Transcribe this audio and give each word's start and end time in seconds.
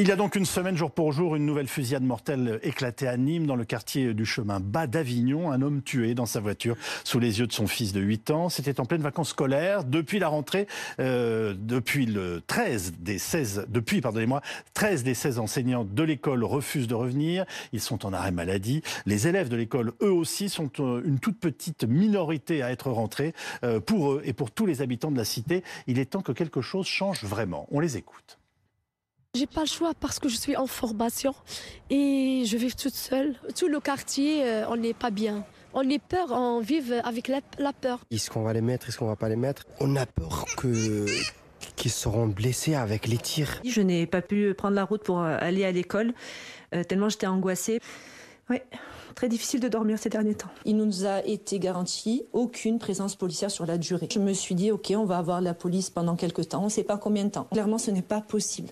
Il 0.00 0.06
y 0.06 0.12
a 0.12 0.16
donc 0.16 0.36
une 0.36 0.46
semaine, 0.46 0.76
jour 0.76 0.92
pour 0.92 1.10
jour, 1.10 1.34
une 1.34 1.44
nouvelle 1.44 1.66
fusillade 1.66 2.04
mortelle 2.04 2.60
éclatée 2.62 3.08
à 3.08 3.16
Nîmes, 3.16 3.48
dans 3.48 3.56
le 3.56 3.64
quartier 3.64 4.14
du 4.14 4.24
chemin 4.24 4.60
bas 4.60 4.86
d'Avignon. 4.86 5.50
Un 5.50 5.60
homme 5.60 5.82
tué 5.82 6.14
dans 6.14 6.24
sa 6.24 6.38
voiture 6.38 6.76
sous 7.02 7.18
les 7.18 7.40
yeux 7.40 7.48
de 7.48 7.52
son 7.52 7.66
fils 7.66 7.92
de 7.92 8.00
8 8.00 8.30
ans. 8.30 8.48
C'était 8.48 8.78
en 8.78 8.84
pleine 8.84 9.02
vacances 9.02 9.30
scolaires. 9.30 9.82
Depuis 9.82 10.20
la 10.20 10.28
rentrée, 10.28 10.68
euh, 11.00 11.52
depuis 11.58 12.06
le 12.06 12.40
13 12.46 12.92
des 13.00 13.18
16, 13.18 13.66
depuis, 13.70 14.00
pardonnez-moi, 14.00 14.40
13 14.74 15.02
des 15.02 15.14
16 15.14 15.40
enseignants 15.40 15.84
de 15.84 16.02
l'école 16.04 16.44
refusent 16.44 16.86
de 16.86 16.94
revenir. 16.94 17.44
Ils 17.72 17.80
sont 17.80 18.06
en 18.06 18.12
arrêt 18.12 18.30
maladie. 18.30 18.82
Les 19.04 19.26
élèves 19.26 19.48
de 19.48 19.56
l'école, 19.56 19.94
eux 20.00 20.12
aussi, 20.12 20.48
sont 20.48 20.70
euh, 20.78 21.02
une 21.04 21.18
toute 21.18 21.40
petite 21.40 21.82
minorité 21.82 22.62
à 22.62 22.70
être 22.70 22.92
rentrés. 22.92 23.34
Euh, 23.64 23.80
pour 23.80 24.12
eux 24.12 24.22
et 24.22 24.32
pour 24.32 24.52
tous 24.52 24.64
les 24.64 24.80
habitants 24.80 25.10
de 25.10 25.18
la 25.18 25.24
cité, 25.24 25.64
il 25.88 25.98
est 25.98 26.04
temps 26.04 26.22
que 26.22 26.30
quelque 26.30 26.62
chose 26.62 26.86
change 26.86 27.24
vraiment. 27.24 27.66
On 27.72 27.80
les 27.80 27.96
écoute. 27.96 28.37
J'ai 29.38 29.46
pas 29.46 29.60
le 29.60 29.66
choix 29.66 29.92
parce 29.94 30.18
que 30.18 30.28
je 30.28 30.36
suis 30.36 30.56
en 30.56 30.66
formation 30.66 31.32
et 31.90 32.42
je 32.44 32.56
vis 32.56 32.74
toute 32.74 32.94
seule. 32.94 33.36
Tout 33.56 33.68
le 33.68 33.78
quartier, 33.78 34.44
euh, 34.44 34.68
on 34.68 34.76
n'est 34.76 34.94
pas 34.94 35.10
bien. 35.12 35.44
On 35.74 35.88
est 35.88 36.02
peur, 36.02 36.32
on 36.32 36.58
vit 36.58 36.82
avec 37.04 37.28
la, 37.28 37.72
peur. 37.72 38.00
Est-ce 38.10 38.30
qu'on 38.30 38.42
va 38.42 38.52
les 38.52 38.60
mettre, 38.60 38.88
est-ce 38.88 38.98
qu'on 38.98 39.06
va 39.06 39.14
pas 39.14 39.28
les 39.28 39.36
mettre? 39.36 39.64
On 39.78 39.94
a 39.94 40.06
peur 40.06 40.44
que 40.56 41.06
qu'ils 41.76 41.92
seront 41.92 42.26
blessés 42.26 42.74
avec 42.74 43.06
les 43.06 43.16
tirs. 43.16 43.60
Je 43.64 43.80
n'ai 43.80 44.08
pas 44.08 44.22
pu 44.22 44.54
prendre 44.54 44.74
la 44.74 44.82
route 44.82 45.04
pour 45.04 45.20
euh, 45.20 45.36
aller 45.38 45.64
à 45.64 45.70
l'école 45.70 46.14
euh, 46.74 46.82
tellement 46.82 47.08
j'étais 47.08 47.28
angoissée. 47.28 47.78
Oui, 48.50 48.56
très 49.14 49.28
difficile 49.28 49.60
de 49.60 49.68
dormir 49.68 50.00
ces 50.00 50.08
derniers 50.08 50.34
temps. 50.34 50.50
Il 50.64 50.78
nous 50.78 51.06
a 51.06 51.24
été 51.24 51.60
garanti 51.60 52.24
aucune 52.32 52.80
présence 52.80 53.14
policière 53.14 53.52
sur 53.52 53.66
la 53.66 53.78
durée. 53.78 54.08
Je 54.10 54.18
me 54.18 54.32
suis 54.32 54.56
dit, 54.56 54.72
ok, 54.72 54.92
on 54.96 55.04
va 55.04 55.18
avoir 55.18 55.40
la 55.40 55.54
police 55.54 55.90
pendant 55.90 56.16
quelques 56.16 56.48
temps, 56.48 56.62
on 56.62 56.64
ne 56.64 56.70
sait 56.70 56.82
pas 56.82 56.98
combien 56.98 57.24
de 57.24 57.30
temps. 57.30 57.44
Clairement, 57.52 57.78
ce 57.78 57.92
n'est 57.92 58.02
pas 58.02 58.20
possible. 58.20 58.70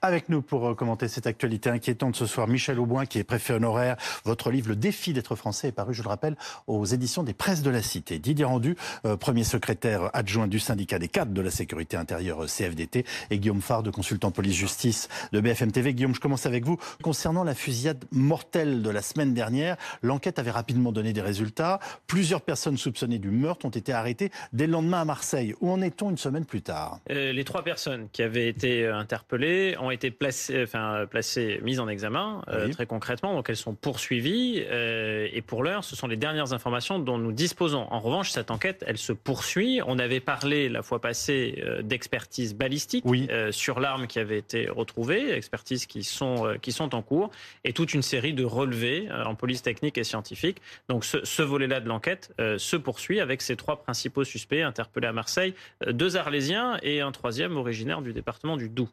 Avec 0.00 0.28
nous 0.28 0.42
pour 0.42 0.68
euh, 0.68 0.74
commenter 0.74 1.08
cette 1.08 1.26
actualité 1.26 1.70
inquiétante 1.70 2.14
ce 2.14 2.24
soir, 2.24 2.46
Michel 2.46 2.78
Auboin, 2.78 3.04
qui 3.04 3.18
est 3.18 3.24
préfet 3.24 3.54
honoraire. 3.54 3.96
Votre 4.24 4.52
livre, 4.52 4.68
Le 4.68 4.76
défi 4.76 5.12
d'être 5.12 5.34
français, 5.34 5.68
est 5.68 5.72
paru, 5.72 5.92
je 5.92 6.04
le 6.04 6.08
rappelle, 6.08 6.36
aux 6.68 6.84
éditions 6.84 7.24
des 7.24 7.34
presses 7.34 7.62
de 7.62 7.70
la 7.70 7.82
Cité. 7.82 8.20
Didier 8.20 8.44
Rendu, 8.44 8.76
euh, 9.06 9.16
premier 9.16 9.42
secrétaire 9.42 10.10
adjoint 10.12 10.46
du 10.46 10.60
syndicat 10.60 11.00
des 11.00 11.08
cadres 11.08 11.32
de 11.32 11.40
la 11.40 11.50
sécurité 11.50 11.96
intérieure 11.96 12.44
euh, 12.44 12.46
CFDT, 12.46 13.04
et 13.30 13.38
Guillaume 13.40 13.60
Farr, 13.60 13.82
de 13.82 13.90
consultant 13.90 14.30
police-justice 14.30 15.08
de 15.32 15.40
BFM 15.40 15.72
TV. 15.72 15.94
Guillaume, 15.94 16.14
je 16.14 16.20
commence 16.20 16.46
avec 16.46 16.64
vous. 16.64 16.78
Concernant 17.02 17.42
la 17.42 17.56
fusillade 17.56 18.04
mortelle 18.12 18.82
de 18.82 18.90
la 18.90 19.02
semaine 19.02 19.34
dernière, 19.34 19.76
l'enquête 20.02 20.38
avait 20.38 20.52
rapidement 20.52 20.92
donné 20.92 21.12
des 21.12 21.22
résultats. 21.22 21.80
Plusieurs 22.06 22.42
personnes 22.42 22.78
soupçonnées 22.78 23.18
du 23.18 23.30
meurtre 23.30 23.66
ont 23.66 23.70
été 23.70 23.92
arrêtées 23.92 24.30
dès 24.52 24.66
le 24.66 24.74
lendemain 24.74 25.00
à 25.00 25.04
Marseille. 25.04 25.56
Où 25.60 25.72
en 25.72 25.82
est-on 25.82 26.10
une 26.10 26.18
semaine 26.18 26.44
plus 26.44 26.62
tard? 26.62 27.00
Les 27.08 27.44
trois 27.44 27.64
personnes 27.64 28.06
qui 28.12 28.22
avaient 28.22 28.46
été 28.46 28.86
interpellées 28.86 29.76
ont 29.80 29.87
ont 29.88 29.90
été 29.90 30.10
placées, 30.10 30.62
enfin, 30.62 31.06
placées, 31.10 31.60
mises 31.62 31.80
en 31.80 31.88
examen 31.88 32.42
euh, 32.48 32.68
très 32.68 32.86
concrètement, 32.86 33.34
donc 33.34 33.48
elles 33.50 33.56
sont 33.56 33.74
poursuivies. 33.74 34.62
Euh, 34.66 35.28
et 35.32 35.42
pour 35.42 35.62
l'heure, 35.62 35.84
ce 35.84 35.96
sont 35.96 36.06
les 36.06 36.16
dernières 36.16 36.52
informations 36.52 36.98
dont 36.98 37.18
nous 37.18 37.32
disposons. 37.32 37.86
En 37.90 38.00
revanche, 38.00 38.30
cette 38.30 38.50
enquête, 38.50 38.84
elle 38.86 38.98
se 38.98 39.12
poursuit. 39.12 39.80
On 39.86 39.98
avait 39.98 40.20
parlé 40.20 40.68
la 40.68 40.82
fois 40.82 41.00
passée 41.00 41.62
euh, 41.64 41.82
d'expertise 41.82 42.54
balistique 42.54 43.04
sur 43.50 43.80
l'arme 43.80 44.06
qui 44.06 44.18
avait 44.18 44.38
été 44.38 44.68
retrouvée, 44.68 45.32
expertises 45.32 45.86
qui 45.86 46.04
sont, 46.04 46.56
qui 46.60 46.72
sont 46.72 46.94
en 46.94 47.02
cours, 47.02 47.30
et 47.64 47.72
toute 47.72 47.94
une 47.94 48.02
série 48.02 48.34
de 48.34 48.44
relevés 48.44 49.08
en 49.24 49.34
police 49.34 49.62
technique 49.62 49.98
et 49.98 50.04
scientifique. 50.04 50.58
Donc 50.88 51.04
ce, 51.04 51.24
ce 51.24 51.42
volet-là 51.42 51.80
de 51.80 51.88
l'enquête 51.88 52.32
se 52.38 52.76
poursuit 52.76 53.20
avec 53.20 53.42
ces 53.42 53.56
trois 53.56 53.82
principaux 53.82 54.24
suspects 54.24 54.62
interpellés 54.62 55.06
à 55.06 55.12
Marseille, 55.12 55.54
deux 55.86 56.16
Arlésiens 56.16 56.78
et 56.82 57.00
un 57.00 57.12
troisième 57.12 57.56
originaire 57.56 58.02
du 58.02 58.12
département 58.12 58.56
du 58.56 58.68
Doubs. 58.68 58.88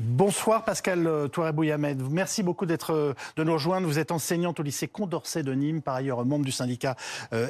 Bonsoir 0.00 0.64
Pascal 0.64 1.08
euh, 1.08 1.26
Touaré-Bouyamed. 1.26 2.00
Merci 2.08 2.44
beaucoup 2.44 2.66
d'être 2.66 2.92
euh, 2.92 3.14
de 3.36 3.42
nous 3.42 3.54
rejoindre. 3.54 3.88
Vous 3.88 3.98
êtes 3.98 4.12
enseignante 4.12 4.60
au 4.60 4.62
lycée 4.62 4.86
Condorcet 4.86 5.42
de 5.42 5.52
Nîmes, 5.52 5.82
par 5.82 5.96
ailleurs 5.96 6.24
membre 6.24 6.44
du 6.44 6.52
syndicat 6.52 6.94
euh, 7.32 7.48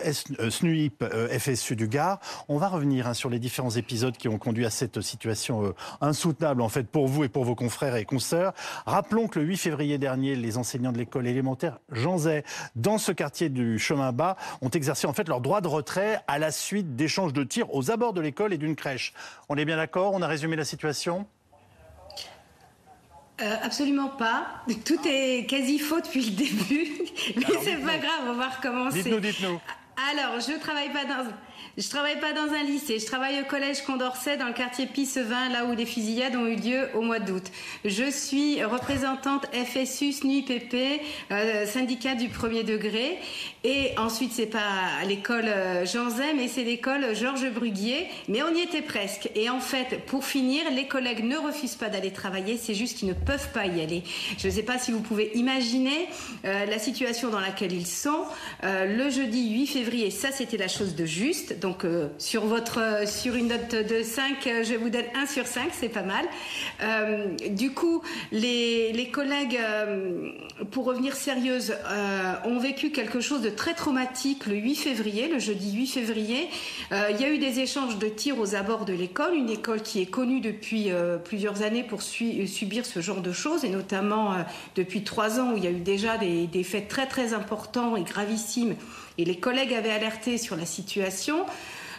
SNUIP 0.48 1.04
FSU 1.38 1.76
du 1.76 1.88
Gard. 1.88 2.20
On 2.48 2.56
va 2.56 2.68
revenir 2.68 3.06
hein, 3.06 3.12
sur 3.12 3.28
les 3.28 3.38
différents 3.38 3.72
épisodes 3.72 4.16
qui 4.16 4.28
ont 4.28 4.38
conduit 4.38 4.64
à 4.64 4.70
cette 4.70 5.02
situation 5.02 5.74
insoutenable 6.00 6.62
en 6.62 6.70
fait 6.70 6.84
pour 6.84 7.06
vous 7.06 7.24
et 7.24 7.28
pour 7.28 7.44
vos 7.44 7.54
confrères 7.54 7.96
et 7.96 8.06
consoeurs. 8.06 8.54
Rappelons 8.86 9.28
que 9.28 9.40
le 9.40 9.44
8 9.44 9.56
février 9.58 9.98
dernier, 9.98 10.34
les 10.34 10.56
enseignants 10.56 10.92
de 10.92 10.98
l'école 10.98 11.26
élémentaire 11.26 11.80
Jean 11.92 12.16
Zay, 12.16 12.44
dans 12.76 12.96
ce 12.96 13.12
quartier 13.12 13.50
du 13.50 13.78
chemin 13.78 14.12
bas, 14.12 14.36
ont 14.62 14.70
exercé 14.70 15.06
en 15.06 15.12
fait 15.12 15.28
leur 15.28 15.42
droit 15.42 15.60
de 15.60 15.68
retrait 15.68 16.22
à 16.26 16.38
la 16.38 16.50
suite 16.50 16.96
d'échanges 16.96 17.34
de 17.34 17.44
tirs 17.44 17.74
aux 17.74 17.90
abords 17.90 18.14
de 18.14 18.22
l'école 18.22 18.54
et 18.54 18.58
d'une 18.58 18.76
crèche. 18.76 19.12
On 19.50 19.56
est 19.56 19.66
bien 19.66 19.76
d'accord? 19.76 20.14
On 20.14 20.22
a 20.22 20.26
résumé 20.26 20.56
la 20.56 20.64
situation? 20.64 21.26
Euh, 23.40 23.54
absolument 23.62 24.08
pas. 24.08 24.64
Tout 24.84 24.98
est 25.06 25.48
quasi 25.48 25.78
faux 25.78 26.00
depuis 26.00 26.24
le 26.24 26.30
début. 26.30 26.88
Mais 27.36 27.58
c'est 27.62 27.76
pas 27.76 27.98
grave, 27.98 28.24
on 28.28 28.34
va 28.34 28.48
recommencer. 28.48 29.02
Dites-nous, 29.02 29.20
dites-nous. 29.20 29.60
Alors, 30.10 30.40
je 30.40 30.58
travaille 30.58 30.92
pas 30.92 31.04
dans 31.04 31.24
je 31.78 31.88
travaille 31.88 32.18
pas 32.18 32.32
dans 32.32 32.52
un 32.52 32.64
lycée, 32.64 32.98
je 32.98 33.06
travaille 33.06 33.40
au 33.40 33.44
collège 33.44 33.82
Condorcet 33.82 34.36
dans 34.36 34.48
le 34.48 34.52
quartier 34.52 34.86
Pissevin, 34.86 35.48
là 35.50 35.64
où 35.64 35.76
les 35.76 35.86
fusillades 35.86 36.34
ont 36.34 36.46
eu 36.46 36.56
lieu 36.56 36.88
au 36.94 37.02
mois 37.02 37.20
d'août. 37.20 37.44
Je 37.84 38.10
suis 38.10 38.64
représentante 38.64 39.46
FSU 39.52 40.10
SNUIPP, 40.10 40.74
euh, 41.30 41.66
syndicat 41.66 42.16
du 42.16 42.30
premier 42.30 42.64
degré, 42.64 43.18
et 43.62 43.92
ensuite 43.96 44.32
c'est 44.32 44.46
pas 44.46 45.04
l'école 45.06 45.44
euh, 45.46 45.86
Jean 45.86 46.10
Zay, 46.10 46.34
mais 46.34 46.48
c'est 46.48 46.64
l'école 46.64 47.14
Georges 47.14 47.48
Bruguier, 47.50 48.08
mais 48.26 48.42
on 48.42 48.52
y 48.54 48.60
était 48.60 48.82
presque. 48.82 49.30
Et 49.36 49.48
en 49.48 49.60
fait, 49.60 50.04
pour 50.06 50.24
finir, 50.24 50.64
les 50.72 50.88
collègues 50.88 51.22
ne 51.22 51.36
refusent 51.36 51.76
pas 51.76 51.90
d'aller 51.90 52.10
travailler, 52.12 52.56
c'est 52.56 52.74
juste 52.74 52.98
qu'ils 52.98 53.08
ne 53.08 53.14
peuvent 53.14 53.52
pas 53.52 53.66
y 53.66 53.80
aller. 53.80 54.02
Je 54.36 54.48
ne 54.48 54.52
sais 54.52 54.64
pas 54.64 54.78
si 54.78 54.90
vous 54.90 55.00
pouvez 55.00 55.30
imaginer 55.34 56.08
euh, 56.44 56.66
la 56.66 56.78
situation 56.80 57.30
dans 57.30 57.40
laquelle 57.40 57.72
ils 57.72 57.86
sont. 57.86 58.24
Euh, 58.64 58.96
le 58.96 59.10
jeudi 59.10 59.50
8 59.50 59.66
février, 59.68 60.10
ça 60.10 60.32
c'était 60.32 60.56
la 60.56 60.68
chose 60.68 60.96
de 60.96 61.04
juste. 61.04 61.60
Euh, 61.84 62.08
sur, 62.18 62.44
votre, 62.46 62.80
euh, 62.80 63.06
sur 63.06 63.34
une 63.34 63.48
note 63.48 63.74
de 63.74 64.02
5, 64.02 64.46
euh, 64.46 64.64
je 64.64 64.74
vous 64.74 64.90
donne 64.90 65.04
1 65.14 65.26
sur 65.26 65.46
5, 65.46 65.70
c'est 65.72 65.88
pas 65.88 66.02
mal. 66.02 66.24
du 67.50 67.72
coup, 67.72 68.02
les, 68.32 69.10
collègues, 69.12 69.58
pour 70.70 70.84
revenir 70.84 71.14
sérieuse, 71.14 71.74
ont 72.44 72.58
vécu 72.58 72.90
quelque 72.90 73.20
chose 73.20 73.42
de 73.42 73.50
très 73.50 73.74
traumatique 73.74 74.46
le 74.46 74.54
8 74.54 74.74
février, 74.76 75.28
le 75.28 75.38
jeudi 75.38 75.72
8 75.72 75.86
février. 75.86 76.48
il 76.92 77.20
y 77.20 77.24
a 77.24 77.30
eu 77.30 77.38
des 77.38 77.60
échanges 77.60 77.98
de 77.98 78.08
tirs 78.08 78.38
aux 78.38 78.54
abords 78.54 78.84
de 78.84 78.92
l'école, 78.92 79.34
une 79.34 79.50
école 79.50 79.82
qui 79.82 80.00
est 80.00 80.06
connue 80.06 80.40
depuis 80.40 80.90
plusieurs 81.24 81.62
années 81.62 81.82
pour 81.82 82.02
subir 82.02 82.86
ce 82.86 83.00
genre 83.00 83.20
de 83.20 83.32
choses, 83.32 83.64
et 83.64 83.70
notamment 83.70 84.34
depuis 84.76 85.02
trois 85.02 85.40
ans 85.40 85.52
où 85.52 85.56
il 85.56 85.64
y 85.64 85.68
a 85.68 85.70
eu 85.70 85.80
déjà 85.80 86.18
des 86.18 86.64
faits 86.64 86.88
très 86.88 87.06
très 87.06 87.32
importants 87.32 87.96
et 87.96 88.02
gravissimes 88.02 88.76
et 89.18 89.24
les 89.24 89.36
collègues 89.36 89.74
avaient 89.74 89.90
alerté 89.90 90.38
sur 90.38 90.56
la 90.56 90.64
situation. 90.64 91.44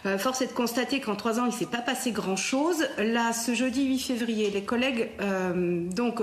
Euh, 0.05 0.17
force 0.17 0.41
est 0.41 0.47
de 0.47 0.53
constater 0.53 1.01
qu'en 1.01 1.15
trois 1.15 1.39
ans, 1.39 1.45
il 1.45 1.51
ne 1.51 1.57
s'est 1.57 1.65
pas 1.65 1.81
passé 1.81 2.11
grand-chose. 2.11 2.87
Là, 2.97 3.33
ce 3.33 3.53
jeudi 3.53 3.85
8 3.85 3.99
février, 3.99 4.49
les 4.49 4.63
collègues, 4.63 5.09
euh, 5.21 5.83
donc, 5.89 6.21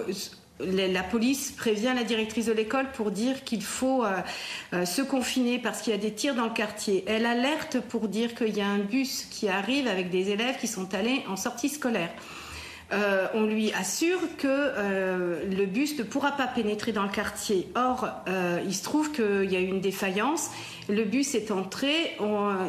la 0.59 1.03
police 1.03 1.51
prévient 1.51 1.93
la 1.95 2.03
directrice 2.03 2.47
de 2.47 2.53
l'école 2.53 2.91
pour 2.93 3.11
dire 3.11 3.45
qu'il 3.45 3.63
faut 3.63 4.05
euh, 4.05 4.87
se 4.87 5.03
confiner 5.03 5.59
parce 5.59 5.83
qu'il 5.83 5.93
y 5.93 5.97
a 5.97 5.99
des 5.99 6.13
tirs 6.13 6.35
dans 6.35 6.47
le 6.47 6.55
quartier. 6.55 7.05
Elle 7.07 7.27
alerte 7.27 7.81
pour 7.81 8.09
dire 8.09 8.35
qu'il 8.35 8.57
y 8.57 8.63
a 8.63 8.67
un 8.67 8.79
bus 8.79 9.27
qui 9.31 9.49
arrive 9.51 9.87
avec 9.87 10.09
des 10.09 10.31
élèves 10.31 10.57
qui 10.59 10.67
sont 10.67 10.95
allés 10.95 11.23
en 11.29 11.37
sortie 11.37 11.69
scolaire. 11.69 12.11
Euh, 12.93 13.27
on 13.35 13.43
lui 13.43 13.73
assure 13.73 14.21
que 14.39 14.47
euh, 14.47 15.45
le 15.51 15.67
bus 15.67 15.99
ne 15.99 16.05
pourra 16.05 16.33
pas 16.33 16.47
pénétrer 16.47 16.93
dans 16.93 17.03
le 17.03 17.09
quartier. 17.09 17.69
Or, 17.75 18.09
euh, 18.29 18.61
il 18.65 18.75
se 18.75 18.85
trouve 18.85 19.11
qu'il 19.11 19.51
y 19.51 19.57
a 19.57 19.61
eu 19.61 19.67
une 19.67 19.81
défaillance. 19.81 20.51
Le 20.89 21.05
bus 21.05 21.35
est 21.35 21.51
entré. 21.51 22.17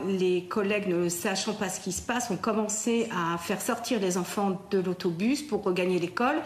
les 0.07 0.43
collègues, 0.45 0.87
ne 0.87 1.07
sachant 1.07 1.53
pas 1.53 1.69
ce 1.69 1.79
qui 1.79 1.91
se 1.91 2.01
passe, 2.01 2.31
ont 2.31 2.37
commencé 2.37 3.07
à 3.11 3.37
faire 3.37 3.61
sortir 3.61 3.99
les 3.99 4.17
enfants 4.17 4.59
de 4.71 4.79
l'autobus 4.79 5.43
pour 5.43 5.63
regagner 5.63 5.99
l'école. 5.99 6.37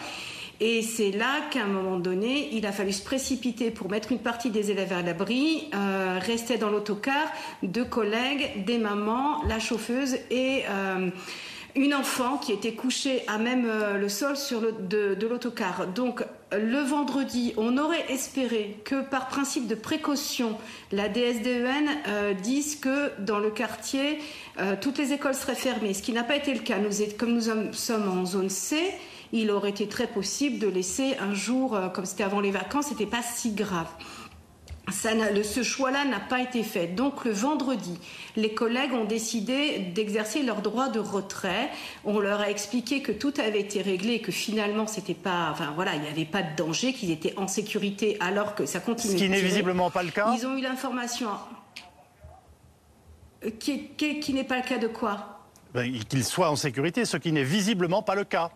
Et 0.59 0.83
c'est 0.83 1.11
là 1.11 1.39
qu'à 1.49 1.63
un 1.63 1.67
moment 1.67 1.97
donné, 1.97 2.49
il 2.51 2.67
a 2.67 2.71
fallu 2.71 2.91
se 2.91 3.03
précipiter 3.03 3.71
pour 3.71 3.89
mettre 3.89 4.11
une 4.11 4.19
partie 4.19 4.51
des 4.51 4.69
élèves 4.69 4.93
à 4.93 5.01
l'abri. 5.01 5.69
Euh, 5.73 6.19
dans 6.59 6.69
l'autocar 6.69 7.31
deux 7.63 7.85
collègues, 7.85 8.65
des 8.65 8.77
mamans, 8.77 9.43
la 9.47 9.59
chauffeuse 9.59 10.17
et 10.29 10.63
une 11.75 11.93
enfant 11.93 12.37
qui 12.37 12.51
était 12.51 12.73
couchée 12.73 13.23
à 13.27 13.37
même 13.37 13.65
euh, 13.65 13.97
le 13.97 14.09
sol 14.09 14.35
sur 14.35 14.61
de, 14.61 15.17
l'autocar. 15.27 15.87
Donc 15.87 16.23
le 16.51 16.79
vendredi, 16.79 17.53
on 17.57 17.77
aurait 17.77 18.11
espéré 18.11 18.77
que 18.83 19.01
par 19.01 19.27
principe 19.27 19.67
de 19.67 19.75
précaution, 19.75 20.57
la 20.91 21.07
DSDEN 21.07 21.89
euh, 22.07 22.33
dise 22.33 22.75
que 22.75 23.11
dans 23.19 23.39
le 23.39 23.49
quartier, 23.49 24.19
euh, 24.59 24.75
toutes 24.79 24.97
les 24.97 25.13
écoles 25.13 25.35
seraient 25.35 25.55
fermées, 25.55 25.93
ce 25.93 26.01
qui 26.01 26.11
n'a 26.11 26.23
pas 26.23 26.35
été 26.35 26.53
le 26.53 26.59
cas. 26.59 26.77
Comme 27.17 27.33
nous 27.33 27.73
sommes 27.73 28.09
en 28.09 28.25
zone 28.25 28.49
C, 28.49 28.77
il 29.31 29.49
aurait 29.49 29.69
été 29.69 29.87
très 29.87 30.07
possible 30.07 30.59
de 30.59 30.67
laisser 30.67 31.15
un 31.19 31.33
jour, 31.33 31.79
comme 31.93 32.05
c'était 32.05 32.23
avant 32.23 32.41
les 32.41 32.51
vacances, 32.51 32.87
c'était 32.87 33.05
pas 33.05 33.21
si 33.21 33.51
grave. 33.51 33.87
Ce 34.91 35.63
choix-là 35.63 36.05
n'a 36.05 36.19
pas 36.19 36.41
été 36.41 36.63
fait. 36.63 36.87
Donc 36.87 37.25
le 37.25 37.31
vendredi, 37.31 37.99
les 38.35 38.53
collègues 38.53 38.93
ont 38.93 39.05
décidé 39.05 39.79
d'exercer 39.79 40.43
leur 40.43 40.61
droit 40.61 40.89
de 40.89 40.99
retrait. 40.99 41.69
On 42.05 42.19
leur 42.19 42.41
a 42.41 42.49
expliqué 42.49 43.01
que 43.01 43.11
tout 43.11 43.33
avait 43.37 43.61
été 43.61 43.81
réglé 43.81 44.19
que 44.21 44.31
finalement 44.31 44.87
c'était 44.87 45.13
pas, 45.13 45.49
enfin 45.51 45.71
voilà, 45.75 45.95
il 45.95 46.01
n'y 46.01 46.07
avait 46.07 46.25
pas 46.25 46.43
de 46.43 46.55
danger, 46.55 46.93
qu'ils 46.93 47.11
étaient 47.11 47.37
en 47.37 47.47
sécurité 47.47 48.17
alors 48.19 48.55
que 48.55 48.65
ça 48.65 48.79
continue. 48.79 49.13
Ce 49.13 49.17
qui 49.17 49.29
n'est 49.29 49.41
visiblement 49.41 49.89
pas 49.89 50.03
le 50.03 50.11
cas. 50.11 50.33
Ils 50.37 50.45
ont 50.45 50.57
eu 50.57 50.61
l'information 50.61 51.29
qui, 53.59 53.89
qui 53.97 54.33
n'est 54.33 54.43
pas 54.43 54.57
le 54.57 54.63
cas 54.63 54.77
de 54.77 54.87
quoi? 54.87 55.39
Ben, 55.73 55.91
Qu'ils 56.09 56.23
soient 56.23 56.49
en 56.49 56.55
sécurité, 56.55 57.05
ce 57.05 57.17
qui 57.17 57.31
n'est 57.31 57.43
visiblement 57.43 58.01
pas 58.03 58.15
le 58.15 58.23
cas. 58.23 58.51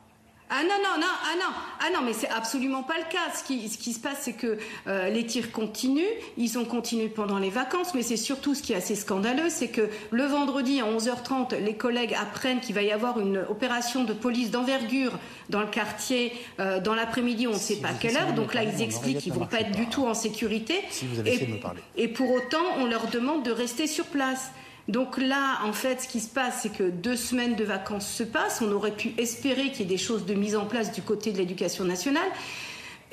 Ah 0.48 0.62
non, 0.62 0.76
non, 0.84 1.00
non, 1.00 1.08
ah 1.08 1.36
non, 1.40 1.56
ah 1.80 1.90
non, 1.92 2.06
mais 2.06 2.14
c'est 2.14 2.30
absolument 2.30 2.84
pas 2.84 2.98
le 2.98 3.12
cas. 3.12 3.36
Ce 3.36 3.44
qui, 3.44 3.68
ce 3.68 3.80
qui 3.80 3.94
se 3.94 4.00
passe, 4.00 4.20
c'est 4.22 4.34
que 4.34 4.60
euh, 4.86 5.10
les 5.10 5.26
tirs 5.26 5.52
continuent, 5.52 6.04
ils 6.38 6.60
ont 6.60 6.66
continué 6.66 7.08
pendant 7.08 7.40
les 7.40 7.50
vacances, 7.50 7.96
mais 7.96 8.04
c'est 8.04 8.16
surtout 8.16 8.54
ce 8.54 8.62
qui 8.62 8.74
est 8.74 8.76
assez 8.76 8.96
scandaleux, 8.96 9.50
c'est 9.50 9.70
que 9.70 9.90
le 10.12 10.24
vendredi 10.24 10.80
à 10.80 10.86
11h30, 10.86 11.58
les 11.58 11.76
collègues 11.76 12.14
apprennent 12.14 12.60
qu'il 12.60 12.76
va 12.76 12.84
y 12.84 12.92
avoir 12.92 13.20
une 13.20 13.40
opération 13.50 14.04
de 14.04 14.14
police 14.14 14.52
d'envergure 14.52 15.18
dans 15.50 15.62
le 15.62 15.68
quartier 15.68 16.32
euh, 16.60 16.80
dans 16.80 16.94
l'après-midi, 16.94 17.48
on 17.48 17.54
ne 17.54 17.58
sait 17.58 17.78
pas 17.78 17.94
quelle 18.00 18.16
heure. 18.16 18.34
Donc 18.34 18.54
là, 18.54 18.64
ils 18.64 18.84
expliquent 18.84 19.20
qu'ils 19.20 19.34
vont 19.34 19.48
pas 19.48 19.62
être 19.62 19.72
du 19.72 19.88
tout 19.88 20.06
en 20.06 20.14
sécurité. 20.14 20.76
Si 20.92 21.08
vous 21.08 21.20
avez 21.20 21.34
et, 21.34 21.46
de 21.46 21.52
me 21.54 21.60
parler. 21.60 21.82
et 21.98 22.08
pour 22.08 22.32
autant, 22.32 22.64
on 22.78 22.86
leur 22.86 23.08
demande 23.08 23.44
de 23.44 23.52
rester 23.52 23.88
sur 23.88 24.06
place. 24.06 24.52
Donc 24.88 25.18
là, 25.18 25.60
en 25.64 25.74
fait, 25.74 26.02
ce 26.02 26.08
qui 26.08 26.20
se 26.20 26.30
passe, 26.30 26.60
c'est 26.62 26.72
que 26.72 26.84
deux 26.84 27.16
semaines 27.16 27.56
de 27.56 27.64
vacances 27.64 28.08
se 28.08 28.24
passent. 28.24 28.62
On 28.62 28.72
aurait 28.72 28.96
pu 28.96 29.14
espérer 29.18 29.72
qu'il 29.72 29.80
y 29.80 29.84
ait 29.84 29.86
des 29.86 29.98
choses 29.98 30.26
de 30.26 30.36
mise 30.36 30.56
en 30.56 30.66
place 30.66 30.92
du 30.92 31.02
côté 31.02 31.32
de 31.32 31.38
l'éducation 31.38 31.86
nationale. 31.86 32.28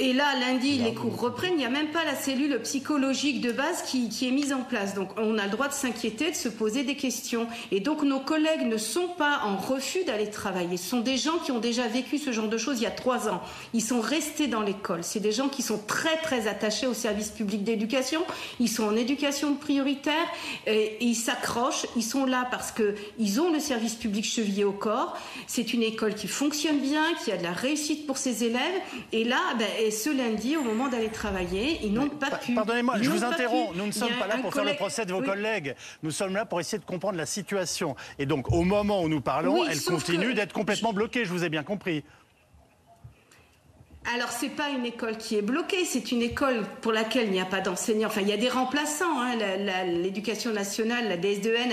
Et 0.03 0.13
là, 0.13 0.37
lundi, 0.41 0.79
les 0.79 0.95
cours 0.95 1.17
reprennent. 1.17 1.53
Il 1.53 1.59
n'y 1.59 1.65
a 1.65 1.71
même 1.71 1.93
pas 1.93 2.05
la 2.05 2.17
cellule 2.17 2.59
psychologique 2.65 3.41
de 3.41 3.53
base 3.53 3.83
qui, 3.83 4.09
est 4.27 4.33
mise 4.33 4.53
en 4.53 4.63
place. 4.63 4.95
Donc, 4.95 5.11
on 5.17 5.39
a 5.39 5.45
le 5.45 5.51
droit 5.53 5.69
de 5.69 5.73
s'inquiéter, 5.73 6.33
de 6.33 6.35
se 6.35 6.49
poser 6.49 6.83
des 6.83 6.97
questions. 6.97 7.47
Et 7.71 7.79
donc, 7.79 8.03
nos 8.03 8.19
collègues 8.19 8.67
ne 8.67 8.79
sont 8.79 9.07
pas 9.17 9.43
en 9.45 9.57
refus 9.57 10.03
d'aller 10.05 10.29
travailler. 10.29 10.77
Ce 10.77 10.91
sont 10.91 10.99
des 10.99 11.17
gens 11.17 11.39
qui 11.39 11.53
ont 11.53 11.61
déjà 11.61 11.87
vécu 11.87 12.19
ce 12.19 12.33
genre 12.33 12.49
de 12.49 12.59
choses 12.59 12.81
il 12.81 12.83
y 12.83 12.87
a 12.87 12.91
trois 12.91 13.29
ans. 13.29 13.41
Ils 13.75 13.81
sont 13.81 14.01
restés 14.01 14.49
dans 14.49 14.61
l'école. 14.61 15.05
C'est 15.05 15.21
des 15.21 15.31
gens 15.31 15.49
qui 15.49 15.63
sont 15.63 15.79
très, 15.79 16.17
très 16.17 16.49
attachés 16.49 16.89
au 16.89 16.95
service 16.95 17.29
public 17.29 17.63
d'éducation. 17.63 18.23
Ils 18.59 18.69
sont 18.69 18.83
en 18.83 18.97
éducation 18.97 19.55
prioritaire 19.55 20.27
et, 20.67 20.97
ils 21.01 21.15
s'accrochent. 21.15 21.87
Ils 21.95 22.03
sont 22.03 22.27
là 22.27 22.49
parce 22.51 22.73
qu'ils 22.73 23.41
ont 23.41 23.53
le 23.53 23.61
service 23.61 23.95
public 23.95 24.25
chevillé 24.25 24.65
au 24.65 24.73
corps. 24.73 25.17
C'est 25.47 25.73
une 25.73 25.85
école 25.85 26.17
qui 26.17 26.27
fonctionne 26.27 26.81
bien, 26.81 27.05
qui 27.25 27.31
a 27.31 27.37
de 27.37 27.45
la 27.45 27.53
réussite 27.53 28.05
pour 28.05 28.19
ses 28.19 28.43
élèves. 28.43 28.81
Et 29.13 29.23
là, 29.23 29.39
ben, 29.57 29.69
ce 29.93 30.11
lundi, 30.11 30.57
au 30.57 30.63
moment 30.63 30.89
d'aller 30.89 31.09
travailler, 31.09 31.79
ils 31.85 31.93
n'ont 31.93 32.09
pas 32.09 32.31
pu. 32.31 32.55
Pardonnez-moi, 32.55 32.97
je 33.01 33.11
vous 33.11 33.23
interromps. 33.23 33.77
Nous 33.77 33.87
ne 33.87 33.93
sommes 33.93 34.15
pas 34.19 34.27
là 34.27 34.39
pour 34.39 34.53
faire 34.53 34.65
le 34.65 34.75
procès 34.75 35.07
de 35.07 35.13
vos 35.13 35.23
collègues. 35.23 35.77
Nous 36.03 36.11
sommes 36.11 36.35
là 36.35 36.45
pour 36.45 36.59
essayer 36.59 36.79
de 36.79 36.85
comprendre 36.85 37.17
la 37.17 37.27
situation. 37.27 37.95
Et 38.19 38.27
donc, 38.27 38.51
au 38.51 38.63
moment 38.63 39.03
où 39.03 39.09
nous 39.09 39.21
parlons, 39.21 39.65
elle 39.67 39.81
continue 39.83 40.35
d'être 40.35 40.53
complètement 40.53 40.93
bloquée. 40.93 41.25
Je 41.25 41.31
vous 41.31 41.45
ai 41.45 41.49
bien 41.49 41.63
compris. 41.63 42.03
Alors, 44.05 44.31
c'est 44.31 44.49
pas 44.49 44.69
une 44.69 44.85
école 44.85 45.17
qui 45.17 45.37
est 45.37 45.43
bloquée, 45.43 45.85
c'est 45.85 46.11
une 46.11 46.23
école 46.23 46.65
pour 46.81 46.91
laquelle 46.91 47.27
il 47.27 47.31
n'y 47.31 47.41
a 47.41 47.45
pas 47.45 47.61
d'enseignants. 47.61 48.09
Enfin, 48.09 48.23
il 48.23 48.29
y 48.29 48.33
a 48.33 48.37
des 48.37 48.49
remplaçants. 48.49 49.21
Hein. 49.21 49.37
L'éducation 49.87 50.53
nationale, 50.53 51.09
la 51.09 51.17
DSDN, 51.17 51.71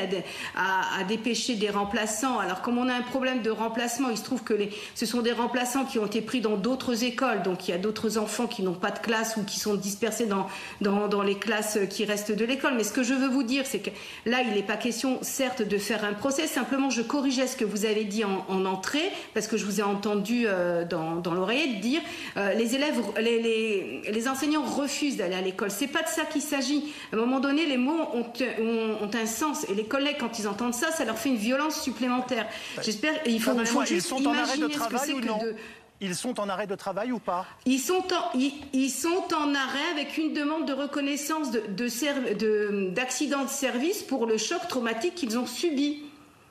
a, 0.56 1.00
a, 1.00 1.04
dépêché 1.06 1.56
des 1.56 1.72
remplaçants. 1.72 2.38
Alors, 2.38 2.62
comme 2.62 2.78
on 2.78 2.88
a 2.88 2.94
un 2.94 3.02
problème 3.02 3.42
de 3.42 3.50
remplacement, 3.50 4.10
il 4.12 4.18
se 4.18 4.24
trouve 4.24 4.44
que 4.44 4.54
ce 4.94 5.08
sont 5.08 5.22
des 5.24 5.32
remplaçants 5.32 5.86
qui 5.86 5.98
ont 5.98 6.06
été 6.06 6.22
pris 6.22 6.40
dans 6.40 6.56
d'autres 6.56 7.04
écoles. 7.04 7.42
Donc, 7.42 7.68
il 7.68 7.72
y 7.72 7.74
a 7.74 7.80
d'autres 7.80 8.20
enfants 8.20 8.46
qui 8.46 8.62
n'ont 8.62 8.74
pas 8.74 8.92
de 8.92 9.00
classe 9.00 9.36
ou 9.38 9.44
qui 9.44 9.60
sont 9.60 9.74
dispersés 9.74 10.28
dans, 10.28 10.48
dans, 10.82 11.24
les 11.24 11.36
classes 11.36 11.80
qui 11.90 12.06
restent 12.06 12.32
de 12.32 12.46
l'école. 12.46 12.76
Mais 12.76 12.84
ce 12.84 12.94
que 12.94 13.02
je 13.02 13.16
veux 13.16 13.28
vous 13.28 13.44
dire, 13.44 13.66
c'est 13.66 13.80
que 13.80 13.90
là, 14.28 14.44
il 14.44 14.54
n'est 14.54 14.62
pas 14.62 14.78
question, 14.78 15.18
certes, 15.24 15.64
de 15.64 15.78
faire 15.80 16.06
un 16.06 16.14
procès. 16.14 16.46
Simplement, 16.46 16.92
je 16.92 17.02
corrigeais 17.02 17.48
ce 17.48 17.56
que 17.58 17.66
vous 17.66 17.86
avez 17.86 18.04
dit 18.04 18.24
en, 18.24 18.46
en 18.50 18.66
entrée, 18.66 19.12
parce 19.34 19.48
que 19.48 19.58
je 19.58 19.66
vous 19.66 19.80
ai 19.80 19.84
entendu 19.84 20.44
euh, 20.46 20.86
dans, 20.86 21.16
dans 21.16 21.34
l'oreillette 21.34 21.80
dire 21.80 22.02
euh, 22.38 22.54
les 22.54 22.76
élèves, 22.76 23.02
les, 23.20 24.28
enseignants 24.28 24.64
refusent 24.64 25.18
d'aller 25.18 25.36
à 25.36 25.42
l'école. 25.42 25.72
C'est 25.72 25.88
pas 25.88 26.04
de 26.04 26.08
ça 26.08 26.26
qu'il 26.26 26.42
s'agit. 26.42 26.94
À 27.12 27.16
un 27.16 27.20
moment 27.20 27.40
donné, 27.40 27.66
les 27.66 27.78
mots 27.78 28.08
ont, 28.14 29.10
un 29.14 29.26
sens. 29.26 29.66
Et 29.70 29.74
les 29.74 29.86
collègues, 29.86 30.18
quand 30.20 30.40
ils 30.40 30.48
entendent 30.48 30.74
ça, 30.74 30.92
ça 30.92 31.06
leur 31.06 31.18
fait 31.18 31.30
une 31.30 31.36
violence 31.36 31.82
supplémentaire. 31.82 32.48
J'espère. 32.82 33.14
Il 33.26 33.42
faut, 33.42 33.52
juste 33.86 34.12
imaginer 34.20 34.74
ce 34.74 34.80
que 34.80 34.98
c'est 34.98 35.14
que 35.14 35.22
de 35.22 35.56
ils 36.02 36.16
sont 36.16 36.40
en 36.40 36.48
arrêt 36.48 36.68
de 36.68 36.76
travail 36.76 37.12
ou 37.12 37.20
pas 37.20 37.46
ils 37.66 37.80
sont, 37.80 38.04
en, 38.14 38.40
ils, 38.74 38.90
sont 38.90 39.26
en 39.36 39.54
arrêt 39.54 39.92
avec 39.92 40.18
une 40.18 40.34
demande 40.34 40.66
de 40.66 40.72
reconnaissance 40.72 41.52
d'accident 41.52 42.22
de, 42.22 43.44
de, 43.44 43.46
de, 43.46 43.50
service 43.50 44.04
pour 44.04 44.26
le 44.26 44.38
choc 44.38 44.66
traumatique 44.70 45.16
qu'ils 45.16 45.38
ont 45.38 45.46
subi. 45.46 46.04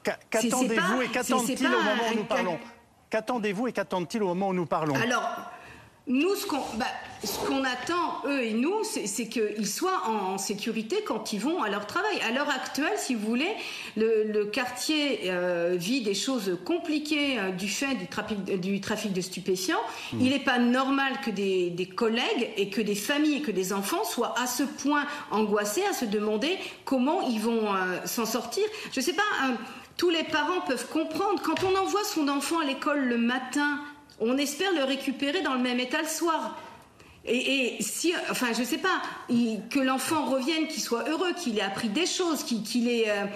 Qu'attendez-vous 0.02 1.02
et 1.02 1.08
qu'attendent-ils 1.08 1.66
au 1.66 1.70
moment 1.70 2.02
où 2.12 2.16
nous 2.16 2.24
parlons 2.24 2.58
Qu'attendez-vous 3.10 3.68
et 3.68 3.72
qu'attendent-ils 3.72 4.22
au 4.22 4.28
moment 4.28 4.48
où 4.48 4.54
nous 4.54 4.66
parlons 4.66 4.94
Alors, 4.94 5.50
nous, 6.08 6.34
bah, 6.74 6.86
ce 7.22 7.38
qu'on 7.46 7.64
attend, 7.64 8.22
eux 8.26 8.42
et 8.42 8.52
nous, 8.52 8.82
c'est 8.82 9.28
qu'ils 9.28 9.66
soient 9.66 10.02
en, 10.06 10.38
sécurité 10.38 11.02
quand 11.06 11.32
ils 11.32 11.40
vont 11.40 11.62
à 11.62 11.68
leur 11.68 11.86
travail. 11.86 12.18
À 12.26 12.32
l'heure 12.32 12.48
actuelle, 12.48 12.92
si 12.96 13.14
vous 13.14 13.26
voulez, 13.26 13.54
le, 13.96 14.44
quartier 14.44 15.22
euh, 15.26 15.74
vit 15.76 16.00
des 16.00 16.14
choses 16.14 16.58
compliquées 16.64 17.38
euh, 17.38 17.50
du 17.50 17.68
fait 17.68 17.94
du 17.96 18.06
trafic, 18.06 18.44
du 18.44 18.80
trafic 18.80 19.12
de 19.12 19.20
stupéfiants. 19.20 19.76
Mmh. 20.12 20.20
Il 20.20 20.30
n'est 20.30 20.38
pas 20.38 20.58
normal 20.58 21.12
que 21.24 21.30
des, 21.30 21.90
collègues 21.94 22.50
et 22.56 22.70
que 22.70 22.80
des 22.80 22.94
familles 22.94 23.36
et 23.36 23.42
que 23.42 23.50
des 23.50 23.72
enfants 23.72 24.04
soient 24.04 24.34
à 24.38 24.46
ce 24.46 24.62
point 24.62 25.04
angoissés 25.30 25.84
à 25.90 25.92
se 25.92 26.04
demander 26.04 26.56
comment 26.84 27.22
ils 27.28 27.40
vont 27.40 27.74
euh, 27.74 27.98
s'en 28.06 28.24
sortir. 28.24 28.64
Je 28.92 29.00
ne 29.00 29.04
sais 29.04 29.14
pas, 29.14 29.22
tous 29.98 30.10
les 30.10 30.22
parents 30.24 30.60
peuvent 30.66 30.88
comprendre. 30.88 31.42
Quand 31.42 31.64
on 31.64 31.76
envoie 31.76 32.04
son 32.04 32.28
enfant 32.28 32.60
à 32.60 32.64
l'école 32.64 33.00
le 33.00 33.18
matin, 33.18 33.80
on 34.20 34.36
espère 34.38 34.72
le 34.72 34.84
récupérer 34.84 35.42
dans 35.42 35.54
le 35.54 35.60
même 35.60 35.80
état 35.80 36.02
le 36.02 36.08
soir. 36.08 36.56
Et, 37.30 37.76
si, 37.80 38.14
enfin, 38.30 38.48
je 38.58 38.62
sais 38.62 38.78
pas, 38.78 39.02
que 39.28 39.80
l'enfant 39.80 40.24
revienne, 40.24 40.66
qu'il 40.66 40.80
soit 40.80 41.08
heureux, 41.10 41.32
qu'il 41.34 41.58
ait 41.58 41.62
appris 41.62 41.90
des 41.90 42.06
choses, 42.06 42.42
qu'il 42.42 42.88
ait, 42.88 43.10
euh, 43.10 43.26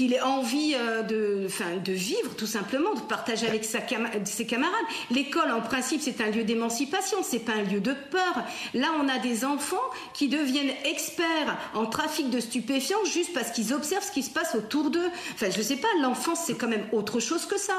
ait 0.00 0.20
envie 0.22 0.74
euh, 0.74 1.02
de, 1.02 1.48
de 1.84 1.92
vivre 1.92 2.34
tout 2.36 2.46
simplement, 2.46 2.94
de 2.94 3.00
partager 3.00 3.46
avec 3.46 3.64
ses 3.64 4.46
camarades. 4.46 4.86
L'école, 5.10 5.50
en 5.50 5.60
principe, 5.60 6.00
c'est 6.00 6.22
un 6.22 6.30
lieu 6.30 6.44
d'émancipation, 6.44 7.18
c'est 7.22 7.40
pas 7.40 7.52
un 7.52 7.62
lieu 7.64 7.80
de 7.80 7.92
peur. 7.92 8.42
Là, 8.72 8.88
on 8.98 9.08
a 9.08 9.18
des 9.18 9.44
enfants 9.44 9.76
qui 10.14 10.28
deviennent 10.28 10.74
experts 10.84 11.58
en 11.74 11.84
trafic 11.84 12.30
de 12.30 12.40
stupéfiants 12.40 13.04
juste 13.04 13.34
parce 13.34 13.50
qu'ils 13.50 13.74
observent 13.74 14.04
ce 14.04 14.12
qui 14.12 14.22
se 14.22 14.30
passe 14.30 14.54
autour 14.54 14.90
d'eux. 14.90 15.10
Enfin, 15.34 15.48
je 15.54 15.60
sais 15.60 15.76
pas, 15.76 15.88
l'enfance, 16.00 16.44
c'est 16.46 16.54
quand 16.54 16.68
même 16.68 16.86
autre 16.92 17.20
chose 17.20 17.44
que 17.44 17.58
ça. 17.58 17.74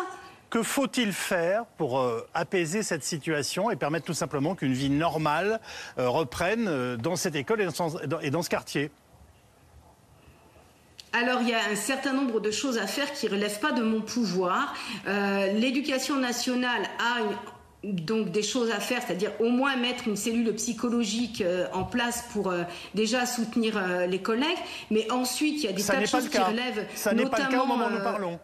Que 0.53 0.61
faut-il 0.61 1.13
faire 1.13 1.65
pour 1.65 2.00
euh, 2.00 2.27
apaiser 2.35 2.83
cette 2.83 3.03
situation 3.03 3.71
et 3.71 3.75
permettre 3.75 4.05
tout 4.05 4.13
simplement 4.13 4.53
qu'une 4.53 4.74
vie 4.74 4.91
normale 4.91 5.60
euh, 5.98 6.07
reprenne 6.07 6.67
euh, 6.67 6.95
dans 6.95 7.15
cette 7.15 7.33
école 7.33 7.62
et 7.62 7.65
dans, 8.29 8.43
ce 8.43 8.50
quartier? 8.51 8.91
Alors, 11.12 11.41
il 11.41 11.50
y 11.50 11.55
a 11.55 11.72
un 11.72 11.75
certain 11.75 12.13
nombre 12.13 12.39
de 12.39 12.51
choses 12.51 12.77
à 12.77 12.86
faire 12.86 13.12
qui 13.13 13.25
ne 13.25 13.31
relèvent 13.31 13.60
pas 13.62 13.72
de 13.72 13.81
mon 13.81 14.01
pouvoir. 14.01 14.75
L'éducation 15.07 16.17
nationale 16.17 16.83
a 17.00 17.24
donc 17.83 18.29
des 18.29 18.43
choses 18.43 18.69
à 18.69 18.79
faire, 18.79 19.01
c'est-à-dire 19.01 19.31
au 19.39 19.50
moins 19.50 19.75
mettre 19.75 20.07
une 20.07 20.15
cellule 20.15 20.53
psychologique 20.53 21.43
en 21.74 21.83
place 21.83 22.25
pour 22.31 22.53
déjà 22.93 23.25
soutenir 23.25 23.81
les 24.07 24.22
collègues. 24.22 24.60
Mais 24.91 25.12
ensuite, 25.12 25.63
il 25.63 25.65
y 25.65 25.69
a 25.69 25.74
des 25.74 25.83
tas 25.83 26.00
de 26.00 26.05
choses 26.05 26.29
qui 26.29 26.38
relèvent. 26.38 26.86
Ça 26.93 27.12
n'est 27.15 27.25
pas 27.25 27.39
le 27.39 27.51
cas 27.51 27.63
au 27.63 27.65
moment 27.65 27.88
où 27.88 27.91
nous 27.91 28.03
parlons. 28.03 28.39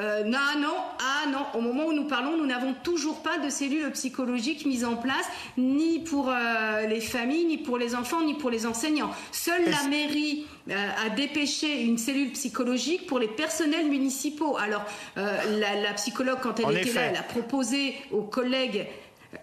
Euh, 0.00 0.24
non, 0.24 0.38
non, 0.58 0.74
ah 0.98 1.28
non, 1.28 1.46
au 1.54 1.60
moment 1.60 1.86
où 1.86 1.92
nous 1.92 2.04
parlons, 2.04 2.36
nous 2.36 2.46
n'avons 2.46 2.74
toujours 2.82 3.22
pas 3.22 3.38
de 3.38 3.50
cellules 3.50 3.90
psychologiques 3.90 4.64
mises 4.64 4.84
en 4.84 4.96
place, 4.96 5.26
ni 5.58 5.98
pour 5.98 6.30
euh, 6.30 6.86
les 6.86 7.00
familles, 7.00 7.44
ni 7.44 7.58
pour 7.58 7.76
les 7.76 7.94
enfants, 7.94 8.22
ni 8.22 8.34
pour 8.34 8.48
les 8.48 8.64
enseignants. 8.64 9.10
Seule 9.30 9.68
la 9.68 9.88
mairie 9.88 10.46
euh, 10.70 10.88
a 11.06 11.10
dépêché 11.10 11.82
une 11.82 11.98
cellule 11.98 12.32
psychologique 12.32 13.06
pour 13.06 13.18
les 13.18 13.28
personnels 13.28 13.88
municipaux. 13.88 14.56
Alors, 14.56 14.84
la, 15.16 15.92
psychologue, 15.94 16.38
quand 16.42 16.58
elle 16.60 16.78
était 16.78 16.92
là, 16.92 17.02
elle 17.02 17.16
a 17.16 17.22
proposé 17.22 17.94
aux 18.10 18.22
collègues 18.22 18.86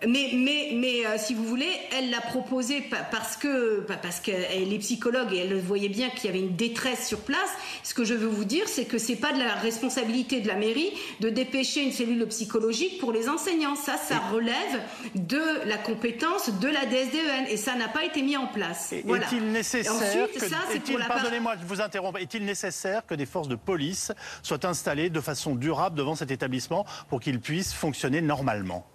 mais, 0.06 0.32
mais, 0.34 0.72
mais 0.74 1.06
euh, 1.06 1.18
si 1.18 1.34
vous 1.34 1.46
voulez, 1.46 1.72
elle 1.98 2.10
l'a 2.10 2.20
proposé 2.20 2.84
parce 3.10 3.38
que 3.38 3.80
parce 4.02 4.20
qu'elle 4.20 4.74
est 4.74 4.80
psychologue 4.80 5.34
et 5.34 5.38
elle 5.38 5.58
voyait 5.60 5.88
bien 5.88 6.10
qu'il 6.10 6.26
y 6.26 6.30
avait 6.30 6.42
une 6.42 6.56
détresse 6.56 7.08
sur 7.08 7.20
place. 7.22 7.50
Ce 7.84 7.94
que 7.94 8.04
je 8.04 8.14
veux 8.14 8.28
vous 8.28 8.44
dire, 8.44 8.68
c'est 8.68 8.86
que 8.86 8.98
c'est 8.98 9.16
pas 9.16 9.32
de 9.32 9.40
la 9.40 9.56
responsabilité 9.56 10.42
de 10.42 10.48
la 10.48 10.56
mairie 10.56 10.92
de 11.22 11.30
dépêcher 11.30 11.84
une 11.84 11.94
cellule 11.94 12.26
psychologique 12.28 13.00
pour 13.00 13.14
les 13.14 13.30
enseignants. 13.30 13.76
Ça, 13.76 13.96
ça 13.98 14.20
relève 14.20 14.82
de 15.16 15.66
la 15.66 15.78
compétence 15.78 16.50
de 16.50 16.68
la 16.68 16.86
DSDEN 16.86 17.46
et 17.50 17.58
ça 17.58 17.76
n'a 17.76 17.88
pas 17.88 18.04
été 18.04 18.22
mis 18.22 18.36
en 18.36 18.48
place. 18.48 18.92
Est-il 18.92 19.52
nécessaire 19.52 19.94
Ensuite, 19.94 20.40
ça, 20.40 20.58
Pardonnez-moi, 21.08 21.56
je 21.62 21.66
vous 21.66 21.82
interromps. 21.82 22.20
Est-il 22.20 22.44
nécessaire 22.44 23.06
que 23.06 23.16
des 23.16 23.26
forces 23.26 23.48
de 23.48 23.56
police 23.56 24.12
soient 24.44 24.66
installées 24.66 25.10
de 25.10 25.22
façon 25.22 25.56
durable 25.56 25.98
devant 25.98 26.16
cet 26.16 26.32
établissement 26.32 26.86
pour 27.10 27.22
qu'il 27.22 27.40
puisse 27.40 27.74
fonctionner 27.74 28.22
normalement? 28.22 28.86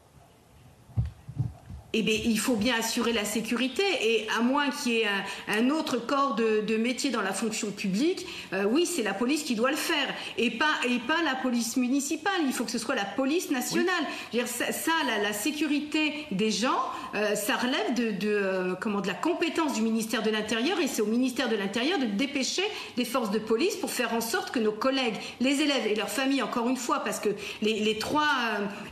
Eh 1.95 2.03
bien, 2.03 2.19
il 2.25 2.39
faut 2.39 2.57
bien 2.57 2.75
assurer 2.79 3.13
la 3.13 3.25
sécurité. 3.25 3.83
Et 4.01 4.27
à 4.39 4.43
moins 4.43 4.71
qu'il 4.71 4.93
y 4.93 5.01
ait 5.01 5.07
un, 5.49 5.71
autre 5.71 5.99
corps 5.99 6.35
de, 6.35 6.77
métier 6.77 7.11
dans 7.11 7.21
la 7.21 7.33
fonction 7.33 7.71
publique, 7.71 8.27
euh, 8.53 8.65
oui, 8.65 8.87
c'est 8.87 9.03
la 9.03 9.13
police 9.13 9.43
qui 9.43 9.55
doit 9.55 9.71
le 9.71 9.77
faire. 9.77 10.09
Et 10.39 10.51
pas, 10.51 10.75
et 10.89 10.99
pas 11.01 11.23
la 11.23 11.35
police 11.35 11.77
municipale. 11.77 12.33
Il 12.47 12.53
faut 12.53 12.65
que 12.65 12.71
ce 12.71 12.79
soit 12.79 12.95
la 12.95 13.05
police 13.05 13.51
nationale. 13.51 14.05
ça, 14.47 14.93
la, 15.23 15.33
sécurité 15.33 16.27
des 16.31 16.51
gens, 16.51 16.81
euh, 17.15 17.35
ça 17.35 17.57
relève 17.57 17.95
de, 17.95 18.11
de 18.11 18.29
euh, 18.29 18.75
comment, 18.81 19.01
de 19.01 19.07
la 19.07 19.15
compétence 19.15 19.75
du 19.75 19.83
ministère 19.83 20.23
de 20.23 20.31
l'Intérieur. 20.31 20.81
Et 20.81 20.89
c'est 20.89 21.03
au 21.03 21.07
ministère 21.07 21.49
de 21.49 21.57
l'Intérieur 21.57 21.99
de 21.99 22.07
dépêcher 22.07 22.65
des 22.97 23.05
forces 23.05 23.31
de 23.31 23.39
police 23.39 23.77
pour 23.77 23.91
faire 23.91 24.15
en 24.15 24.21
sorte 24.21 24.51
que 24.51 24.59
nos 24.59 24.73
collègues, 24.73 25.17
les 25.41 25.61
élèves 25.61 25.87
et 25.87 25.95
leurs 25.95 26.11
familles, 26.11 26.43
encore 26.43 26.69
une 26.69 26.77
fois, 26.77 27.01
parce 27.01 27.21
que 27.21 27.31
les, 27.61 27.99
trois, 27.99 28.29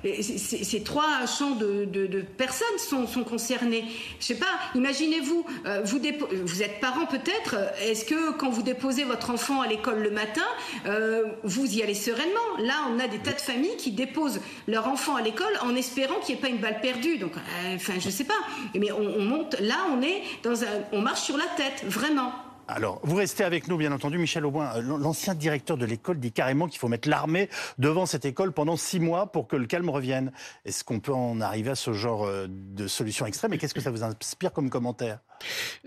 ces, 0.02 0.82
trois 0.82 1.26
champs 1.26 1.56
de, 1.56 1.84
de 1.86 2.20
personnes 2.20 2.66
sont, 2.78 2.89
concernés. 3.24 3.84
Je 4.20 4.26
sais 4.26 4.34
pas, 4.34 4.58
imaginez-vous, 4.74 5.44
euh, 5.66 5.82
vous, 5.84 6.62
êtes 6.62 6.80
parent 6.80 7.06
peut-être, 7.06 7.56
est-ce 7.82 8.04
que 8.04 8.32
quand 8.32 8.50
vous 8.50 8.62
déposez 8.62 9.04
votre 9.04 9.30
enfant 9.30 9.60
à 9.60 9.66
l'école 9.66 10.02
le 10.02 10.10
matin, 10.10 10.44
euh, 10.86 11.24
vous 11.44 11.76
y 11.76 11.82
allez 11.82 11.94
sereinement? 11.94 12.40
Là, 12.58 12.74
on 12.90 12.98
a 12.98 13.08
des 13.08 13.18
tas 13.18 13.32
de 13.32 13.40
familles 13.40 13.76
qui 13.78 13.92
déposent 13.92 14.40
leur 14.66 14.88
enfant 14.88 15.16
à 15.16 15.22
l'école 15.22 15.52
en 15.62 15.74
espérant 15.74 16.14
qu'il 16.20 16.34
n'y 16.34 16.40
ait 16.40 16.42
pas 16.42 16.48
une 16.48 16.58
balle 16.58 16.80
perdue. 16.80 17.18
Donc, 17.18 17.32
euh, 17.36 17.76
enfin, 17.76 17.94
je 17.98 18.10
sais 18.10 18.24
pas. 18.24 18.34
Mais 18.74 18.92
on, 18.92 19.00
on 19.00 19.24
monte, 19.24 19.56
là, 19.60 19.86
on 19.92 20.02
est 20.02 20.22
dans 20.42 20.62
un, 20.64 20.84
on 20.92 21.00
marche 21.00 21.22
sur 21.22 21.36
la 21.36 21.46
tête, 21.56 21.84
vraiment. 21.86 22.32
Alors, 22.72 23.00
vous 23.02 23.16
restez 23.16 23.42
avec 23.42 23.66
nous, 23.66 23.76
bien 23.76 23.90
entendu. 23.90 24.16
Michel 24.16 24.46
Aubin, 24.46 24.70
euh, 24.76 24.82
l'ancien 24.82 25.34
directeur 25.34 25.76
de 25.76 25.84
l'école, 25.84 26.20
dit 26.20 26.30
carrément 26.30 26.68
qu'il 26.68 26.78
faut 26.78 26.86
mettre 26.86 27.08
l'armée 27.08 27.48
devant 27.78 28.06
cette 28.06 28.24
école 28.24 28.52
pendant 28.52 28.76
six 28.76 29.00
mois 29.00 29.32
pour 29.32 29.48
que 29.48 29.56
le 29.56 29.66
calme 29.66 29.90
revienne. 29.90 30.30
Est-ce 30.64 30.84
qu'on 30.84 31.00
peut 31.00 31.12
en 31.12 31.40
arriver 31.40 31.70
à 31.70 31.74
ce 31.74 31.92
genre 31.92 32.24
euh, 32.24 32.46
de 32.48 32.86
solution 32.86 33.26
extrême 33.26 33.52
Et 33.54 33.58
qu'est-ce 33.58 33.74
que 33.74 33.80
ça 33.80 33.90
vous 33.90 34.04
inspire 34.04 34.52
comme 34.52 34.70
commentaire? 34.70 35.18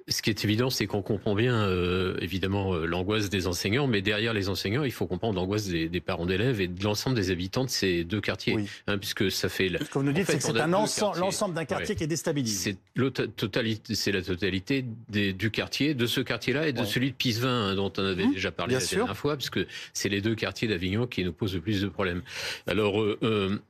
Ce 0.07 0.21
qui 0.21 0.29
est 0.29 0.43
évident, 0.43 0.69
c'est 0.69 0.85
qu'on 0.85 1.01
comprend 1.01 1.35
bien, 1.35 1.55
euh, 1.55 2.17
évidemment, 2.19 2.73
euh, 2.73 2.85
l'angoisse 2.85 3.29
des 3.29 3.47
enseignants, 3.47 3.87
mais 3.87 4.01
derrière 4.01 4.33
les 4.33 4.49
enseignants, 4.49 4.83
il 4.83 4.91
faut 4.91 5.07
comprendre 5.07 5.35
l'angoisse 5.35 5.67
des, 5.67 6.01
parents 6.01 6.25
d'élèves 6.25 6.59
et 6.59 6.67
de 6.67 6.83
l'ensemble 6.83 7.15
des 7.15 7.31
habitants 7.31 7.63
de 7.63 7.69
ces 7.69 8.03
deux 8.03 8.19
quartiers, 8.19 8.57
hein, 8.87 8.97
puisque 8.97 9.31
ça 9.31 9.47
fait. 9.47 9.69
Ce 9.69 9.85
que 9.85 9.93
vous 9.93 10.03
nous 10.03 10.11
dites, 10.11 10.27
c'est 10.27 10.37
que 10.37 10.43
c'est 10.43 11.17
l'ensemble 11.17 11.55
d'un 11.55 11.65
quartier 11.65 11.95
qui 11.95 12.03
est 12.03 12.07
déstabilisé. 12.07 12.77
C'est 12.95 13.35
totalité, 13.35 13.95
c'est 13.95 14.11
la 14.11 14.21
totalité 14.21 14.85
du 15.09 15.51
quartier, 15.51 15.93
de 15.93 16.05
ce 16.05 16.21
quartier-là 16.21 16.67
et 16.67 16.73
de 16.73 16.83
celui 16.83 17.11
de 17.11 17.15
Pisevin, 17.15 17.69
hein, 17.69 17.75
dont 17.75 17.91
on 17.97 18.03
avait 18.05 18.25
mmh, 18.25 18.33
déjà 18.33 18.51
parlé 18.51 18.75
la 18.75 18.79
dernière 18.85 19.17
fois, 19.17 19.37
puisque 19.37 19.59
c'est 19.93 20.09
les 20.09 20.21
deux 20.21 20.35
quartiers 20.35 20.67
d'Avignon 20.67 21.07
qui 21.07 21.23
nous 21.23 21.33
posent 21.33 21.55
le 21.55 21.61
plus 21.61 21.81
de 21.81 21.87
problèmes. 21.87 22.21
Alors. 22.67 23.01
Euh, 23.01 23.61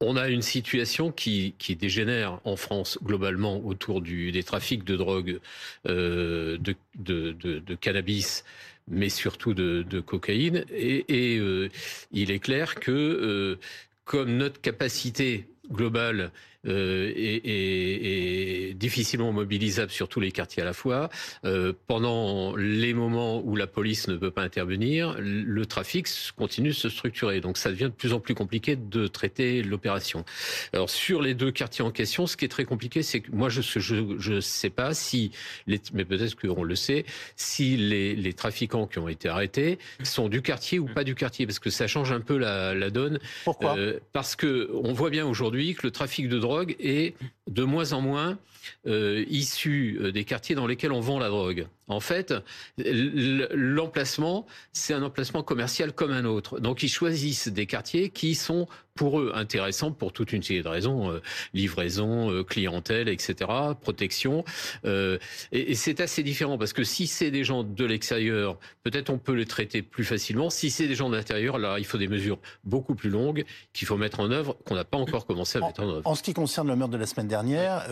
on 0.00 0.16
a 0.16 0.28
une 0.28 0.42
situation 0.42 1.10
qui, 1.10 1.54
dégénère 1.78 2.40
en 2.44 2.56
France 2.56 2.98
globalement 3.02 3.64
autour 3.64 4.00
des 4.02 4.42
trafics 4.42 4.84
de 4.84 4.96
drogue, 4.96 5.40
euh, 5.88 6.58
de, 6.58 7.74
cannabis, 7.80 8.44
mais 8.88 9.08
surtout 9.08 9.54
de, 9.54 10.00
cocaïne. 10.00 10.64
Et, 10.70 11.38
euh, 11.38 11.68
il 12.12 12.30
est 12.30 12.40
clair 12.40 12.74
que 12.74 12.90
euh, 12.90 13.58
comme 14.04 14.36
notre 14.36 14.60
capacité 14.60 15.46
globale 15.70 16.30
euh, 16.66 17.12
est, 17.16 18.74
difficilement 18.74 19.32
mobilisable 19.32 19.90
sur 19.90 20.08
tous 20.08 20.20
les 20.20 20.32
quartiers 20.32 20.62
à 20.62 20.66
la 20.66 20.72
fois. 20.72 21.08
Euh, 21.44 21.72
pendant 21.86 22.56
les 22.56 22.92
moments 22.94 23.40
où 23.40 23.56
la 23.56 23.66
police 23.66 24.08
ne 24.08 24.16
peut 24.16 24.30
pas 24.30 24.42
intervenir, 24.42 25.16
le 25.18 25.66
trafic 25.66 26.08
continue 26.36 26.70
de 26.70 26.74
se 26.74 26.88
structurer. 26.88 27.40
Donc 27.40 27.56
ça 27.56 27.70
devient 27.70 27.84
de 27.84 27.88
plus 27.88 28.12
en 28.12 28.20
plus 28.20 28.34
compliqué 28.34 28.76
de 28.76 29.06
traiter 29.06 29.62
l'opération. 29.62 30.24
Alors 30.72 30.90
sur 30.90 31.22
les 31.22 31.34
deux 31.34 31.50
quartiers 31.50 31.84
en 31.84 31.90
question, 31.90 32.26
ce 32.26 32.36
qui 32.36 32.44
est 32.44 32.48
très 32.48 32.64
compliqué, 32.64 33.02
c'est 33.02 33.20
que 33.20 33.30
moi 33.30 33.48
je 33.48 33.60
je 33.62 34.16
je 34.18 34.40
sais 34.40 34.70
pas 34.70 34.94
si 34.94 35.30
les, 35.66 35.80
mais 35.92 36.04
peut-être 36.04 36.34
qu'on 36.36 36.62
le 36.62 36.74
sait, 36.74 37.04
si 37.36 37.76
les, 37.76 38.14
les 38.14 38.32
trafiquants 38.32 38.86
qui 38.86 38.98
ont 38.98 39.08
été 39.08 39.28
arrêtés 39.28 39.78
sont 40.02 40.28
du 40.28 40.42
quartier 40.42 40.78
ou 40.78 40.86
pas 40.86 41.04
du 41.04 41.14
quartier, 41.14 41.46
parce 41.46 41.58
que 41.58 41.70
ça 41.70 41.86
change 41.86 42.12
un 42.12 42.20
peu 42.20 42.36
la, 42.36 42.74
la 42.74 42.90
donne. 42.90 43.18
Pourquoi? 43.44 43.76
Euh, 43.78 43.98
Parce 44.12 44.36
que 44.36 44.70
on 44.72 44.92
voit 44.92 45.10
bien 45.10 45.26
aujourd'hui 45.26 45.74
que 45.74 45.86
le 45.86 45.90
trafic 45.90 46.28
de 46.28 46.38
drogue 46.38 46.53
drogue 46.54 46.76
est 46.78 47.14
de 47.48 47.64
moins 47.64 47.92
en 47.92 48.00
moins 48.00 48.38
euh, 48.86 49.24
issu 49.28 49.98
euh, 50.00 50.12
des 50.12 50.24
quartiers 50.24 50.54
dans 50.54 50.66
lesquels 50.66 50.92
on 50.92 51.00
vend 51.00 51.18
la 51.18 51.28
drogue. 51.28 51.66
En 51.88 52.00
fait, 52.00 52.34
l'emplacement, 52.78 54.46
c'est 54.72 54.94
un 54.94 55.02
emplacement 55.02 55.42
commercial 55.42 55.92
comme 55.92 56.12
un 56.12 56.24
autre. 56.24 56.60
Donc 56.60 56.82
ils 56.82 56.88
choisissent 56.88 57.48
des 57.48 57.66
quartiers 57.66 58.10
qui 58.10 58.34
sont 58.34 58.66
pour 58.94 59.18
eux 59.18 59.32
intéressants 59.34 59.90
pour 59.90 60.12
toute 60.12 60.32
une 60.32 60.42
série 60.42 60.62
de 60.62 60.68
raisons, 60.68 61.10
euh, 61.10 61.20
livraison, 61.52 62.30
euh, 62.30 62.44
clientèle, 62.44 63.08
etc., 63.08 63.50
protection. 63.80 64.44
Euh, 64.84 65.18
et, 65.52 65.72
et 65.72 65.74
c'est 65.74 66.00
assez 66.00 66.22
différent 66.22 66.58
parce 66.58 66.72
que 66.72 66.84
si 66.84 67.06
c'est 67.06 67.30
des 67.30 67.44
gens 67.44 67.64
de 67.64 67.84
l'extérieur, 67.84 68.56
peut-être 68.84 69.10
on 69.10 69.18
peut 69.18 69.32
les 69.32 69.46
traiter 69.46 69.82
plus 69.82 70.04
facilement. 70.04 70.48
Si 70.48 70.70
c'est 70.70 70.86
des 70.86 70.94
gens 70.94 71.10
de 71.10 71.16
l'intérieur, 71.16 71.58
là, 71.58 71.78
il 71.78 71.84
faut 71.84 71.98
des 71.98 72.08
mesures 72.08 72.38
beaucoup 72.62 72.94
plus 72.94 73.10
longues 73.10 73.44
qu'il 73.72 73.88
faut 73.88 73.96
mettre 73.96 74.20
en 74.20 74.30
œuvre, 74.30 74.56
qu'on 74.64 74.76
n'a 74.76 74.84
pas 74.84 74.98
encore 74.98 75.26
commencé 75.26 75.58
à 75.58 75.62
mettre 75.62 75.82
en 75.82 75.88
œuvre. 75.88 76.02
En 76.04 76.14
ce 76.14 76.22
qui 76.22 76.32
concerne 76.32 76.68
le 76.68 76.76
meurtre 76.76 76.92
de 76.92 76.98
la 76.98 77.06
semaine 77.06 77.28
dernière, 77.28 77.86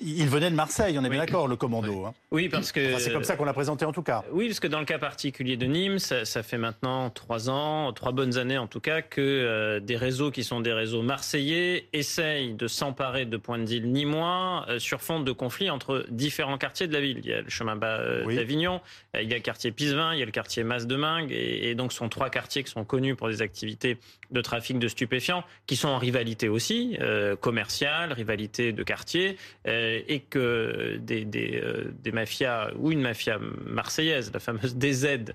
il 0.00 0.28
venait 0.28 0.50
de 0.50 0.56
Marseille, 0.56 0.98
on 0.98 1.04
est 1.04 1.08
bien 1.08 1.20
d'accord, 1.20 1.46
le 1.46 1.56
commando. 1.56 2.06
Hein. 2.06 2.14
Oui, 2.30 2.48
parce 2.58 2.72
que 2.72 2.98
c'est 2.98 3.12
comme 3.12 3.24
ça 3.24 3.36
qu'on 3.36 3.44
l'a 3.44 3.52
présenté 3.52 3.84
en 3.84 3.92
tout 3.92 4.02
cas. 4.02 4.24
Oui, 4.32 4.46
parce 4.46 4.60
que 4.60 4.66
dans 4.66 4.80
le 4.80 4.84
cas 4.84 4.98
particulier 4.98 5.56
de 5.56 5.66
Nîmes, 5.66 5.98
ça, 5.98 6.24
ça 6.24 6.42
fait 6.42 6.58
maintenant 6.58 7.10
trois 7.10 7.50
ans, 7.50 7.92
trois 7.92 8.12
bonnes 8.12 8.38
années 8.38 8.58
en 8.58 8.66
tout 8.66 8.80
cas, 8.80 9.02
que 9.02 9.20
euh, 9.20 9.80
des 9.80 9.96
réseaux 9.96 10.30
qui 10.30 10.44
sont 10.44 10.60
des 10.60 10.72
réseaux 10.72 11.02
marseillais 11.02 11.88
essayent 11.92 12.54
de 12.54 12.66
s'emparer 12.66 13.24
de 13.24 13.36
points 13.36 13.58
de 13.58 13.64
deal 13.64 13.90
nîmois 13.90 14.66
euh, 14.68 14.78
sur 14.78 15.00
fond 15.00 15.20
de 15.20 15.32
conflits 15.32 15.70
entre 15.70 16.06
différents 16.10 16.58
quartiers 16.58 16.86
de 16.86 16.92
la 16.92 17.00
ville. 17.00 17.20
Il 17.22 17.30
y 17.30 17.32
a 17.32 17.40
le 17.40 17.50
chemin 17.50 17.76
bas 17.76 17.98
euh, 17.98 18.34
d'Avignon, 18.34 18.80
il 19.14 19.28
y 19.28 19.32
a 19.32 19.36
le 19.36 19.42
quartier 19.42 19.72
Pisevin, 19.72 20.14
il 20.14 20.20
y 20.20 20.22
a 20.22 20.26
le 20.26 20.32
quartier 20.32 20.64
Mas 20.64 20.86
de 20.86 20.96
Mingue, 20.96 21.32
et, 21.32 21.74
donc 21.74 21.92
ce 21.92 21.98
sont 21.98 22.08
trois 22.08 22.30
quartiers 22.30 22.62
qui 22.62 22.70
sont 22.70 22.84
connus 22.84 23.14
pour 23.14 23.28
des 23.28 23.42
activités 23.42 23.98
de 24.30 24.40
trafic 24.40 24.78
de 24.78 24.88
stupéfiants, 24.88 25.44
qui 25.66 25.76
sont 25.76 25.88
en 25.88 25.98
rivalité 25.98 26.48
aussi, 26.48 26.98
commerciale, 27.40 28.12
rivalité 28.12 28.72
de 28.72 28.82
quartier, 28.82 29.36
et 29.66 30.22
que 30.28 30.98
des, 31.00 31.24
des, 31.24 31.62
des, 32.02 32.12
mafias, 32.12 32.47
ou 32.76 32.92
une 32.92 33.00
mafia 33.00 33.38
marseillaise, 33.66 34.30
la 34.32 34.40
fameuse 34.40 34.76
DZ 34.76 35.32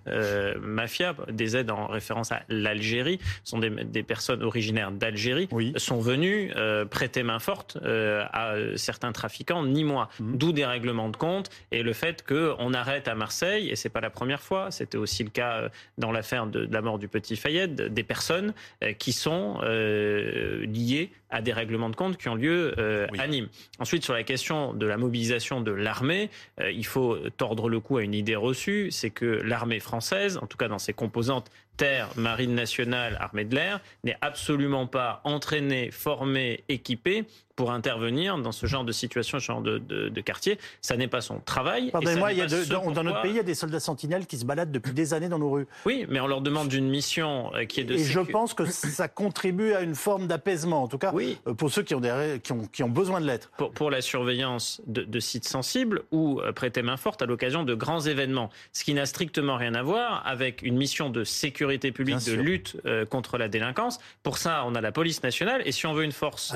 mafia, 0.61 1.15
DZ 1.29 1.65
en 1.69 1.87
référence 1.87 2.31
à 2.31 2.43
l'Algérie, 2.49 3.19
sont 3.43 3.59
des, 3.59 3.69
des 3.69 4.03
personnes 4.03 4.43
originaires 4.43 4.91
d'Algérie 4.91 5.47
sont 5.77 5.99
venus 5.99 6.51
euh, 6.55 6.85
prêter 6.85 7.23
main 7.23 7.39
forte 7.39 7.77
euh, 7.83 8.25
à 8.31 8.53
certains 8.75 9.11
trafiquants, 9.11 9.63
ni 9.65 9.83
moi. 9.83 10.09
Mhm. 10.19 10.37
D'où 10.37 10.51
des 10.51 10.65
règlements 10.65 11.09
de 11.09 11.17
compte 11.17 11.49
et 11.71 11.83
le 11.83 11.93
fait 11.93 12.25
qu'on 12.25 12.73
arrête 12.73 13.07
à 13.07 13.15
Marseille, 13.15 13.69
et 13.69 13.75
c'est 13.75 13.89
pas 13.89 14.01
la 14.01 14.09
première 14.09 14.41
fois, 14.41 14.71
c'était 14.71 14.97
aussi 14.97 15.23
le 15.23 15.29
cas 15.29 15.53
euh, 15.53 15.69
dans 15.97 16.11
l'affaire 16.11 16.47
de, 16.47 16.67
la 16.71 16.81
mort 16.81 16.99
du 16.99 17.07
petit 17.07 17.35
Fayed, 17.35 17.75
des 17.75 18.03
personnes 18.03 18.53
qui 18.97 19.13
sont 19.13 19.59
liées 19.61 21.11
à 21.33 21.41
des 21.41 21.51
règlements 21.51 21.89
de 21.89 21.95
compte 21.95 22.17
qui 22.17 22.29
ont 22.29 22.35
lieu 22.35 22.73
à 23.17 23.27
Nîmes. 23.27 23.49
Ensuite, 23.79 24.03
sur 24.03 24.13
la 24.13 24.23
question 24.23 24.73
de 24.73 24.85
la 24.85 24.97
mobilisation 24.97 25.61
de 25.61 25.71
l'armée, 25.71 26.29
il 26.61 26.85
faut 26.85 27.17
tordre 27.37 27.69
le 27.69 27.79
cou 27.79 27.97
à 27.97 28.03
une 28.03 28.13
idée 28.13 28.35
reçue, 28.35 28.91
c'est 28.91 29.09
que 29.09 29.25
l'armée 29.25 29.79
française, 29.79 30.37
en 30.37 30.47
tout 30.47 30.57
cas 30.57 30.67
dans 30.67 30.79
ses 30.79 30.93
composantes 30.93 31.49
terre, 31.77 32.09
marine 32.15 32.53
nationale, 32.53 33.17
armée 33.19 33.45
de 33.45 33.55
l'air, 33.55 33.79
n'est 34.03 34.17
absolument 34.21 34.87
pas 34.87 35.21
entraînée, 35.23 35.91
formée, 35.91 36.63
équipée 36.69 37.25
pour 37.55 37.71
intervenir 37.71 38.37
dans 38.37 38.51
ce 38.51 38.65
genre 38.65 38.83
de 38.83 38.91
situation, 38.91 39.39
ce 39.39 39.45
genre 39.45 39.61
de, 39.61 39.77
de, 39.77 40.21
quartier. 40.21 40.57
Ça 40.81 40.97
n'est 40.97 41.07
pas 41.07 41.21
son 41.21 41.39
travail. 41.39 41.91
Pardonnez-moi, 41.91 42.33
dans, 42.33 43.03
notre 43.03 43.21
pays, 43.21 43.31
il 43.31 43.37
y 43.37 43.39
a 43.39 43.43
des 43.43 43.55
soldats 43.55 43.79
sentinelles 43.79 44.25
qui 44.25 44.37
se 44.37 44.45
baladent 44.45 44.71
depuis 44.71 44.93
des 44.93 45.13
années 45.13 45.29
dans 45.29 45.39
nos 45.39 45.51
rues. 45.51 45.67
Oui, 45.85 46.05
mais 46.09 46.19
on 46.19 46.27
leur 46.27 46.41
demande 46.41 46.71
une 46.73 46.89
mission 46.89 47.53
euh, 47.53 47.65
qui 47.65 47.81
est 47.81 47.83
de... 47.83 47.95
Et 47.95 48.03
je 48.03 48.19
pense 48.19 48.53
que 48.53 48.65
ça 48.65 49.07
contribue 49.07 49.73
à 49.73 49.81
une 49.81 49.95
forme 49.95 50.27
d'apaisement, 50.27 50.83
en 50.83 50.87
tout 50.87 50.97
cas 50.97 51.11
oui. 51.13 51.37
Euh, 51.47 51.53
pour 51.53 51.71
ceux 51.71 51.83
qui 51.83 51.93
ont, 51.93 51.99
des, 51.99 52.39
qui 52.41 52.53
ont, 52.53 52.65
qui 52.65 52.83
ont 52.83 52.89
besoin 52.89 53.21
de 53.21 53.27
l'être. 53.27 53.51
Pour, 53.57 53.71
pour, 53.71 53.91
la 53.91 54.01
surveillance 54.01 54.81
de, 54.87 55.03
de, 55.03 55.19
sites 55.19 55.47
sensibles 55.47 56.03
ou 56.11 56.39
euh, 56.41 56.51
prêter 56.51 56.81
main 56.81 56.97
forte 56.97 57.21
à 57.21 57.25
l'occasion 57.25 57.63
de 57.63 57.75
grands 57.75 58.01
événements. 58.01 58.49
Ce 58.71 58.83
qui 58.83 58.93
n'a 58.93 59.05
strictement 59.05 59.57
rien 59.57 59.75
à 59.75 59.83
voir 59.83 60.23
avec 60.25 60.61
une 60.63 60.77
mission 60.77 61.09
de 61.09 61.23
sécurité 61.23 61.91
publique, 61.91 62.25
de 62.25 62.33
lutte 62.33 62.77
contre 63.09 63.37
la 63.37 63.47
délinquance. 63.47 63.99
Pour 64.23 64.37
ça, 64.37 64.63
on 64.65 64.75
a 64.75 64.81
la 64.81 64.91
police 64.91 65.21
nationale. 65.23 65.61
Et 65.65 65.71
si 65.71 65.85
on 65.85 65.93
veut 65.93 66.03
une 66.03 66.11
force 66.11 66.55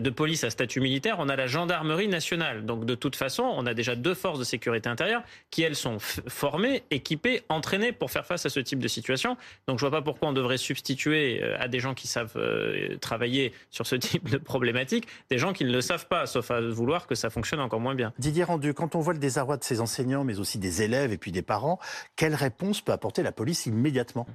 de 0.00 0.10
police 0.10 0.44
à 0.44 0.50
statut 0.50 0.80
militaire, 0.80 1.16
on 1.18 1.28
a 1.28 1.36
la 1.36 1.46
gendarmerie 1.46 2.08
nationale. 2.08 2.64
Donc 2.64 2.84
de 2.84 2.94
toute 2.94 3.16
façon, 3.16 3.42
on 3.42 3.66
a 3.66 3.74
déjà 3.74 3.96
deux 3.96 4.14
forces 4.14 4.38
de 4.38 4.44
sécurité 4.44 4.88
intérieure 4.88 5.22
qui, 5.50 5.62
elles, 5.62 5.76
sont 5.76 5.98
formées, 5.98 6.82
équipées, 6.90 7.42
entraînées 7.48 7.92
pour 7.92 8.10
faire 8.10 8.26
face 8.26 8.46
à 8.46 8.50
ce 8.50 8.60
type 8.60 8.78
de 8.78 8.88
situation. 8.88 9.36
Donc 9.66 9.78
je 9.78 9.84
vois 9.84 9.90
pas 9.90 10.02
pourquoi 10.02 10.28
on 10.28 10.32
devrait 10.32 10.58
substituer 10.58 11.42
euh, 11.42 11.56
à 11.58 11.68
des 11.68 11.80
gens 11.80 11.94
qui 11.94 12.08
savent 12.08 12.36
euh, 12.36 12.96
travailler 12.98 13.52
sur 13.70 13.86
ce 13.86 13.94
type 13.96 14.28
de 14.28 14.38
problématique 14.38 15.06
des 15.30 15.38
gens 15.38 15.52
qui 15.52 15.64
ne 15.64 15.72
le 15.72 15.80
savent 15.80 16.06
pas, 16.06 16.26
sauf 16.26 16.50
à 16.50 16.60
vouloir 16.60 17.06
que 17.06 17.14
ça 17.14 17.30
fonctionne 17.30 17.60
encore 17.60 17.80
moins 17.80 17.94
bien. 17.94 18.12
Didier 18.18 18.44
Rendu, 18.44 18.74
quand 18.74 18.94
on 18.94 19.00
voit 19.00 19.12
le 19.12 19.18
désarroi 19.18 19.56
de 19.56 19.64
ces 19.64 19.80
enseignants, 19.80 20.24
mais 20.24 20.38
aussi 20.38 20.58
des 20.58 20.82
élèves 20.82 21.12
et 21.12 21.18
puis 21.18 21.32
des 21.32 21.42
parents, 21.42 21.78
quelle 22.16 22.34
réponse 22.34 22.80
peut 22.80 22.92
apporter 22.92 23.22
la 23.22 23.32
police 23.32 23.66
immédiatement? 23.66 24.26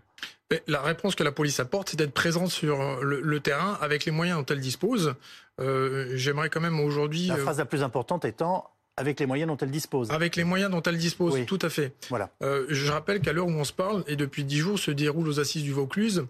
La 0.67 0.81
réponse 0.81 1.15
que 1.15 1.23
la 1.23 1.31
police 1.31 1.59
apporte, 1.59 1.89
c'est 1.89 1.97
d'être 1.97 2.13
présente 2.13 2.49
sur 2.49 3.03
le, 3.03 3.39
terrain 3.39 3.77
avec 3.81 4.05
les 4.05 4.11
moyens 4.11 4.39
dont 4.39 4.53
elle 4.53 4.61
dispose. 4.61 5.15
J'aimerais 5.59 6.49
quand 6.49 6.61
même 6.61 6.79
aujourd'hui. 6.79 7.27
La 7.27 7.37
phrase 7.37 7.57
la 7.57 7.65
plus 7.65 7.83
importante 7.83 8.25
étant 8.25 8.69
avec 8.97 9.19
les 9.19 9.25
moyens 9.25 9.49
dont 9.49 9.57
elle 9.57 9.71
dispose. 9.71 10.09
Avec 10.11 10.35
les 10.35 10.45
moyens 10.45 10.71
dont 10.71 10.81
elle 10.81 10.97
dispose, 10.97 11.45
tout 11.45 11.59
à 11.61 11.69
fait. 11.69 11.93
Voilà. 12.09 12.29
je 12.41 12.91
rappelle 12.91 13.21
qu'à 13.21 13.33
l'heure 13.33 13.47
où 13.47 13.51
on 13.51 13.63
se 13.63 13.73
parle, 13.73 14.03
et 14.07 14.15
depuis 14.15 14.43
dix 14.43 14.59
jours, 14.59 14.79
se 14.79 14.91
déroule 14.91 15.27
aux 15.27 15.39
assises 15.39 15.63
du 15.63 15.73
Vaucluse 15.73 16.25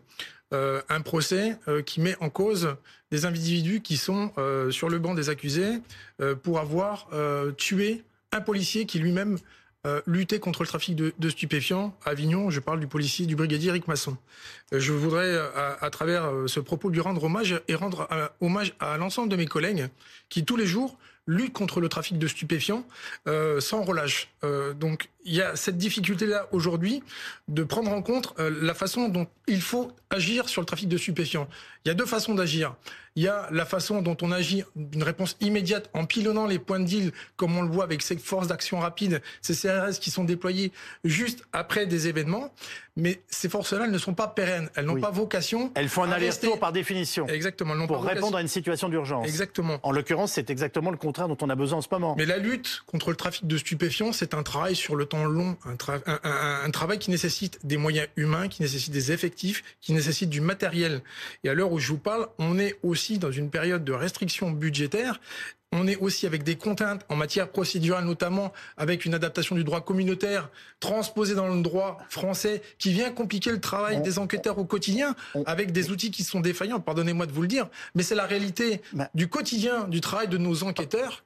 euh, 0.53 0.81
un 0.89 1.01
procès 1.01 1.57
euh, 1.67 1.81
qui 1.81 2.01
met 2.01 2.15
en 2.19 2.29
cause 2.29 2.75
des 3.09 3.25
individus 3.25 3.81
qui 3.81 3.97
sont 3.97 4.31
euh, 4.37 4.69
sur 4.69 4.89
le 4.89 4.99
banc 4.99 5.15
des 5.15 5.29
accusés 5.29 5.81
pour 6.43 6.59
avoir 6.59 7.07
tué 7.57 8.03
un 8.31 8.41
policier 8.41 8.85
qui 8.85 8.99
lui-même 8.99 9.37
luttait 10.05 10.39
contre 10.39 10.63
le 10.63 10.67
trafic 10.67 10.95
de, 10.95 11.29
stupéfiants 11.29 11.95
Avignon. 12.05 12.49
Je 12.49 12.59
parle 12.59 12.79
du 12.79 12.87
policier, 12.87 13.25
du 13.25 13.35
brigadier 13.35 13.69
Eric 13.69 13.87
Masson. 13.87 14.17
je 14.71 14.91
voudrais, 14.91 15.37
à, 15.79 15.89
travers 15.89 16.31
ce 16.47 16.59
propos, 16.59 16.89
lui 16.89 16.99
rendre 16.99 17.23
hommage 17.23 17.61
et 17.67 17.75
rendre 17.75 18.07
hommage 18.41 18.73
à 18.79 18.97
l'ensemble 18.97 19.29
de 19.29 19.35
mes 19.35 19.45
collègues 19.45 19.89
qui, 20.29 20.43
tous 20.43 20.57
les 20.57 20.65
jours, 20.65 20.97
luttent 21.27 21.53
contre 21.53 21.81
le 21.81 21.89
trafic 21.89 22.17
de 22.17 22.27
stupéfiants 22.27 22.85
sans 23.59 23.83
relâche. 23.83 24.29
donc, 24.79 25.09
il 25.25 25.33
y 25.33 25.41
a 25.41 25.55
cette 25.55 25.77
difficulté-là 25.77 26.47
aujourd'hui 26.51 27.03
de 27.47 27.63
prendre 27.63 27.91
en 27.91 28.01
compte 28.01 28.33
euh, 28.39 28.51
la 28.61 28.73
façon 28.73 29.09
dont 29.09 29.27
il 29.47 29.61
faut 29.61 29.91
agir 30.09 30.47
sur 30.47 30.61
le 30.61 30.65
trafic 30.65 30.87
de 30.87 30.97
stupéfiants. 30.97 31.47
Il 31.83 31.89
y 31.89 31.91
a 31.91 31.93
deux 31.93 32.05
façons 32.05 32.35
d'agir. 32.35 32.75
Il 33.15 33.23
y 33.23 33.27
a 33.27 33.47
la 33.51 33.65
façon 33.65 34.01
dont 34.01 34.17
on 34.21 34.31
agit, 34.31 34.63
une 34.75 35.03
réponse 35.03 35.37
immédiate 35.39 35.89
en 35.93 36.05
pilonnant 36.05 36.47
les 36.47 36.59
points 36.59 36.81
de 36.81 36.85
deal, 36.85 37.11
comme 37.37 37.57
on 37.57 37.61
le 37.61 37.69
voit 37.69 37.85
avec 37.85 38.01
ces 38.01 38.17
forces 38.17 38.47
d'action 38.47 38.79
rapide, 38.79 39.21
ces 39.41 39.55
CRS 39.55 39.99
qui 40.01 40.11
sont 40.11 40.25
déployés 40.25 40.73
juste 41.05 41.43
après 41.53 41.85
des 41.85 42.07
événements. 42.07 42.51
Mais 42.97 43.21
ces 43.29 43.47
forces-là, 43.47 43.85
elles 43.85 43.91
ne 43.91 43.97
sont 43.97 44.13
pas 44.13 44.27
pérennes. 44.27 44.69
Elles 44.75 44.85
n'ont 44.85 44.99
pas 44.99 45.11
vocation. 45.11 45.71
Elles 45.75 45.87
font 45.87 46.03
un 46.03 46.11
aller-retour 46.11 46.59
par 46.59 46.73
définition. 46.73 47.27
Exactement. 47.27 47.87
pour 47.87 48.03
répondre 48.03 48.37
à 48.37 48.41
une 48.41 48.47
situation 48.49 48.89
d'urgence. 48.89 49.25
Exactement. 49.27 49.79
En 49.83 49.91
l'occurrence, 49.91 50.33
c'est 50.33 50.49
exactement 50.49 50.91
le 50.91 50.97
contraire 50.97 51.27
dont 51.29 51.37
on 51.41 51.49
a 51.49 51.55
besoin 51.55 51.79
en 51.79 51.81
ce 51.81 51.87
moment. 51.91 52.15
Mais 52.17 52.25
la 52.25 52.37
lutte 52.37 52.83
contre 52.85 53.11
le 53.11 53.15
trafic 53.15 53.47
de 53.47 53.57
stupéfiants, 53.57 54.11
c'est 54.11 54.33
un 54.33 54.43
travail 54.43 54.75
sur 54.75 54.95
le 54.95 55.05
temps 55.05 55.14
long, 55.23 55.55
un, 55.65 56.71
travail 56.71 56.99
qui 56.99 57.11
nécessite 57.11 57.59
des 57.63 57.77
moyens 57.77 58.07
humains, 58.17 58.49
qui 58.49 58.61
nécessite 58.61 58.91
des 58.91 59.13
effectifs, 59.13 59.63
qui 59.79 59.93
nécessite 59.93 60.29
du 60.29 60.41
matériel. 60.41 61.01
Et 61.45 61.49
à 61.49 61.53
l'heure 61.53 61.71
où 61.71 61.79
je 61.79 61.87
vous 61.87 61.97
parle, 61.97 62.27
on 62.37 62.59
est 62.59 62.77
aussi 62.83 63.17
dans 63.17 63.31
une 63.31 63.49
période 63.49 63.85
de 63.85 63.93
restriction 63.93 64.51
budgétaire 64.51 65.19
on 65.75 65.87
est 65.87 65.97
aussi 65.97 66.25
avec 66.25 66.43
des 66.43 66.55
contraintes 66.55 67.05
en 67.09 67.15
matière 67.15 67.49
procédurale, 67.49 68.05
notamment 68.05 68.53
avec 68.77 69.05
une 69.05 69.13
adaptation 69.13 69.55
du 69.55 69.63
droit 69.63 69.81
communautaire 69.81 70.49
transposée 70.79 71.35
dans 71.35 71.47
le 71.47 71.61
droit 71.61 71.97
français 72.09 72.61
qui 72.77 72.91
vient 72.91 73.11
compliquer 73.11 73.51
le 73.51 73.59
travail 73.59 74.01
des 74.01 74.17
enquêteurs 74.17 74.57
au 74.57 74.65
quotidien 74.65 75.15
avec 75.45 75.71
des 75.71 75.91
outils 75.91 76.11
qui 76.11 76.23
sont 76.23 76.39
défaillants, 76.39 76.79
pardonnez-moi 76.79 77.25
de 77.25 77.31
vous 77.31 77.41
le 77.41 77.47
dire, 77.47 77.67
mais 77.93 78.03
c'est 78.03 78.15
la 78.15 78.25
réalité 78.25 78.81
du 79.13 79.27
quotidien 79.27 79.87
du 79.87 80.01
travail 80.01 80.27
de 80.27 80.37
nos 80.37 80.63
enquêteurs 80.63 81.23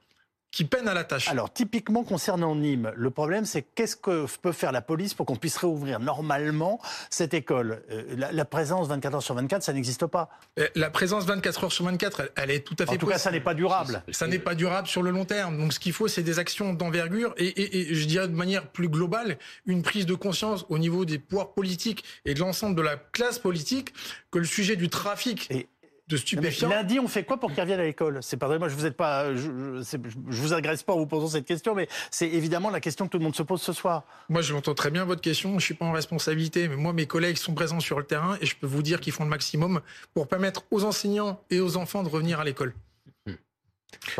qui 0.50 0.64
peinent 0.64 0.88
à 0.88 0.94
la 0.94 1.04
tâche. 1.04 1.28
Alors, 1.28 1.52
typiquement 1.52 2.02
concernant 2.02 2.56
Nîmes, 2.56 2.92
le 2.96 3.10
problème, 3.10 3.44
c'est 3.44 3.62
qu'est-ce 3.62 3.96
que 3.96 4.26
peut 4.42 4.52
faire 4.52 4.72
la 4.72 4.82
police 4.82 5.14
pour 5.14 5.26
qu'on 5.26 5.36
puisse 5.36 5.56
réouvrir 5.56 6.00
normalement 6.00 6.80
cette 7.08 7.34
école? 7.34 7.82
Euh, 7.90 8.30
la, 8.32 8.44
présence 8.44 8.88
24 8.88 9.14
heures 9.14 9.22
sur 9.22 9.34
24, 9.34 9.62
ça 9.62 9.72
n'existe 9.72 10.06
pas. 10.06 10.28
Euh, 10.58 10.66
la 10.74 10.90
présence 10.90 11.24
24 11.24 11.64
heures 11.64 11.72
sur 11.72 11.84
24, 11.84 12.32
elle, 12.36 12.50
est 12.50 12.60
tout 12.66 12.74
à 12.80 12.86
fait 12.86 12.92
En 12.92 12.96
tout 12.96 13.06
cas, 13.06 13.18
ça 13.18 13.30
n'est 13.30 13.40
pas 13.40 13.54
durable. 13.54 14.02
Ça 14.10 14.26
n'est 14.26 14.38
pas 14.38 14.54
durable 14.54 14.88
sur 14.88 15.02
le 15.02 15.10
long 15.10 15.24
terme. 15.24 15.56
Donc, 15.56 15.72
ce 15.72 15.78
qu'il 15.78 15.92
faut, 15.92 16.08
c'est 16.08 16.22
des 16.22 16.38
actions 16.38 16.72
d'envergure 16.74 17.32
et, 17.36 17.94
je 17.94 18.04
dirais 18.06 18.28
de 18.28 18.34
manière 18.34 18.66
plus 18.68 18.88
globale, 18.88 19.38
une 19.66 19.82
prise 19.82 20.06
de 20.06 20.14
conscience 20.14 20.66
au 20.68 20.78
niveau 20.78 21.04
des 21.04 21.18
pouvoirs 21.18 21.52
politiques 21.52 22.04
et 22.24 22.34
de 22.34 22.40
l'ensemble 22.40 22.74
de 22.74 22.82
la 22.82 22.96
classe 22.96 23.38
politique 23.38 23.92
que 24.30 24.38
le 24.38 24.44
sujet 24.44 24.76
du 24.76 24.88
trafic 24.88 25.48
de 26.10 26.16
stupéfiants. 26.16 26.68
lundi, 26.68 26.98
on 26.98 27.08
fait 27.08 27.24
quoi 27.24 27.38
pour 27.38 27.52
qu'ils 27.52 27.60
reviennent 27.60 27.80
à 27.80 27.84
l'école? 27.84 28.18
C'est 28.20 28.36
pas 28.36 28.58
moi, 28.58 28.68
je 28.68 28.74
vous 28.74 28.90
pas, 28.90 29.34
je, 29.34 29.48
vous 30.28 30.52
agresse 30.52 30.82
pas 30.82 30.92
en 30.92 30.98
vous 30.98 31.06
posant 31.06 31.28
cette 31.28 31.46
question, 31.46 31.74
mais 31.74 31.88
c'est 32.10 32.28
évidemment 32.28 32.70
la 32.70 32.80
question 32.80 33.06
que 33.06 33.12
tout 33.12 33.18
le 33.18 33.24
monde 33.24 33.36
se 33.36 33.42
pose 33.42 33.62
ce 33.62 33.72
soir. 33.72 34.04
Moi, 34.28 34.42
je 34.42 34.52
m'entends 34.52 34.74
très 34.74 34.90
bien 34.90 35.04
votre 35.04 35.20
question. 35.20 35.58
Je 35.58 35.64
suis 35.64 35.74
pas 35.74 35.86
en 35.86 35.92
responsabilité, 35.92 36.68
mais 36.68 36.76
moi, 36.76 36.92
mes 36.92 37.06
collègues 37.06 37.36
sont 37.36 37.54
présents 37.54 37.80
sur 37.80 37.98
le 37.98 38.04
terrain 38.04 38.36
et 38.40 38.46
je 38.46 38.56
peux 38.56 38.66
vous 38.66 38.82
dire 38.82 39.00
qu'ils 39.00 39.12
font 39.12 39.24
le 39.24 39.30
maximum 39.30 39.80
pour 40.12 40.28
permettre 40.28 40.64
aux 40.70 40.84
enseignants 40.84 41.40
et 41.50 41.60
aux 41.60 41.76
enfants 41.76 42.02
de 42.02 42.08
revenir 42.08 42.40
à 42.40 42.44
l'école. 42.44 42.74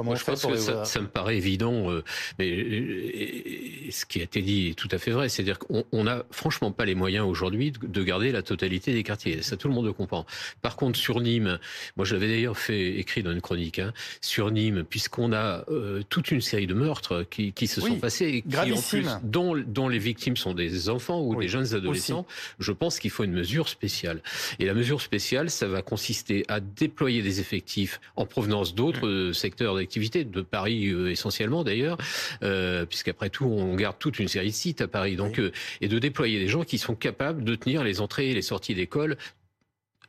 Moi, 0.02 0.14
je 0.14 0.24
pense 0.24 0.44
que 0.44 0.56
ça, 0.56 0.84
ça, 0.84 1.00
me 1.00 1.08
paraît 1.08 1.36
évident, 1.36 1.90
euh, 1.90 2.02
mais 2.38 2.50
euh, 2.50 3.90
ce 3.90 4.04
qui 4.04 4.20
a 4.20 4.22
été 4.22 4.42
dit 4.42 4.68
est 4.68 4.74
tout 4.74 4.88
à 4.90 4.98
fait 4.98 5.10
vrai. 5.10 5.28
C'est-à-dire 5.28 5.58
qu'on 5.58 6.04
n'a 6.04 6.24
franchement 6.30 6.70
pas 6.70 6.84
les 6.84 6.94
moyens 6.94 7.26
aujourd'hui 7.26 7.72
de 7.72 8.02
garder 8.02 8.32
la 8.32 8.42
totalité 8.42 8.92
des 8.92 9.02
quartiers. 9.02 9.42
Ça, 9.42 9.56
tout 9.56 9.68
le 9.68 9.74
monde 9.74 9.86
le 9.86 9.92
comprend. 9.92 10.26
Par 10.62 10.76
contre, 10.76 10.98
sur 10.98 11.20
Nîmes, 11.20 11.58
moi, 11.96 12.04
je 12.04 12.14
l'avais 12.14 12.28
d'ailleurs 12.28 12.58
fait 12.58 12.98
écrit 12.98 13.22
dans 13.22 13.32
une 13.32 13.40
chronique. 13.40 13.78
Hein, 13.78 13.92
sur 14.20 14.50
Nîmes, 14.50 14.84
puisqu'on 14.84 15.32
a 15.32 15.64
euh, 15.70 16.02
toute 16.08 16.30
une 16.30 16.40
série 16.40 16.66
de 16.66 16.74
meurtres 16.74 17.24
qui, 17.28 17.52
qui 17.52 17.66
se 17.66 17.80
sont 17.80 17.96
passés, 17.96 18.44
qui 18.48 18.72
en 18.72 18.80
plus, 18.80 19.06
dont, 19.22 19.56
dont, 19.56 19.88
les 19.88 19.98
victimes 19.98 20.36
sont 20.36 20.54
des 20.54 20.88
enfants 20.88 21.20
ou 21.20 21.40
des 21.40 21.48
jeunes 21.48 21.74
adolescents, 21.74 22.26
je 22.58 22.72
pense 22.72 22.98
qu'il 22.98 23.10
faut 23.10 23.24
une 23.24 23.32
mesure 23.32 23.68
spéciale. 23.68 24.22
Et 24.58 24.66
la 24.66 24.74
mesure 24.74 25.00
spéciale, 25.00 25.50
ça 25.50 25.66
va 25.66 25.82
consister 25.82 26.44
à 26.48 26.60
déployer 26.60 27.22
des 27.22 27.40
effectifs 27.40 28.00
en 28.16 28.26
provenance 28.26 28.74
d'autres 28.74 29.32
secteurs 29.32 29.59
d'activité, 29.64 30.24
de 30.24 30.40
Paris 30.40 30.88
euh, 30.88 31.10
essentiellement 31.10 31.64
d'ailleurs, 31.64 31.98
euh, 32.42 32.84
puisqu'après 32.86 33.30
tout, 33.30 33.46
on 33.46 33.74
garde 33.74 33.96
toute 33.98 34.18
une 34.18 34.28
série 34.28 34.50
de 34.50 34.54
sites 34.54 34.80
à 34.80 34.88
Paris. 34.88 35.16
Donc, 35.16 35.38
euh, 35.38 35.52
et 35.80 35.88
de 35.88 35.98
déployer 35.98 36.38
des 36.38 36.48
gens 36.48 36.64
qui 36.64 36.78
sont 36.78 36.94
capables 36.94 37.44
de 37.44 37.54
tenir 37.54 37.84
les 37.84 38.00
entrées 38.00 38.30
et 38.30 38.34
les 38.34 38.42
sorties 38.42 38.74
d'école 38.74 39.16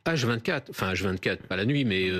H24, 0.04 0.62
enfin 0.70 0.92
H24, 0.92 1.36
pas 1.36 1.54
la 1.54 1.64
nuit, 1.64 1.84
mais 1.84 2.10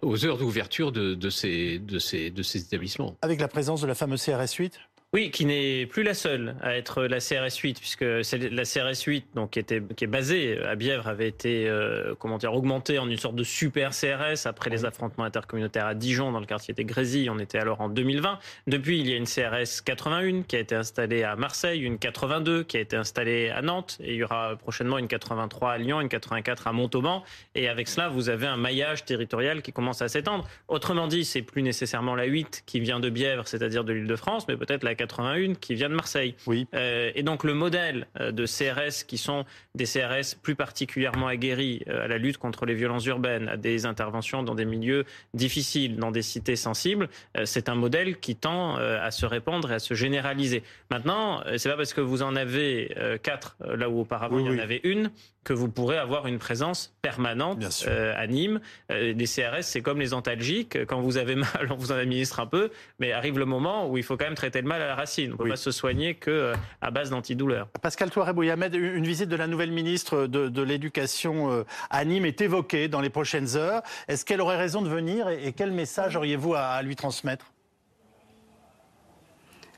aux 0.00 0.24
heures 0.24 0.38
d'ouverture 0.38 0.90
de, 0.90 1.14
de, 1.14 1.28
ces, 1.28 1.78
de, 1.78 1.98
ces, 1.98 2.30
de 2.30 2.42
ces 2.42 2.60
établissements. 2.60 3.14
Avec 3.20 3.40
la 3.40 3.48
présence 3.48 3.82
de 3.82 3.86
la 3.86 3.94
fameuse 3.94 4.24
CRS 4.24 4.54
8 4.58 4.80
oui, 5.12 5.32
qui 5.32 5.44
n'est 5.44 5.86
plus 5.86 6.04
la 6.04 6.14
seule 6.14 6.54
à 6.62 6.76
être 6.76 7.02
la 7.02 7.18
CRS 7.18 7.58
8, 7.60 7.80
puisque 7.80 8.02
la 8.02 8.62
CRS 8.62 9.02
8, 9.04 9.26
donc 9.34 9.50
qui 9.50 9.58
était 9.58 9.82
qui 9.96 10.04
est 10.04 10.06
basée 10.06 10.62
à 10.62 10.76
Bièvre, 10.76 11.08
avait 11.08 11.26
été 11.26 11.68
euh, 11.68 12.14
comment 12.16 12.38
dire 12.38 12.54
augmentée 12.54 13.00
en 13.00 13.10
une 13.10 13.16
sorte 13.16 13.34
de 13.34 13.42
super 13.42 13.90
CRS 13.90 14.46
après 14.46 14.70
les 14.70 14.84
affrontements 14.84 15.24
intercommunautaires 15.24 15.86
à 15.86 15.96
Dijon 15.96 16.30
dans 16.30 16.38
le 16.38 16.46
quartier 16.46 16.74
des 16.74 16.84
Grésilles. 16.84 17.28
On 17.28 17.40
était 17.40 17.58
alors 17.58 17.80
en 17.80 17.88
2020. 17.88 18.38
Depuis, 18.68 19.00
il 19.00 19.10
y 19.10 19.12
a 19.12 19.16
une 19.16 19.26
CRS 19.26 19.82
81 19.84 20.42
qui 20.42 20.54
a 20.54 20.60
été 20.60 20.76
installée 20.76 21.24
à 21.24 21.34
Marseille, 21.34 21.80
une 21.80 21.98
82 21.98 22.62
qui 22.62 22.76
a 22.76 22.80
été 22.80 22.94
installée 22.94 23.50
à 23.50 23.62
Nantes, 23.62 23.98
et 24.00 24.12
il 24.12 24.18
y 24.18 24.22
aura 24.22 24.54
prochainement 24.58 24.98
une 24.98 25.08
83 25.08 25.72
à 25.72 25.78
Lyon, 25.78 26.00
une 26.00 26.08
84 26.08 26.68
à 26.68 26.72
Montauban. 26.72 27.24
Et 27.56 27.68
avec 27.68 27.88
cela, 27.88 28.08
vous 28.08 28.28
avez 28.28 28.46
un 28.46 28.56
maillage 28.56 29.04
territorial 29.06 29.62
qui 29.62 29.72
commence 29.72 30.02
à 30.02 30.08
s'étendre. 30.08 30.46
Autrement 30.68 31.08
dit, 31.08 31.24
c'est 31.24 31.42
plus 31.42 31.62
nécessairement 31.62 32.14
la 32.14 32.26
8 32.26 32.62
qui 32.64 32.78
vient 32.78 33.00
de 33.00 33.10
Bièvre, 33.10 33.48
c'est-à-dire 33.48 33.82
de 33.82 33.92
l'Île-de-France, 33.92 34.46
mais 34.46 34.56
peut-être 34.56 34.84
la 34.84 34.99
81 35.00 35.54
qui 35.54 35.74
vient 35.74 35.88
de 35.88 35.94
Marseille. 35.94 36.34
Oui. 36.46 36.66
Euh, 36.74 37.10
et 37.14 37.22
donc 37.22 37.44
le 37.44 37.54
modèle 37.54 38.06
euh, 38.20 38.32
de 38.32 38.44
CRS 38.44 39.06
qui 39.06 39.16
sont 39.16 39.44
des 39.74 39.84
CRS 39.84 40.36
plus 40.42 40.54
particulièrement 40.54 41.26
aguerris 41.26 41.82
euh, 41.88 42.04
à 42.04 42.08
la 42.08 42.18
lutte 42.18 42.36
contre 42.36 42.66
les 42.66 42.74
violences 42.74 43.06
urbaines, 43.06 43.48
à 43.48 43.56
des 43.56 43.86
interventions 43.86 44.42
dans 44.42 44.54
des 44.54 44.66
milieux 44.66 45.04
difficiles, 45.32 45.96
dans 45.96 46.10
des 46.10 46.22
cités 46.22 46.56
sensibles, 46.56 47.08
c'est 47.44 47.68
un 47.68 47.74
modèle 47.74 48.18
qui 48.18 48.36
tend 48.36 48.76
à 48.76 49.10
se 49.10 49.26
répandre 49.26 49.70
et 49.70 49.74
à 49.74 49.78
se 49.78 49.94
généraliser. 49.94 50.62
Maintenant, 50.90 51.42
c'est 51.56 51.68
pas 51.68 51.76
parce 51.76 51.94
que 51.94 52.00
vous 52.00 52.22
en 52.22 52.36
avez 52.36 52.94
quatre 53.22 53.56
là 53.64 53.88
où 53.88 54.00
auparavant 54.00 54.38
il 54.38 54.46
y 54.46 54.48
en 54.48 54.58
avait 54.58 54.80
une 54.84 55.10
que 55.44 55.52
vous 55.52 55.68
pourrez 55.68 55.96
avoir 55.96 56.26
une 56.26 56.38
présence 56.38 56.94
permanente 57.00 57.84
euh, 57.86 58.12
à 58.16 58.26
Nîmes. 58.26 58.60
Euh, 58.90 59.12
les 59.12 59.24
CRS, 59.24 59.62
c'est 59.62 59.80
comme 59.80 59.98
les 59.98 60.12
antalgiques. 60.12 60.84
Quand 60.86 61.00
vous 61.00 61.16
avez 61.16 61.34
mal, 61.34 61.48
on 61.70 61.76
vous 61.76 61.92
en 61.92 61.96
administre 61.96 62.40
un 62.40 62.46
peu, 62.46 62.70
mais 62.98 63.12
arrive 63.12 63.38
le 63.38 63.46
moment 63.46 63.88
où 63.88 63.96
il 63.96 64.04
faut 64.04 64.16
quand 64.16 64.26
même 64.26 64.34
traiter 64.34 64.60
le 64.60 64.68
mal 64.68 64.82
à 64.82 64.86
la 64.86 64.94
racine. 64.94 65.30
On 65.30 65.32
ne 65.32 65.38
peut 65.38 65.48
pas 65.48 65.56
se 65.56 65.70
soigner 65.70 66.14
que 66.14 66.30
euh, 66.30 66.54
à 66.82 66.90
base 66.90 67.10
d'antidouleurs. 67.10 67.68
Pascal 67.80 68.10
Touareg-Bouyamed, 68.10 68.74
une 68.74 69.06
visite 69.06 69.28
de 69.28 69.36
la 69.36 69.46
nouvelle 69.46 69.72
ministre 69.72 70.26
de, 70.26 70.62
l'Éducation 70.62 71.64
à 71.88 72.04
Nîmes 72.04 72.26
est 72.26 72.40
évoquée 72.42 72.88
dans 72.88 73.00
les 73.00 73.08
prochaines 73.08 73.56
heures. 73.56 73.82
Est-ce 74.08 74.24
qu'elle 74.24 74.40
aurait 74.40 74.58
raison 74.58 74.82
de 74.82 74.88
venir 74.88 75.28
et, 75.28 75.52
quel 75.52 75.72
message 75.72 76.16
auriez-vous 76.16 76.54
à 76.54 76.82
lui 76.82 76.96
transmettre? 76.96 77.46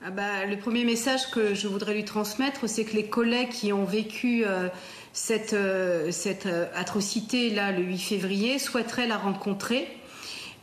Ah 0.04 0.10
bah, 0.10 0.46
le 0.46 0.56
premier 0.56 0.84
message 0.84 1.30
que 1.30 1.54
je 1.54 1.68
voudrais 1.68 1.94
lui 1.94 2.04
transmettre, 2.04 2.68
c'est 2.68 2.84
que 2.84 2.96
les 2.96 3.06
collègues 3.06 3.50
qui 3.50 3.72
ont 3.72 3.84
vécu 3.84 4.42
euh, 4.44 4.68
cette, 5.12 5.52
euh, 5.52 6.10
cette 6.10 6.46
euh, 6.46 6.66
atrocité 6.74 7.50
là 7.50 7.72
le 7.72 7.82
8 7.82 7.98
février 7.98 8.58
souhaiteraient 8.58 9.06
la 9.06 9.18
rencontrer 9.18 9.88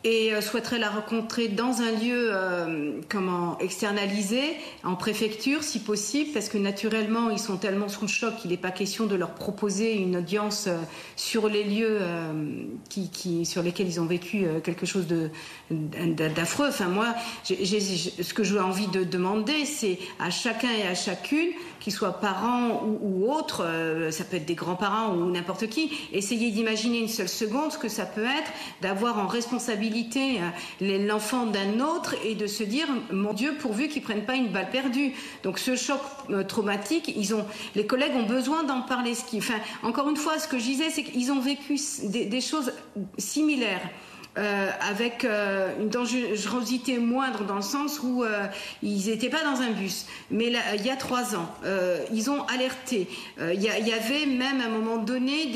et 0.03 0.33
euh, 0.33 0.41
souhaiterait 0.41 0.79
la 0.79 0.89
rencontrer 0.89 1.49
dans 1.49 1.81
un 1.81 1.91
lieu 1.91 2.29
euh, 2.31 3.01
comment 3.09 3.57
externalisé 3.59 4.41
en 4.83 4.95
préfecture 4.95 5.63
si 5.63 5.79
possible 5.79 6.31
parce 6.33 6.47
que 6.47 6.57
naturellement 6.57 7.29
ils 7.29 7.39
sont 7.39 7.57
tellement 7.57 7.89
sous 7.89 8.03
le 8.03 8.07
choc 8.07 8.37
qu'il 8.37 8.51
n'est 8.51 8.57
pas 8.57 8.71
question 8.71 9.07
de 9.07 9.15
leur 9.15 9.31
proposer 9.31 9.95
une 9.95 10.17
audience 10.17 10.67
euh, 10.67 10.77
sur 11.17 11.49
les 11.49 11.63
lieux 11.63 11.99
qui, 12.89 13.45
sur 13.45 13.61
lesquels 13.61 13.87
ils 13.87 13.99
ont 13.99 14.05
vécu 14.05 14.45
quelque 14.63 14.85
chose 14.85 15.05
d'affreux. 15.69 16.67
Enfin 16.69 16.87
moi, 16.87 17.13
ce 17.43 18.33
que 18.33 18.43
j'ai 18.43 18.59
envie 18.59 18.87
de 18.87 19.03
demander, 19.03 19.65
c'est 19.65 19.99
à 20.19 20.29
chacun 20.29 20.69
et 20.71 20.87
à 20.87 20.95
chacune 20.95 21.49
qu'ils 21.79 21.93
soient 21.93 22.13
parents 22.13 22.83
ou, 23.01 23.31
autres, 23.31 23.65
ça 24.11 24.23
peut 24.23 24.37
être 24.37 24.45
des 24.45 24.55
grands-parents 24.55 25.13
ou 25.13 25.29
n'importe 25.29 25.67
qui, 25.67 25.91
essayez 26.13 26.51
d'imaginer 26.51 26.99
une 26.99 27.07
seule 27.07 27.29
seconde 27.29 27.71
ce 27.71 27.77
que 27.77 27.89
ça 27.89 28.05
peut 28.05 28.25
être 28.25 28.51
d'avoir 28.81 29.19
en 29.19 29.27
responsabilité 29.27 29.88
euh, 29.91 31.07
l'enfant 31.07 31.45
d'un 31.45 31.79
autre 31.79 32.15
et 32.25 32.35
de 32.35 32.47
se 32.47 32.63
dire 32.63 32.87
mon 33.11 33.33
Dieu 33.33 33.55
pourvu 33.59 33.87
qu'ils 33.87 34.01
prennent 34.01 34.25
pas 34.25 34.35
une 34.35 34.49
balle 34.49 34.69
perdue. 34.69 35.13
Donc 35.43 35.59
ce 35.59 35.75
choc 35.75 35.99
euh, 36.29 36.43
traumatique, 36.43 37.11
ils 37.15 37.33
ont, 37.33 37.45
les 37.75 37.85
collègues 37.85 38.15
ont 38.15 38.25
besoin 38.25 38.63
d'en 38.63 38.81
parler. 38.81 39.13
enfin, 39.35 39.59
encore 39.83 40.09
une 40.09 40.17
fois, 40.17 40.39
ce 40.39 40.47
que 40.47 40.57
je 40.57 40.63
disais, 40.63 40.89
c'est 40.89 41.03
qu'ils 41.03 41.31
ont 41.31 41.39
vécu 41.39 41.77
des 42.03 42.41
choses 42.41 42.71
similaires. 43.17 43.81
Euh, 44.39 44.69
avec 44.79 45.25
euh, 45.25 45.73
une 45.81 45.89
dangerosité 45.89 46.97
moindre 46.97 47.43
dans 47.43 47.57
le 47.57 47.61
sens 47.61 47.99
où 48.01 48.23
euh, 48.23 48.45
ils 48.81 49.07
n'étaient 49.07 49.27
pas 49.27 49.43
dans 49.43 49.59
un 49.59 49.71
bus. 49.71 50.05
Mais 50.31 50.53
il 50.75 50.85
y 50.85 50.89
a 50.89 50.95
trois 50.95 51.35
ans, 51.35 51.53
ils 52.13 52.29
ont 52.29 52.43
alerté. 52.43 53.07
Il 53.39 53.61
y, 53.61 53.67
avait 53.69 54.25
même 54.25 54.61
à 54.61 54.65
un 54.65 54.69
moment 54.69 54.97
donné 54.97 55.47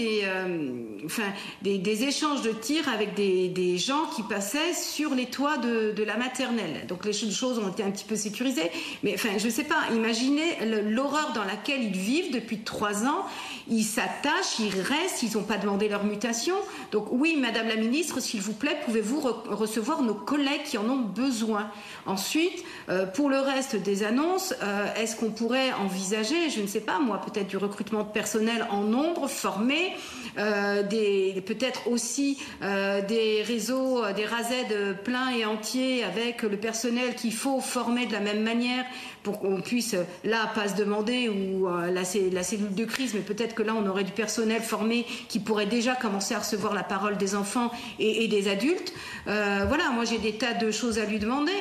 des, 1.62 2.04
échanges 2.04 2.42
de 2.42 2.52
tirs 2.52 2.90
avec 2.90 3.14
des, 3.14 3.48
des, 3.50 3.78
gens 3.78 4.06
qui 4.16 4.24
passaient 4.24 4.74
sur 4.74 5.16
les 5.16 5.28
toits 5.28 5.58
de, 5.58 5.92
de, 5.92 6.04
la 6.04 6.18
maternelle. 6.18 6.86
Donc 6.88 7.06
les 7.06 7.14
choses 7.14 7.60
ont 7.60 7.70
été 7.70 7.84
un 7.84 7.92
petit 7.92 8.06
peu 8.06 8.16
sécurisées. 8.16 8.70
Mais 9.04 9.14
enfin, 9.14 9.38
je 9.38 9.46
ne 9.46 9.52
sais 9.52 9.64
pas, 9.64 9.80
imaginez 9.94 10.58
l'horreur 10.90 11.32
dans 11.34 11.46
laquelle 11.46 11.84
ils 11.84 11.98
vivent 11.98 12.34
depuis 12.34 12.60
trois 12.60 13.06
ans. 13.06 13.26
Ils 13.68 13.84
s'attachent, 13.84 14.60
ils 14.60 14.80
restent, 14.82 15.24
ils 15.24 15.34
n'ont 15.38 15.44
pas 15.44 15.58
demandé 15.58 15.88
leur 15.90 16.04
mutation. 16.04 16.56
Donc 16.92 17.08
oui, 17.12 17.38
Madame 17.40 17.68
la 17.68 17.76
Ministre, 17.76 18.20
s'il 18.20 18.42
vous 18.42 18.54
plaît, 18.54 18.78
pouvez-vous 18.86 19.22
recevoir 19.50 20.02
nos 20.02 20.14
collègues 20.14 20.64
qui 20.64 20.78
en 20.78 20.90
ont 20.90 21.02
besoin 21.02 21.72
Ensuite, 22.06 22.66
euh, 22.90 23.06
pour 23.06 23.30
le 23.30 23.40
reste 23.40 23.78
des 23.78 24.04
annonces, 24.04 24.54
euh, 24.62 24.94
est-ce 24.96 25.16
qu'on 25.16 25.32
pourrait 25.32 25.72
envisager, 25.74 26.50
je 26.50 26.62
ne 26.62 26.68
sais 26.68 26.82
pas 26.82 27.00
moi, 27.00 27.22
peut-être 27.22 27.48
du 27.48 27.56
recrutement 27.56 28.04
de 28.04 28.10
personnel 28.10 28.68
en 28.72 28.82
nombre 28.82 29.28
formé, 29.30 29.94
euh, 30.38 30.84
peut-être 30.84 31.88
aussi 31.88 32.40
des 32.62 33.44
réseaux, 33.44 34.02
des 34.16 34.26
RASED 34.26 34.98
pleins 35.04 35.32
et 35.32 35.46
entiers 35.46 36.04
avec 36.04 36.44
le 36.44 36.58
personnel 36.58 37.16
qu'il 37.16 37.34
faut 37.34 37.60
former 37.60 38.06
de 38.06 38.14
la 38.14 38.20
même 38.20 38.42
manière 38.42 38.86
pour 39.22 39.40
qu'on 39.40 39.62
puisse 39.62 39.96
là 40.24 40.52
pas 40.54 40.68
se 40.68 40.76
demander 40.76 41.30
ou 41.30 41.68
la, 41.68 42.04
cellule 42.04 42.74
de 42.74 42.86
crise, 42.86 43.14
mais 43.14 43.22
peut-être 43.22 43.53
que 43.54 43.64
là 43.64 43.74
on 43.76 43.86
aurait 43.88 44.04
du 44.04 44.12
personnel 44.12 44.62
formé 44.62 45.06
qui 45.30 45.40
pourrait 45.40 45.66
déjà 45.66 45.96
commencer 45.96 46.34
à 46.36 46.40
recevoir 46.40 46.74
la 46.74 46.84
parole 46.84 47.18
des 47.18 47.36
enfants 47.36 47.72
et 48.00 48.28
des 48.28 48.48
adultes. 48.48 48.94
voilà, 49.26 49.90
moi 49.94 50.06
j'ai 50.06 50.18
des 50.18 50.34
tas 50.38 50.54
de 50.54 50.72
choses 50.72 51.00
à 51.00 51.06
lui 51.06 51.20
demander. 51.20 51.54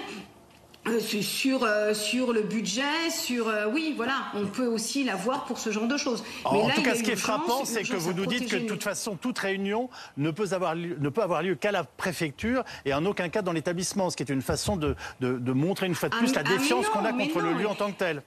Euh, 0.89 0.99
sur, 0.99 1.63
euh, 1.63 1.95
sur 1.95 2.33
le 2.33 2.43
budget, 2.43 2.83
sur 3.09 3.47
euh, 3.47 3.67
oui, 3.73 3.95
voilà, 3.97 4.25
on 4.35 4.47
peut 4.47 4.67
aussi 4.67 5.05
l'avoir 5.05 5.45
pour 5.45 5.61
ce 5.61 5.71
genre 5.71 5.87
de 5.87 5.97
choses. 5.97 6.25
en 6.45 6.69
tout 6.71 6.83
cas, 6.83 6.97
ce 6.97 7.05
qui 7.05 7.13
est 7.13 7.17
frappant, 7.17 7.65
c'est 7.65 7.85
que 7.85 7.95
vous 7.95 8.13
nous 8.13 8.27
dites 8.27 8.51
que 8.51 8.57
de 8.57 8.67
toute 8.67 8.83
façon, 8.83 9.15
toute 9.15 9.39
réunion 9.39 9.91
ne 10.17 10.33
peut 10.33 10.49
avoir 10.51 10.75
lieu, 10.75 10.97
ne 10.99 11.09
peut 11.09 11.23
avoir 11.23 11.45
lieu 11.45 11.55
qu'à 11.55 11.71
la 11.71 11.85
préfecture 11.85 12.65
et 12.85 12.93
en 12.93 13.07
aucun 13.07 13.29
cas 13.29 13.43
dans 13.43 13.53
l'établissement, 13.53 14.11
ce 14.11 14.17
qui 14.17 14.25
est 14.25 14.33
une 14.33 14.43
façon 14.43 14.77
de, 14.77 14.97
de, 15.21 15.53
montrer 15.53 15.87
une 15.87 15.95
fois 15.95 16.09
de 16.09 16.17
ah, 16.17 16.19
plus 16.19 16.35
la 16.35 16.43
ah, 16.45 16.49
défiance 16.49 16.89
qu'on 16.89 17.05
a 17.05 17.13
contre 17.13 17.41
le 17.41 17.53
lieu 17.53 17.69
en 17.69 17.77
tant 17.77 17.93
que 17.93 17.99
tel. 17.99 18.23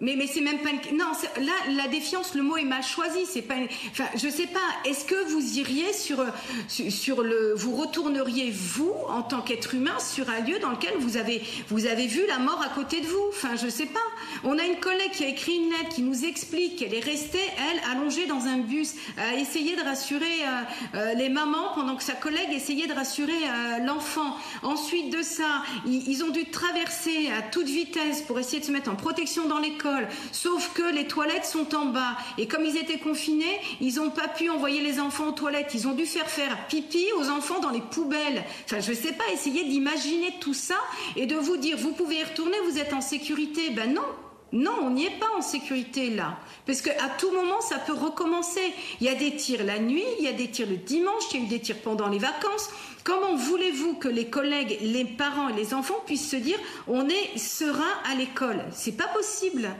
Mais, 0.00 0.14
mais 0.16 0.28
c'est 0.28 0.40
même 0.40 0.60
pas 0.60 0.70
une... 0.70 0.96
non 0.96 1.06
là 1.38 1.52
la 1.74 1.88
défiance 1.88 2.36
le 2.36 2.42
mot 2.42 2.56
est 2.56 2.62
mal 2.62 2.84
choisi 2.84 3.26
c'est 3.26 3.42
pas 3.42 3.56
enfin 3.90 4.04
je 4.14 4.28
sais 4.28 4.46
pas 4.46 4.60
est-ce 4.88 5.04
que 5.04 5.28
vous 5.32 5.58
iriez 5.58 5.92
sur 5.92 6.24
sur 6.68 7.22
le 7.22 7.52
vous 7.56 7.74
retourneriez 7.74 8.52
vous 8.52 8.94
en 9.08 9.22
tant 9.22 9.40
qu'être 9.40 9.74
humain 9.74 9.98
sur 9.98 10.30
un 10.30 10.38
lieu 10.40 10.60
dans 10.60 10.70
lequel 10.70 10.94
vous 11.00 11.16
avez 11.16 11.42
vous 11.68 11.86
avez 11.86 12.06
vu 12.06 12.20
la 12.28 12.38
mort 12.38 12.62
à 12.62 12.68
côté 12.68 13.00
de 13.00 13.06
vous? 13.06 13.24
Enfin 13.30 13.56
je 13.60 13.68
sais 13.68 13.86
pas. 13.86 13.98
On 14.44 14.56
a 14.56 14.64
une 14.64 14.78
collègue 14.78 15.10
qui 15.10 15.24
a 15.24 15.28
écrit 15.28 15.56
une 15.56 15.70
lettre 15.70 15.88
qui 15.96 16.02
nous 16.02 16.24
explique 16.24 16.76
qu'elle 16.76 16.94
est 16.94 17.04
restée 17.04 17.40
elle 17.72 17.80
allongée 17.90 18.26
dans 18.26 18.46
un 18.46 18.58
bus 18.58 18.94
à 19.16 19.34
essayer 19.34 19.74
de 19.74 19.82
rassurer 19.82 20.24
euh, 20.24 20.62
euh, 20.94 21.14
les 21.14 21.28
mamans 21.28 21.72
pendant 21.74 21.96
que 21.96 22.04
sa 22.04 22.14
collègue 22.14 22.52
essayait 22.52 22.86
de 22.86 22.94
rassurer 22.94 23.32
euh, 23.32 23.78
l'enfant. 23.84 24.36
Ensuite 24.62 25.12
de 25.12 25.22
ça 25.22 25.64
ils, 25.86 26.08
ils 26.08 26.22
ont 26.22 26.30
dû 26.30 26.44
traverser 26.50 27.30
à 27.36 27.42
toute 27.42 27.66
vitesse 27.66 28.22
pour 28.22 28.38
essayer 28.38 28.60
de 28.60 28.64
se 28.64 28.70
mettre 28.70 28.90
en 28.92 28.96
protection 28.96 29.48
dans 29.48 29.58
l'école 29.58 29.87
Sauf 30.32 30.72
que 30.74 30.82
les 30.82 31.06
toilettes 31.06 31.44
sont 31.44 31.74
en 31.74 31.86
bas. 31.86 32.16
Et 32.36 32.46
comme 32.46 32.64
ils 32.64 32.76
étaient 32.76 32.98
confinés, 32.98 33.60
ils 33.80 33.96
n'ont 33.96 34.10
pas 34.10 34.28
pu 34.28 34.50
envoyer 34.50 34.80
les 34.80 35.00
enfants 35.00 35.28
aux 35.28 35.32
toilettes. 35.32 35.74
Ils 35.74 35.88
ont 35.88 35.94
dû 35.94 36.06
faire 36.06 36.28
faire 36.28 36.66
pipi 36.68 37.04
aux 37.18 37.28
enfants 37.28 37.60
dans 37.60 37.70
les 37.70 37.80
poubelles. 37.80 38.44
Enfin, 38.64 38.80
je 38.80 38.90
ne 38.90 38.96
sais 38.96 39.12
pas, 39.12 39.24
essayer 39.32 39.64
d'imaginer 39.64 40.34
tout 40.40 40.54
ça 40.54 40.76
et 41.16 41.26
de 41.26 41.36
vous 41.36 41.56
dire, 41.56 41.76
vous 41.76 41.92
pouvez 41.92 42.20
y 42.20 42.24
retourner, 42.24 42.56
vous 42.68 42.78
êtes 42.78 42.92
en 42.92 43.00
sécurité. 43.00 43.70
Ben 43.70 43.92
non, 43.92 44.02
non, 44.52 44.72
on 44.82 44.90
n'y 44.90 45.04
est 45.04 45.18
pas 45.18 45.28
en 45.36 45.42
sécurité 45.42 46.10
là. 46.10 46.38
Parce 46.66 46.80
qu'à 46.80 47.08
tout 47.18 47.30
moment, 47.32 47.60
ça 47.60 47.78
peut 47.78 47.92
recommencer. 47.92 48.72
Il 49.00 49.06
y 49.06 49.10
a 49.10 49.14
des 49.14 49.36
tirs 49.36 49.64
la 49.64 49.78
nuit, 49.78 50.04
il 50.18 50.24
y 50.24 50.28
a 50.28 50.32
des 50.32 50.50
tirs 50.50 50.68
le 50.68 50.76
dimanche, 50.76 51.24
il 51.32 51.40
y 51.40 51.42
a 51.42 51.46
eu 51.46 51.48
des 51.48 51.60
tirs 51.60 51.80
pendant 51.82 52.08
les 52.08 52.18
vacances. 52.18 52.70
Comment 53.04 53.36
voulez-vous 53.36 53.94
que 53.94 54.08
les 54.08 54.28
collègues, 54.28 54.78
les 54.80 55.04
parents 55.04 55.48
et 55.48 55.54
les 55.54 55.74
enfants 55.74 56.02
puissent 56.06 56.30
se 56.30 56.36
dire 56.36 56.58
on 56.86 57.08
est 57.08 57.38
serein 57.38 57.82
à 58.10 58.14
l'école? 58.14 58.64
C'est 58.72 58.96
pas 58.96 59.08
possible. 59.08 59.70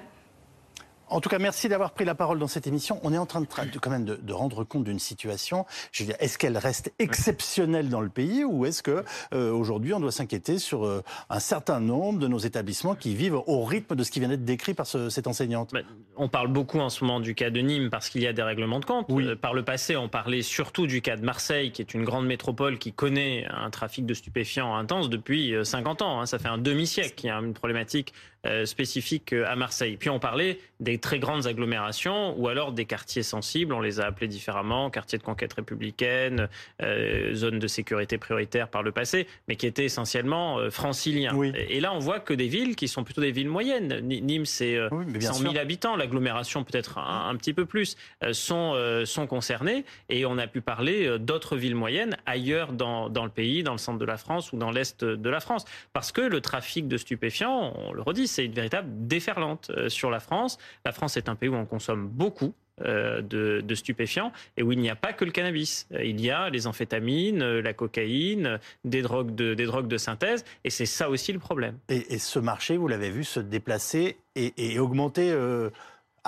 En 1.11 1.21
tout 1.21 1.29
cas, 1.29 1.39
merci 1.39 1.69
d'avoir 1.69 1.93
pris 1.93 2.05
la 2.05 2.15
parole 2.15 2.39
dans 2.39 2.49
cette 2.49 2.67
émission. 2.67 3.01
On 3.03 3.13
est 3.13 3.19
en 3.19 3.27
train 3.27 3.41
de, 3.41 3.47
quand 3.81 3.91
même 3.91 4.05
de, 4.05 4.33
rendre 4.33 4.65
compte 4.65 4.85
d'une 4.85 4.99
situation. 4.99 5.65
Je 5.91 6.03
veux 6.03 6.09
dire, 6.09 6.17
est-ce 6.21 6.39
qu'elle 6.39 6.59
reste 6.59 6.93
exceptionnelle 6.99 7.89
dans 7.89 8.01
le 8.01 8.09
pays 8.09 8.45
ou 8.45 8.67
est-ce 8.67 8.83
que 8.83 9.05
euh, 9.33 9.51
aujourd'hui 9.51 9.95
on 9.95 10.01
doit 10.01 10.13
s'inquiéter 10.13 10.59
sur 10.59 10.85
euh, 10.85 11.03
un 11.31 11.41
certain 11.41 11.81
nombre 11.81 12.19
de 12.19 12.29
nos 12.29 12.39
établissements 12.39 12.95
qui 12.95 13.15
vivent 13.15 13.41
au 13.47 13.65
rythme 13.65 13.97
de 13.97 14.05
ce 14.05 14.11
qui 14.11 14.21
vient 14.21 14.29
d'être 14.29 14.45
décrit 14.45 14.75
par 14.75 14.87
cette 14.87 15.27
enseignante? 15.27 15.71
Bah, 15.73 15.81
On 16.17 16.29
parle 16.29 16.49
beaucoup 16.49 16.79
en 16.79 16.91
ce 16.91 17.05
moment 17.05 17.21
du 17.21 17.35
cas 17.35 17.51
de 17.51 17.61
Nîmes 17.61 17.91
parce 17.91 18.11
qu'il 18.11 18.23
y 18.23 18.27
a 18.27 18.33
des 18.33 18.43
règlements 18.43 18.81
de 18.81 18.85
compte. 18.85 19.09
Euh, 19.11 19.35
par 19.35 19.55
le 19.55 19.65
passé, 19.65 19.97
on 19.97 20.09
parlait 20.09 20.43
surtout 20.43 20.87
du 20.87 21.01
cas 21.01 21.17
de 21.17 21.25
Marseille, 21.25 21.73
qui 21.73 21.83
est 21.83 21.95
une 21.95 22.05
grande 22.05 22.27
métropole 22.27 22.79
qui 22.79 22.93
connaît 22.93 23.47
un 23.51 23.71
trafic 23.71 24.05
de 24.05 24.15
stupéfiants 24.15 24.77
intense 24.77 25.09
depuis 25.09 25.55
50 25.63 26.03
ans. 26.03 26.21
Hein. 26.21 26.27
Ça 26.27 26.39
fait 26.39 26.49
un 26.49 26.59
demi-siècle 26.59 27.15
qu'il 27.15 27.29
y 27.29 27.31
a 27.31 27.39
une 27.39 27.55
problématique 27.55 28.13
euh, 28.47 28.67
spécifique 28.67 29.33
à 29.33 29.57
Marseille. 29.57 29.97
Puis 29.97 30.11
on 30.11 30.19
parlait 30.19 30.59
des 30.81 30.99
très 30.99 31.19
grandes 31.19 31.47
agglomérations 31.47 32.39
ou 32.39 32.49
alors 32.49 32.73
des 32.73 32.85
quartiers 32.85 33.23
sensibles, 33.23 33.75
on 33.75 33.81
les 33.81 34.01
a 34.01 34.07
appelés 34.07 34.29
différemment, 34.29 34.91
quartiers 34.91 35.19
de 35.19 35.25
conquête 35.25 35.53
républicaine, 35.53 36.49
euh, 36.83 37.35
zone 37.35 37.59
de 37.59 37.67
sécurité 37.67 38.17
prioritaire 38.19 38.69
par 38.69 38.83
le 38.83 38.93
passé, 38.93 39.27
mais 39.49 39.57
qui 39.57 39.67
étaient 39.67 39.85
essentiellement 39.85 40.59
euh, 40.59 40.71
franciliens. 40.71 41.37
Et, 41.69 41.81
là, 41.81 41.93
on 41.93 41.99
voit 41.99 42.21
que 42.21 42.33
des 42.33 42.49
villes 42.49 42.77
qui 42.77 42.87
sont 42.87 43.03
plutôt 43.03 43.21
des 43.21 43.33
villes 43.33 43.49
moyennes. 43.49 44.01
Nîmes, 44.01 44.47
c'est 44.47 44.77
euh, 44.77 44.89
100 45.19 45.35
000 45.35 45.57
habitants, 45.57 45.97
l'agglomération 45.97 46.63
peut-être 46.63 46.99
un, 46.99 47.35
petit 47.37 47.53
peu 47.53 47.67
plus, 47.67 47.97
sont, 48.33 48.75
sont 49.05 49.27
concernées. 49.27 49.85
Et 50.09 50.27
on 50.27 50.39
a 50.39 50.47
pu 50.47 50.61
parler 50.61 51.19
d'autres 51.19 51.57
villes 51.57 51.75
moyennes 51.75 52.17
ailleurs 52.27 52.73
dans, 52.73 53.09
dans 53.09 53.25
le 53.25 53.31
pays, 53.31 53.63
dans 53.63 53.73
le 53.73 53.79
centre 53.79 53.99
de 53.99 54.05
la 54.05 54.17
France 54.17 54.53
ou 54.53 54.59
dans 54.59 54.71
l'est 54.71 55.05
de 55.05 55.31
la 55.31 55.41
France. 55.41 55.65
Parce 55.93 56.13
que 56.13 56.21
le 56.21 56.41
trafic 56.41 56.89
de 56.89 56.97
stupéfiants, 56.97 57.73
on 57.77 57.93
le 57.93 58.03
redit, 58.03 58.28
c'est 58.29 58.45
une 58.45 58.53
véritable 58.53 58.89
déferlante 58.91 59.71
euh, 59.71 59.89
sur 59.89 60.11
la 60.11 60.21
France. 60.21 60.59
La 60.85 60.93
France 60.93 61.17
est 61.17 61.29
un 61.29 61.35
pays 61.35 61.49
où 61.49 61.55
on 61.55 61.67
consomme 61.67 62.09
beaucoup 62.09 62.55
euh, 62.83 63.23
de, 63.23 63.75
stupéfiants 63.75 64.33
et 64.57 64.63
où 64.63 64.71
il 64.71 64.79
n'y 64.79 64.91
a 64.91 64.97
pas 64.97 65.13
que 65.13 65.25
le 65.25 65.33
cannabis. 65.33 65.89
Euh, 65.93 66.05
il 66.05 66.21
y 66.21 66.31
a 66.31 66.49
les 66.51 66.67
amphétamines, 66.67 67.59
la 67.59 67.73
cocaïne, 67.73 68.61
des 68.85 69.03
drogues 69.03 69.35
de, 69.35 69.55
des 69.55 69.67
drogues 69.67 69.89
de 69.89 69.97
synthèse, 69.97 70.45
et 70.65 70.71
c'est 70.71 70.87
ça 70.87 71.11
aussi 71.11 71.33
le 71.33 71.41
problème. 71.41 71.79
Et, 71.89 72.19
ce 72.19 72.39
marché, 72.39 72.77
vous 72.77 72.87
l'avez 72.87 73.11
vu 73.11 73.25
se 73.25 73.41
déplacer 73.41 74.17
et, 74.37 74.79
augmenter 74.79 75.33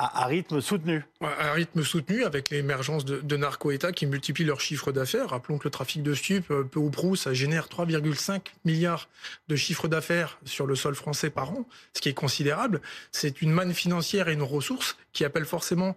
à, 0.00 0.26
rythme 0.26 0.60
soutenu. 0.60 1.04
À 1.20 1.52
rythme 1.52 1.82
soutenu, 1.82 2.24
avec 2.24 2.50
l'émergence 2.50 3.04
de, 3.04 3.36
narco-États 3.36 3.92
qui 3.92 4.06
multiplient 4.06 4.44
leurs 4.44 4.60
chiffres 4.60 4.92
d'affaires. 4.92 5.30
Rappelons 5.30 5.58
que 5.58 5.64
le 5.64 5.70
trafic 5.70 6.02
de 6.02 6.14
stupes, 6.14 6.50
euh, 6.50 6.64
peu 6.64 6.80
ou 6.80 6.90
prou, 6.90 7.16
ça 7.16 7.34
génère 7.34 7.68
3,5 7.68 8.40
milliards 8.64 9.08
de 9.48 9.56
chiffres 9.56 9.88
d'affaires 9.88 10.38
sur 10.44 10.66
le 10.66 10.74
sol 10.74 10.94
français 10.94 11.30
par 11.30 11.50
an, 11.50 11.66
ce 11.92 12.00
qui 12.00 12.08
est 12.08 12.14
considérable. 12.14 12.80
C'est 13.12 13.42
une 13.42 13.50
manne 13.50 13.74
financière 13.74 14.28
et 14.28 14.32
une 14.32 14.42
ressource 14.42 14.96
qui 15.12 15.24
appelle 15.24 15.44
forcément 15.44 15.96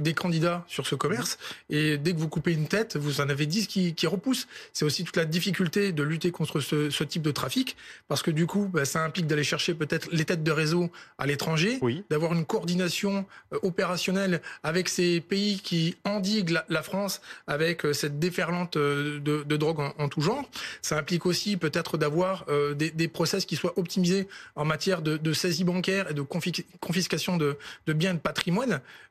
des 0.00 0.12
candidats 0.12 0.62
sur 0.68 0.86
ce 0.86 0.94
commerce. 0.94 1.38
Et 1.70 1.96
dès 1.96 2.12
que 2.12 2.18
vous 2.18 2.28
coupez 2.28 2.52
une 2.52 2.68
tête, 2.68 2.98
vous 2.98 3.22
en 3.22 3.30
avez 3.30 3.46
10 3.46 3.66
qui, 3.66 3.94
qui 3.94 4.06
repoussent. 4.06 4.46
C'est 4.74 4.84
aussi 4.84 5.04
toute 5.04 5.16
la 5.16 5.24
difficulté 5.24 5.92
de 5.92 6.02
lutter 6.02 6.30
contre 6.30 6.60
ce, 6.60 6.90
ce 6.90 7.02
type 7.02 7.22
de 7.22 7.30
trafic, 7.30 7.78
parce 8.06 8.22
que 8.22 8.30
du 8.30 8.46
coup, 8.46 8.68
bah, 8.70 8.84
ça 8.84 9.02
implique 9.02 9.26
d'aller 9.26 9.42
chercher 9.42 9.72
peut-être 9.72 10.08
les 10.12 10.26
têtes 10.26 10.42
de 10.42 10.50
réseau 10.50 10.90
à 11.16 11.26
l'étranger, 11.26 11.80
d'avoir 12.10 12.34
une 12.34 12.44
coordination 12.44 13.24
opérationnelle 13.62 14.42
avec 14.62 14.88
ces 14.88 15.20
pays 15.20 15.60
qui 15.60 15.96
endiguent 16.04 16.58
la, 16.68 16.82
France 16.82 17.20
avec 17.46 17.86
cette 17.92 18.18
déferlante 18.18 18.76
de, 18.76 19.18
de 19.18 19.56
drogue 19.56 19.80
en, 19.98 20.08
tout 20.08 20.20
genre. 20.20 20.48
Ça 20.82 20.98
implique 20.98 21.26
aussi 21.26 21.56
peut-être 21.56 21.98
d'avoir 21.98 22.46
des, 22.74 22.90
des 22.90 23.08
process 23.08 23.44
qui 23.44 23.56
soient 23.56 23.78
optimisés 23.78 24.28
en 24.56 24.64
matière 24.64 25.02
de, 25.02 25.16
de 25.16 25.32
saisie 25.32 25.64
bancaire 25.64 26.10
et 26.10 26.14
de 26.14 26.22
confiscation 26.22 27.36
de, 27.36 27.56
de 27.86 27.92
biens 27.92 28.14
de 28.14 28.18
patrimoine, 28.18 28.49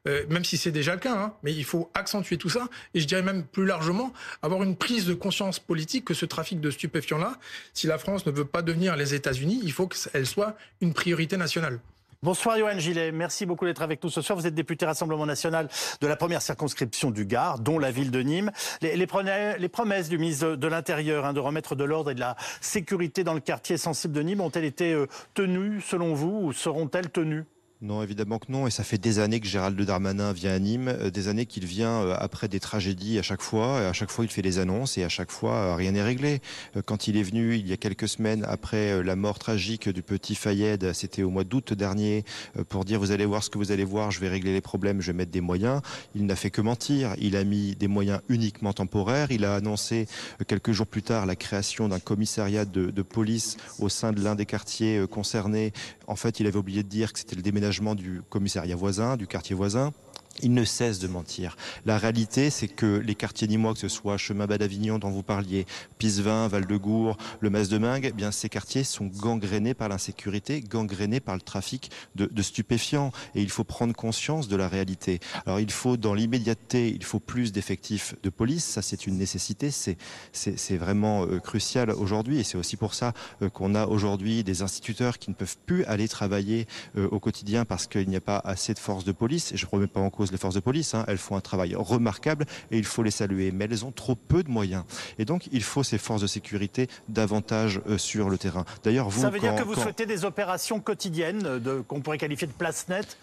euh, 0.08 0.26
même 0.30 0.46
si 0.46 0.58
c'est 0.58 0.72
déjà 0.72 0.94
le 0.94 1.00
cas. 1.00 1.16
Hein, 1.16 1.34
mais 1.44 1.54
il 1.54 1.66
faut 1.66 1.90
accentuer 1.94 2.38
tout 2.38 2.50
ça. 2.50 2.68
Et 2.94 3.00
je 3.00 3.08
dirais 3.08 3.22
même 3.22 3.44
plus 3.44 3.66
largement, 3.66 4.14
avoir 4.42 4.64
une 4.64 4.76
prise 4.76 5.06
de 5.06 5.14
conscience 5.14 5.60
politique 5.60 6.06
que 6.06 6.14
ce 6.14 6.26
trafic 6.26 6.60
de 6.60 6.72
stupéfiants-là, 6.72 7.38
si 7.74 7.88
la 7.88 7.98
France 7.98 8.26
ne 8.26 8.32
veut 8.32 8.46
pas 8.46 8.62
devenir 8.62 8.96
les 8.96 9.14
États-Unis, 9.14 9.60
il 9.64 9.72
faut 9.72 9.88
qu'elle 9.88 10.28
soit 10.28 10.56
une 10.82 10.94
priorité 10.94 11.38
nationale. 11.38 11.80
Bonsoir 12.22 12.58
Johan 12.58 12.78
Gillet, 12.80 13.14
merci 13.14 13.46
beaucoup 13.46 13.64
d'être 13.64 13.82
avec 13.82 14.04
nous 14.04 14.10
ce 14.10 14.22
soir. 14.22 14.38
Vous 14.38 14.46
êtes 14.46 14.54
député 14.54 14.86
Rassemblement 14.86 15.26
National 15.26 15.70
de 16.02 16.06
la 16.06 16.18
première 16.18 16.42
circonscription 16.42 17.12
du 17.12 17.26
Gard, 17.26 17.60
dont 17.60 17.80
la 17.80 17.92
ville 17.92 18.12
de 18.12 18.20
Nîmes. 18.20 18.52
Les, 18.82 19.08
promesses 19.08 20.10
du 20.10 20.18
ministre 20.18 20.58
de, 20.58 20.68
l'Intérieur 20.68 21.26
hein, 21.26 21.32
de 21.32 21.40
remettre 21.40 21.76
de 21.76 21.86
l'ordre 21.86 22.12
et 22.12 22.16
de 22.16 22.20
la 22.20 22.36
sécurité 22.60 23.24
dans 23.24 23.34
le 23.34 23.40
quartier 23.40 23.78
sensible 23.78 24.14
de 24.14 24.22
Nîmes 24.22 24.42
ont-elles 24.42 24.66
été 24.66 24.92
euh, 24.92 25.08
tenues 25.34 25.80
selon 25.80 26.14
vous 26.14 26.42
ou 26.44 26.52
seront-elles 26.52 27.10
tenues? 27.10 27.46
Non, 27.82 28.04
évidemment 28.04 28.40
que 28.40 28.52
non. 28.52 28.68
Et 28.68 28.72
ça 28.72 28.84
fait 28.84 28.98
des 28.98 29.20
années 29.20 29.40
que 29.40 29.48
Gérald 29.48 29.80
Darmanin 29.82 30.34
vient 30.34 30.52
à 30.52 30.60
Nîmes, 30.60 30.90
euh, 30.90 31.10
des 31.10 31.30
années 31.30 31.46
qu'il 31.46 31.66
vient 31.66 32.02
euh, 32.02 32.16
après 32.20 32.50
des 32.50 32.60
tragédies 32.60 33.18
à 33.18 33.22
chaque 33.22 33.42
fois. 33.42 33.82
Et 33.82 33.86
à 33.86 33.94
chaque 33.94 34.12
fois, 34.12 34.26
il 34.26 34.32
fait 34.32 34.42
des 34.42 34.60
annonces 34.60 34.98
et 34.98 35.06
à 35.06 35.10
chaque 35.10 35.32
fois, 35.32 35.54
euh, 35.54 35.76
rien 35.76 35.94
n'est 35.94 36.04
réglé. 36.04 36.42
Quand 36.86 37.08
il 37.08 37.16
est 37.16 37.24
venu 37.24 37.56
il 37.56 37.66
y 37.66 37.72
a 37.72 37.78
quelques 37.78 38.10
semaines 38.10 38.44
après 38.50 39.02
la 39.02 39.16
mort 39.16 39.40
tragique 39.40 39.88
du 39.88 40.04
petit 40.04 40.36
Fayed, 40.36 40.92
c'était 40.92 41.24
au 41.24 41.30
mois 41.30 41.46
d'août 41.46 41.72
dernier, 41.74 42.26
pour 42.68 42.84
dire 42.84 43.00
vous 43.00 43.12
allez 43.12 43.26
voir 43.26 43.44
ce 43.44 43.50
que 43.50 43.58
vous 43.58 43.72
allez 43.72 43.86
voir, 43.86 44.12
je 44.12 44.20
vais 44.20 44.28
régler 44.28 44.52
les 44.52 44.62
problèmes, 44.62 45.00
je 45.00 45.08
vais 45.08 45.18
mettre 45.18 45.32
des 45.32 45.42
moyens. 45.42 45.82
Il 46.16 46.26
n'a 46.26 46.36
fait 46.36 46.52
que 46.52 46.62
mentir. 46.62 47.16
Il 47.18 47.38
a 47.38 47.44
mis 47.46 47.76
des 47.76 47.88
moyens 47.88 48.20
uniquement 48.28 48.74
temporaires. 48.74 49.32
Il 49.32 49.46
a 49.46 49.56
annoncé 49.56 50.08
quelques 50.48 50.74
jours 50.74 50.88
plus 50.88 51.04
tard 51.04 51.26
la 51.26 51.36
création 51.38 51.88
d'un 51.88 52.00
commissariat 52.00 52.66
de, 52.66 52.92
de 52.92 53.02
police 53.02 53.56
au 53.80 53.88
sein 53.88 54.12
de 54.12 54.22
l'un 54.22 54.36
des 54.36 54.46
quartiers 54.46 55.06
concernés. 55.10 55.72
En 56.08 56.16
fait, 56.16 56.40
il 56.40 56.48
avait 56.48 56.58
oublié 56.58 56.84
de 56.84 56.90
dire 56.90 57.14
que 57.14 57.20
c'était 57.20 57.36
le 57.36 57.42
déménagement 57.42 57.69
du 57.96 58.22
commissariat 58.30 58.76
voisin, 58.76 59.18
du 59.18 59.28
quartier 59.28 59.56
voisin 59.56 59.94
il 60.42 60.54
ne 60.54 60.64
cesse 60.64 61.00
de 61.00 61.08
mentir. 61.08 61.58
La 61.86 61.98
réalité, 61.98 62.50
c'est 62.50 62.68
que 62.68 62.98
les 62.98 63.16
quartiers 63.16 63.48
nîmois, 63.48 63.74
que 63.74 63.80
ce 63.80 63.88
soit 63.88 64.18
Chemin 64.18 64.48
Bas 64.48 64.58
d'Avignon 64.58 65.00
dont 65.00 65.10
vous 65.10 65.24
parliez, 65.24 65.66
Pisevin, 65.98 66.48
Val-de-Gour, 66.48 67.18
le 67.40 67.50
Mas 67.50 67.70
de 67.70 67.78
Mingue, 67.78 68.06
eh 68.06 68.12
bien 68.12 68.32
ces 68.32 68.50
quartiers 68.50 68.84
sont 68.84 69.06
gangrénés 69.06 69.74
par 69.74 69.90
l'insécurité, 69.90 70.62
gangrénés 70.62 71.20
par 71.20 71.36
le 71.36 71.42
trafic 71.42 71.92
de, 72.16 72.42
stupéfiants. 72.42 73.12
Et 73.36 73.42
il 73.42 73.50
faut 73.50 73.64
prendre 73.64 73.94
conscience 73.94 74.48
de 74.48 74.56
la 74.56 74.68
réalité. 74.68 75.20
Alors 75.46 75.60
il 75.60 75.72
faut, 75.72 75.98
dans 75.98 76.14
l'immédiateté, 76.14 76.90
il 76.90 77.04
faut 77.04 77.20
plus 77.20 77.52
d'effectifs 77.52 78.16
de 78.24 78.30
police. 78.30 78.64
Ça, 78.64 78.82
c'est 78.82 79.08
une 79.08 79.18
nécessité. 79.18 79.72
C'est 79.72 80.78
vraiment 80.78 81.26
euh, 81.26 81.40
crucial 81.40 81.92
aujourd'hui. 81.92 82.40
Et 82.40 82.44
c'est 82.44 82.58
aussi 82.58 82.78
pour 82.78 82.94
ça 82.94 83.14
euh, 83.42 83.50
qu'on 83.50 83.76
a 83.76 83.86
aujourd'hui 83.86 84.44
des 84.44 84.62
instituteurs 84.62 85.20
qui 85.20 85.30
ne 85.30 85.36
peuvent 85.36 85.58
plus 85.66 85.84
aller 85.86 86.08
travailler 86.08 86.68
euh, 86.98 87.08
au 87.12 87.20
quotidien 87.20 87.66
parce 87.66 87.88
qu'il 87.88 88.08
n'y 88.08 88.16
a 88.16 88.22
pas 88.22 88.42
assez 88.44 88.74
de 88.74 88.80
forces 88.80 89.04
de 89.04 89.12
police. 89.12 89.52
Je 89.56 89.66
ne 89.66 89.70
remets 89.72 89.88
pas 89.88 90.00
en 90.00 90.10
cause 90.10 90.29
les 90.32 90.38
forces 90.38 90.56
de 90.56 90.60
police. 90.60 90.94
Hein. 90.94 91.06
Elles 91.08 91.18
font 91.18 91.36
un 91.36 91.42
travail 91.42 91.76
remarquable 91.76 92.46
et 92.72 92.78
il 92.78 92.86
faut 92.86 93.04
les 93.04 93.12
saluer. 93.12 93.52
Mais 93.52 93.66
elles 93.66 93.86
ont 93.86 93.92
trop 93.92 94.16
peu 94.16 94.44
de 94.44 94.50
moyens. 94.50 94.84
Et 95.18 95.26
donc, 95.26 95.48
il 95.52 95.64
faut 95.64 95.84
ces 95.84 95.98
forces 95.98 96.22
de 96.22 96.28
sécurité 96.28 96.88
davantage 97.08 97.82
euh, 97.88 97.98
sur 97.98 98.30
le 98.30 98.38
terrain. 98.38 98.66
D'ailleurs, 98.84 99.10
vous. 99.10 99.22
Ça 99.22 99.30
veut 99.30 99.40
dire 99.40 99.56
que 99.56 99.64
vous 99.64 99.76
souhaitez 99.76 100.06
des 100.06 100.26
opérations 100.26 100.80
quotidiennes 100.80 101.44
euh, 101.46 101.84
qu'on 101.88 102.02
pourrait 102.02 102.18
qualifier 102.18 102.48
de 102.48 102.54
place 102.54 102.88
nette? 102.88 103.18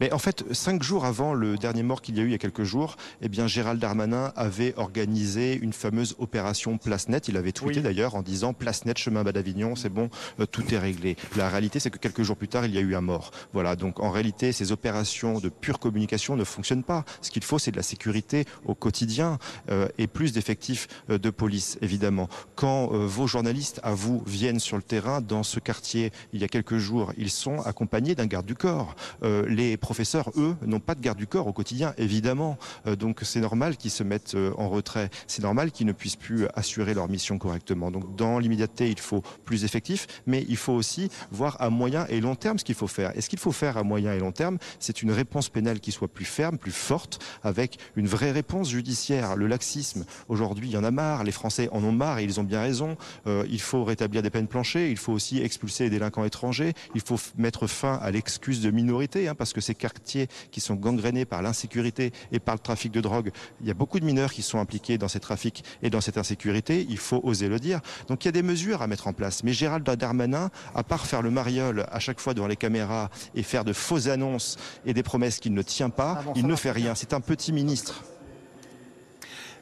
Mais 0.00 0.12
en 0.12 0.18
fait, 0.18 0.44
cinq 0.52 0.82
jours 0.82 1.04
avant 1.04 1.34
le 1.34 1.58
dernier 1.58 1.82
mort 1.82 2.00
qu'il 2.00 2.16
y 2.16 2.20
a 2.20 2.22
eu 2.22 2.26
il 2.26 2.32
y 2.32 2.34
a 2.34 2.38
quelques 2.38 2.64
jours, 2.64 2.96
eh 3.20 3.28
bien, 3.28 3.46
Gérald 3.46 3.80
Darmanin 3.80 4.32
avait 4.34 4.74
organisé 4.76 5.58
une 5.60 5.72
fameuse 5.72 6.16
opération 6.18 6.78
Place 6.78 7.08
Net. 7.08 7.28
Il 7.28 7.36
avait 7.36 7.52
tweeté 7.52 7.80
d'ailleurs 7.80 8.14
en 8.14 8.22
disant 8.22 8.54
Place 8.54 8.86
Net, 8.86 8.98
chemin 8.98 9.24
bas 9.24 9.32
d'Avignon, 9.32 9.76
c'est 9.76 9.90
bon, 9.90 10.08
euh, 10.38 10.46
tout 10.46 10.74
est 10.74 10.78
réglé. 10.78 11.16
La 11.36 11.48
réalité, 11.48 11.80
c'est 11.80 11.90
que 11.90 11.98
quelques 11.98 12.22
jours 12.22 12.36
plus 12.36 12.48
tard, 12.48 12.64
il 12.64 12.74
y 12.74 12.78
a 12.78 12.80
eu 12.80 12.94
un 12.94 13.00
mort. 13.00 13.30
Voilà. 13.52 13.76
Donc, 13.76 14.00
en 14.00 14.10
réalité, 14.10 14.52
ces 14.52 14.72
opérations 14.72 15.38
de 15.38 15.48
pure 15.48 15.78
communication 15.78 16.36
ne 16.36 16.44
fonctionnent 16.44 16.84
pas. 16.84 17.04
Ce 17.20 17.30
qu'il 17.30 17.44
faut, 17.44 17.58
c'est 17.58 17.70
de 17.70 17.76
la 17.76 17.82
sécurité 17.82 18.46
au 18.64 18.74
quotidien 18.74 19.38
euh, 19.70 19.88
et 19.98 20.06
plus 20.06 20.32
d'effectifs 20.32 20.88
euh, 21.10 21.18
de 21.18 21.30
police, 21.30 21.78
évidemment. 21.82 22.28
Quand 22.54 22.86
vos 22.88 23.26
journalistes, 23.26 23.80
à 23.82 23.94
vous, 23.94 24.22
viennent 24.26 24.60
sur 24.60 24.76
le 24.76 24.82
terrain 24.82 25.20
dans 25.20 25.42
ce 25.42 25.60
quartier 25.60 26.12
il 26.32 26.40
y 26.40 26.44
a 26.44 26.48
quelques 26.48 26.78
jours, 26.78 27.12
ils 27.18 27.30
sont 27.30 27.60
accompagnés 27.60 28.14
d'un 28.14 28.26
garde 28.26 28.46
du 28.46 28.54
corps. 28.54 28.94
les 29.22 29.76
professeurs, 29.90 30.30
eux, 30.36 30.54
n'ont 30.64 30.78
pas 30.78 30.94
de 30.94 31.00
garde 31.00 31.18
du 31.18 31.26
corps 31.26 31.48
au 31.48 31.52
quotidien, 31.52 31.94
évidemment. 31.98 32.58
Euh, 32.86 32.94
donc 32.94 33.22
c'est 33.24 33.40
normal 33.40 33.76
qu'ils 33.76 33.90
se 33.90 34.04
mettent 34.04 34.36
euh, 34.36 34.52
en 34.56 34.68
retrait. 34.68 35.10
C'est 35.26 35.42
normal 35.42 35.72
qu'ils 35.72 35.88
ne 35.88 35.92
puissent 35.92 36.14
plus 36.14 36.46
assurer 36.54 36.94
leur 36.94 37.08
mission 37.08 37.38
correctement. 37.38 37.90
Donc 37.90 38.14
dans 38.14 38.38
l'immédiateté, 38.38 38.88
il 38.88 39.00
faut 39.00 39.24
plus 39.44 39.62
d'effectifs, 39.62 40.06
mais 40.28 40.46
il 40.48 40.56
faut 40.56 40.74
aussi 40.74 41.10
voir 41.32 41.56
à 41.58 41.70
moyen 41.70 42.06
et 42.08 42.20
long 42.20 42.36
terme 42.36 42.56
ce 42.56 42.64
qu'il 42.64 42.76
faut 42.76 42.86
faire. 42.86 43.10
Et 43.18 43.20
ce 43.20 43.28
qu'il 43.28 43.40
faut 43.40 43.50
faire 43.50 43.78
à 43.78 43.82
moyen 43.82 44.12
et 44.12 44.20
long 44.20 44.30
terme, 44.30 44.58
c'est 44.78 45.02
une 45.02 45.10
réponse 45.10 45.48
pénale 45.48 45.80
qui 45.80 45.90
soit 45.90 46.06
plus 46.06 46.24
ferme, 46.24 46.56
plus 46.56 46.70
forte, 46.70 47.20
avec 47.42 47.80
une 47.96 48.06
vraie 48.06 48.30
réponse 48.30 48.70
judiciaire. 48.70 49.34
Le 49.34 49.48
laxisme, 49.48 50.04
aujourd'hui, 50.28 50.68
il 50.68 50.72
y 50.72 50.76
en 50.76 50.84
a 50.84 50.92
marre. 50.92 51.24
Les 51.24 51.32
Français 51.32 51.68
en 51.72 51.82
ont 51.82 51.90
marre 51.90 52.20
et 52.20 52.22
ils 52.22 52.38
ont 52.38 52.44
bien 52.44 52.60
raison. 52.60 52.96
Euh, 53.26 53.44
il 53.50 53.60
faut 53.60 53.82
rétablir 53.82 54.22
des 54.22 54.30
peines 54.30 54.46
planchées. 54.46 54.92
Il 54.92 54.98
faut 54.98 55.12
aussi 55.12 55.42
expulser 55.42 55.82
les 55.82 55.90
délinquants 55.90 56.24
étrangers. 56.24 56.74
Il 56.94 57.00
faut 57.00 57.18
mettre 57.36 57.66
fin 57.66 57.98
à 58.00 58.12
l'excuse 58.12 58.60
de 58.60 58.70
minorité, 58.70 59.26
hein, 59.26 59.34
parce 59.34 59.52
que 59.52 59.60
c'est 59.60 59.79
quartiers 59.80 60.28
qui 60.52 60.60
sont 60.60 60.76
gangrénés 60.76 61.24
par 61.24 61.42
l'insécurité 61.42 62.12
et 62.30 62.38
par 62.38 62.54
le 62.54 62.60
trafic 62.60 62.92
de 62.92 63.00
drogue. 63.00 63.32
Il 63.60 63.66
y 63.66 63.70
a 63.70 63.74
beaucoup 63.74 63.98
de 63.98 64.04
mineurs 64.04 64.32
qui 64.32 64.42
sont 64.42 64.60
impliqués 64.60 64.98
dans 64.98 65.08
ces 65.08 65.20
trafics 65.20 65.64
et 65.82 65.90
dans 65.90 66.00
cette 66.00 66.18
insécurité. 66.18 66.86
Il 66.88 66.98
faut 66.98 67.20
oser 67.24 67.48
le 67.48 67.58
dire. 67.58 67.80
Donc 68.06 68.24
il 68.24 68.28
y 68.28 68.30
a 68.30 68.32
des 68.32 68.42
mesures 68.42 68.82
à 68.82 68.86
mettre 68.86 69.08
en 69.08 69.12
place. 69.12 69.42
Mais 69.42 69.52
Gérald 69.52 69.84
Darmanin, 69.84 70.50
à 70.74 70.84
part 70.84 71.06
faire 71.06 71.22
le 71.22 71.30
mariole 71.30 71.86
à 71.90 71.98
chaque 71.98 72.20
fois 72.20 72.34
devant 72.34 72.46
les 72.46 72.56
caméras 72.56 73.10
et 73.34 73.42
faire 73.42 73.64
de 73.64 73.72
fausses 73.72 74.06
annonces 74.06 74.56
et 74.84 74.94
des 74.94 75.02
promesses 75.02 75.40
qu'il 75.40 75.54
ne 75.54 75.62
tient 75.62 75.90
pas, 75.90 76.22
ah 76.24 76.32
il 76.36 76.46
ne 76.46 76.54
fait 76.54 76.70
rien. 76.70 76.94
C'est 76.94 77.12
un 77.14 77.20
petit 77.20 77.52
ministre. 77.52 78.04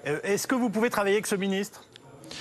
Euh, 0.07 0.21
est-ce 0.23 0.47
que 0.47 0.55
vous 0.55 0.71
pouvez 0.71 0.91
travailler 0.91 1.17
avec 1.17 1.27
ce 1.27 1.35
ministre? 1.35 1.85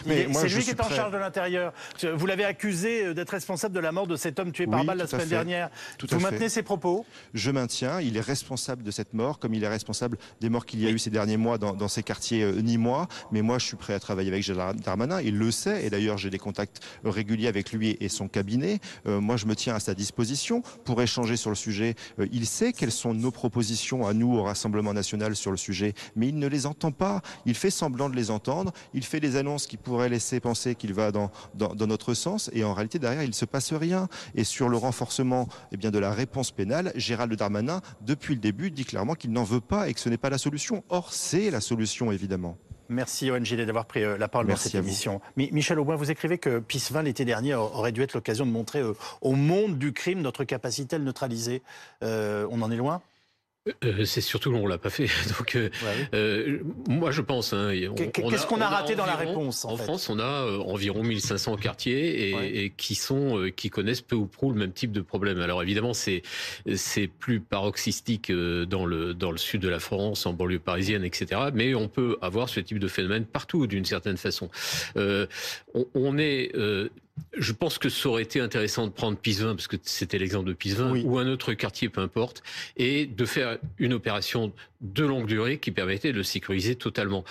C'est 0.06 0.47
lui 0.47 0.63
qui 0.63 0.69
est 0.69 0.82
en 0.82 0.89
charge 0.89 1.12
de 1.12 1.17
l'intérieur. 1.17 1.73
Vous 2.13 2.26
l'avez 2.26 2.45
accusé 2.45 3.06
euh, 3.06 3.13
d'être 3.13 3.32
responsable 3.32 3.73
de 3.73 3.80
la 3.80 3.91
mort 3.91 4.08
de 4.08 4.15
cet 4.15 4.39
homme 4.39 4.52
tué 4.52 4.67
par 4.67 4.84
balle 4.84 4.97
la 4.97 5.08
semaine 5.08 5.30
dernière. 5.30 5.69
vous 6.10 6.19
maintenez 6.19 6.50
ses 6.50 6.63
propos? 6.63 7.06
Je 7.34 7.52
maintiens. 7.52 8.02
Il 8.02 8.17
est 8.17 8.21
responsable 8.21 8.84
de 8.84 8.91
cette 8.91 9.13
mort, 9.13 9.39
comme 9.39 9.54
il 9.54 9.63
est 9.63 9.67
responsable 9.67 10.17
des 10.41 10.50
morts 10.50 10.65
qu'il 10.65 10.82
y 10.82 10.88
a 10.88 10.89
eu 10.89 11.00
ces 11.00 11.10
derniers 11.10 11.38
mois 11.38 11.58
dans, 11.58 11.88
ces 11.88 12.04
quartiers 12.04 12.43
euh, 12.43 12.62
ni 12.62 12.78
moi. 12.78 13.08
Mais 13.32 13.41
moi, 13.41 13.60
je 13.60 13.65
suis 13.65 13.78
prêt 13.78 13.93
à 13.93 14.00
travailler 14.00 14.30
avec 14.30 14.43
Gérald 14.43 14.82
Darmanin. 14.82 15.21
Il 15.21 15.38
le 15.38 15.52
sait. 15.52 15.86
Et 15.86 15.89
d'ailleurs, 15.89 16.17
j'ai 16.17 16.30
des 16.30 16.39
contacts 16.39 16.82
réguliers 17.04 17.47
avec 17.47 17.71
lui 17.71 17.97
et 18.00 18.10
son 18.10 18.28
cabinet. 18.28 18.80
Euh, 19.06 19.19
moi, 19.19 19.38
je 19.38 19.45
me 19.45 19.56
tiens 19.56 19.76
à 19.76 19.80
sa 19.80 19.93
disposition 19.93 20.62
pour 20.86 21.02
échanger 21.02 21.38
sur 21.38 21.50
le 21.50 21.56
sujet. 21.56 21.95
il 22.32 22.45
sait 22.45 22.73
quelles 22.73 22.91
sont 22.91 23.13
nos 23.13 23.32
propositions 23.32 24.08
à 24.08 24.13
nous 24.13 24.36
au 24.36 24.43
Rassemblement 24.43 24.93
national 24.93 25.36
sur 25.36 25.52
le 25.52 25.58
sujet, 25.58 25.93
mais 26.15 26.28
il 26.28 26.39
ne 26.39 26.47
les 26.47 26.65
entend 26.65 26.91
pas. 26.91 27.21
Il 27.45 27.56
fait 27.56 27.69
semblant 27.69 28.10
de 28.10 28.15
les 28.15 28.32
entendre. 28.32 28.71
Il 28.93 29.04
fait 29.04 29.19
des 29.19 29.36
annonces 29.36 29.67
qui 29.67 29.77
pourrait 29.78 30.10
laisser 30.10 30.40
penser 30.40 30.76
qu'il 30.76 30.94
va 30.94 31.12
dans, 31.12 31.32
dans, 31.56 31.88
notre 31.88 32.13
sens. 32.13 32.50
Et 32.54 32.63
en 32.63 32.74
réalité, 32.74 33.00
derrière, 33.00 33.24
il 33.24 33.30
ne 33.30 33.34
se 33.34 33.46
passe 33.46 33.74
rien. 33.74 34.08
Et 34.36 34.44
sur 34.44 34.70
le 34.70 34.78
renforcement 34.78 35.48
eh 35.72 35.78
bien, 35.78 35.92
de 35.92 36.00
la 36.00 36.12
réponse 36.12 36.52
pénale, 36.52 36.92
Gérald 36.96 37.34
Darmanin, 37.34 37.82
depuis 38.02 38.36
le 38.36 38.42
début, 38.42 38.72
dit 38.72 38.86
clairement 38.86 39.16
qu'il 39.16 39.32
n'en 39.32 39.44
veut 39.44 39.62
pas 39.62 39.90
et 39.90 39.94
que 39.94 40.00
ce 40.00 40.10
n'est 40.10 40.18
pas 40.18 40.30
la 40.30 40.38
solution. 40.38 40.84
Or, 40.90 41.13
c'est 41.13 41.52
la 41.52 41.62
solution, 41.62 42.12
évidemment. 42.12 42.58
Merci 42.90 43.32
ONG 43.32 43.54
d'avoir 43.54 43.86
pris 43.86 44.04
euh, 44.04 44.18
la 44.18 44.28
parole 44.28 44.48
dans 44.48 44.56
cette 44.56 44.76
émission. 44.76 45.22
Michel 45.36 45.80
Aubin, 45.80 45.96
vous 45.96 46.12
écrivez 46.12 46.38
que 46.38 46.60
PIS 46.60 46.90
20 46.92 47.04
l'été 47.04 47.26
dernier 47.26 47.56
aurait 47.56 47.92
dû 47.92 48.02
être 48.02 48.13
l'occasion 48.13 48.46
de 48.46 48.52
montrer 48.52 48.80
euh, 48.80 48.94
au 49.22 49.34
monde 49.34 49.78
du 49.78 49.94
crime 49.94 50.22
notre 50.22 50.44
capacité 50.44 50.96
à 50.96 51.00
le 51.00 51.06
neutraliser. 51.06 51.62
Euh, 52.04 52.48
on 52.50 52.62
en 52.62 52.72
est 52.72 52.78
loin? 52.78 53.02
Euh, 53.84 54.06
c'est 54.06 54.21
surtout 54.21 54.51
on 54.51 54.67
l'a 54.67 54.77
pas 54.77 54.89
fait. 54.89 55.08
Donc, 55.38 55.56
euh, 55.56 55.69
euh, 56.13 56.60
moi, 56.88 57.12
je 57.12 57.21
pense. 57.21 57.53
Hein, 57.53 57.71
Qu'est-ce 57.95 58.47
qu'on 58.47 58.62
a, 58.62 58.67
raté 58.67 58.95
dans 58.95 59.06
la 59.06 59.15
réponse 59.15 59.65
En, 59.65 59.77
France, 59.77 60.10
on 60.10 60.19
a 60.19 60.45
environ 60.60 61.03
1500 61.03 61.58
quartiers 61.58 62.63
et, 62.63 62.69
qui 62.71 62.95
sont, 62.95 63.49
qui 63.56 63.69
connaissent 63.69 64.01
peu 64.01 64.15
ou 64.15 64.25
prou 64.25 64.51
le 64.51 64.58
même 64.58 64.71
type 64.71 64.91
de 64.91 65.01
problème. 65.01 65.39
Alors 65.39 65.62
évidemment, 65.63 65.93
c'est 65.93 66.21
c'est 66.75 67.08
plus 67.08 67.39
paroxystique 67.39 68.32
dans 68.32 68.86
le 68.86 69.13
dans 69.13 69.32
le 69.32 69.38
sud 69.38 69.62
de 69.62 69.69
la 69.69 69.80
France, 69.80 70.25
en 70.25 70.34
banlieue 70.34 70.60
parisienne, 70.60 71.03
etc. 71.03 71.41
Mais 71.53 71.75
on 71.75 71.88
peut 71.88 72.17
avoir 72.21 72.49
ce 72.49 72.60
type 72.60 72.80
de 72.80 72.88
phénomène 72.88 73.25
partout, 73.25 73.67
d'une 73.67 73.86
certaine 73.86 74.17
façon. 74.17 74.49
on, 74.95 75.27
on, 75.93 76.17
est 76.17 76.51
je 77.38 77.51
pense 77.51 77.77
que 77.77 77.89
ça 77.89 78.10
aurait 78.10 78.23
été 78.23 78.39
intéressant 78.39 78.88
de 78.88 78.91
prendre 78.91 79.17
Pisevin, 79.17 79.56
parce 79.56 79.67
que 79.67 79.77
c'était 79.84 80.17
l'exemple 80.17 80.47
de 80.47 80.53
Pisevin, 80.53 80.95
ou 81.03 81.17
un 81.17 81.27
autre 81.27 81.53
quartier, 81.53 81.89
peu 81.89 82.01
importe, 82.01 82.43
et 82.77 83.06
de 83.06 83.25
faire 83.25 83.58
une 83.77 83.93
opération 83.93 84.51
de 84.82 85.03
longue 85.03 85.27
durée 85.27 85.60
qui 85.60 85.71
permettait 85.71 86.12
de 86.12 86.17
le 86.17 86.23
sécuriser 86.23 86.75
totalement. 86.75 87.23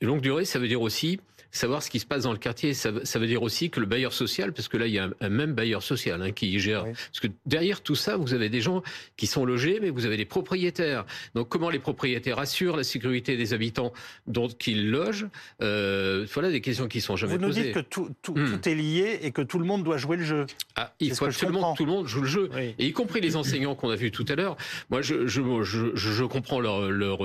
Longue 0.00 0.20
durée, 0.20 0.44
ça 0.44 0.58
veut 0.58 0.68
dire 0.68 0.82
aussi 0.82 1.20
savoir 1.52 1.82
ce 1.82 1.90
qui 1.90 2.00
se 2.00 2.06
passe 2.06 2.24
dans 2.24 2.32
le 2.32 2.38
quartier. 2.38 2.74
Ça, 2.74 2.90
veut 2.90 3.26
dire 3.26 3.42
aussi 3.42 3.70
que 3.70 3.78
le 3.78 3.86
bailleur 3.86 4.12
social, 4.12 4.52
parce 4.52 4.68
que 4.68 4.78
là, 4.78 4.86
il 4.86 4.94
y 4.94 4.98
a 4.98 5.08
un, 5.20 5.28
même 5.28 5.52
bailleur 5.52 5.82
social 5.82 6.20
hein, 6.22 6.32
qui 6.32 6.50
y 6.50 6.58
gère. 6.58 6.84
Parce 6.84 7.20
que 7.20 7.28
derrière 7.46 7.82
tout 7.82 7.94
ça, 7.94 8.16
vous 8.16 8.34
avez 8.34 8.48
des 8.48 8.60
gens 8.60 8.82
qui 9.16 9.26
sont 9.26 9.44
logés, 9.44 9.78
mais 9.80 9.90
vous 9.90 10.06
avez 10.06 10.16
des 10.16 10.24
propriétaires. 10.24 11.04
Donc, 11.34 11.48
comment 11.48 11.70
les 11.70 11.78
propriétaires 11.78 12.38
assurent 12.38 12.76
la 12.76 12.84
sécurité 12.84 13.36
des 13.36 13.52
habitants 13.52 13.92
dont 14.26 14.48
ils 14.48 14.90
logent 14.90 15.26
euh, 15.60 16.26
Voilà 16.32 16.50
des 16.50 16.62
questions 16.62 16.88
qui 16.88 17.00
sont 17.00 17.16
jamais 17.16 17.38
posées. 17.38 17.46
Vous 17.46 17.58
nous 17.58 17.64
dites 17.64 17.74
que 17.74 17.80
tout, 17.80 18.10
tout, 18.22 18.34
hmm. 18.34 18.50
tout, 18.50 18.68
est 18.68 18.74
lié 18.74 19.18
et 19.22 19.30
que 19.30 19.42
tout 19.42 19.58
le 19.58 19.66
monde 19.66 19.84
doit 19.84 19.98
jouer 19.98 20.16
le 20.16 20.24
jeu. 20.24 20.46
Ah, 20.76 20.94
il 21.00 21.14
faut 21.14 21.26
absolument 21.26 21.74
que 21.74 21.78
tout 21.78 21.84
le 21.84 21.92
monde 21.92 22.06
joue 22.06 22.22
le 22.22 22.28
jeu, 22.28 22.50
et 22.78 22.86
y 22.86 22.92
compris 22.92 23.20
les 23.20 23.36
enseignants 23.36 23.74
qu'on 23.74 23.90
a 23.90 23.96
vus 23.96 24.10
tout 24.10 24.24
à 24.28 24.34
l'heure. 24.34 24.56
Moi, 24.90 25.02
je, 25.02 25.26
je, 25.26 25.42
je, 25.62 25.94
je, 25.94 26.24
comprends 26.24 26.60
leur, 26.60 26.90
leur, 26.90 27.18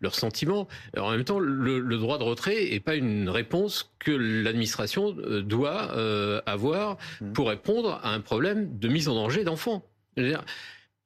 leur 0.00 0.14
sentiment. 0.14 0.66
En 0.96 1.10
même 1.10 1.24
temps, 1.24 1.38
le, 1.38 1.78
le 1.78 1.96
droit 1.98 2.16
de 2.16 2.24
retrait 2.24 2.70
n'est 2.70 2.80
pas 2.80 2.94
une 2.94 3.28
réponse 3.28 3.65
que 3.98 4.10
l'administration 4.10 5.16
euh, 5.18 5.42
doit 5.42 5.92
euh, 5.96 6.40
avoir 6.46 6.96
mmh. 7.20 7.32
pour 7.32 7.48
répondre 7.48 8.00
à 8.02 8.12
un 8.12 8.20
problème 8.20 8.78
de 8.78 8.88
mise 8.88 9.08
en 9.08 9.14
danger 9.14 9.44
d'enfants 9.44 9.84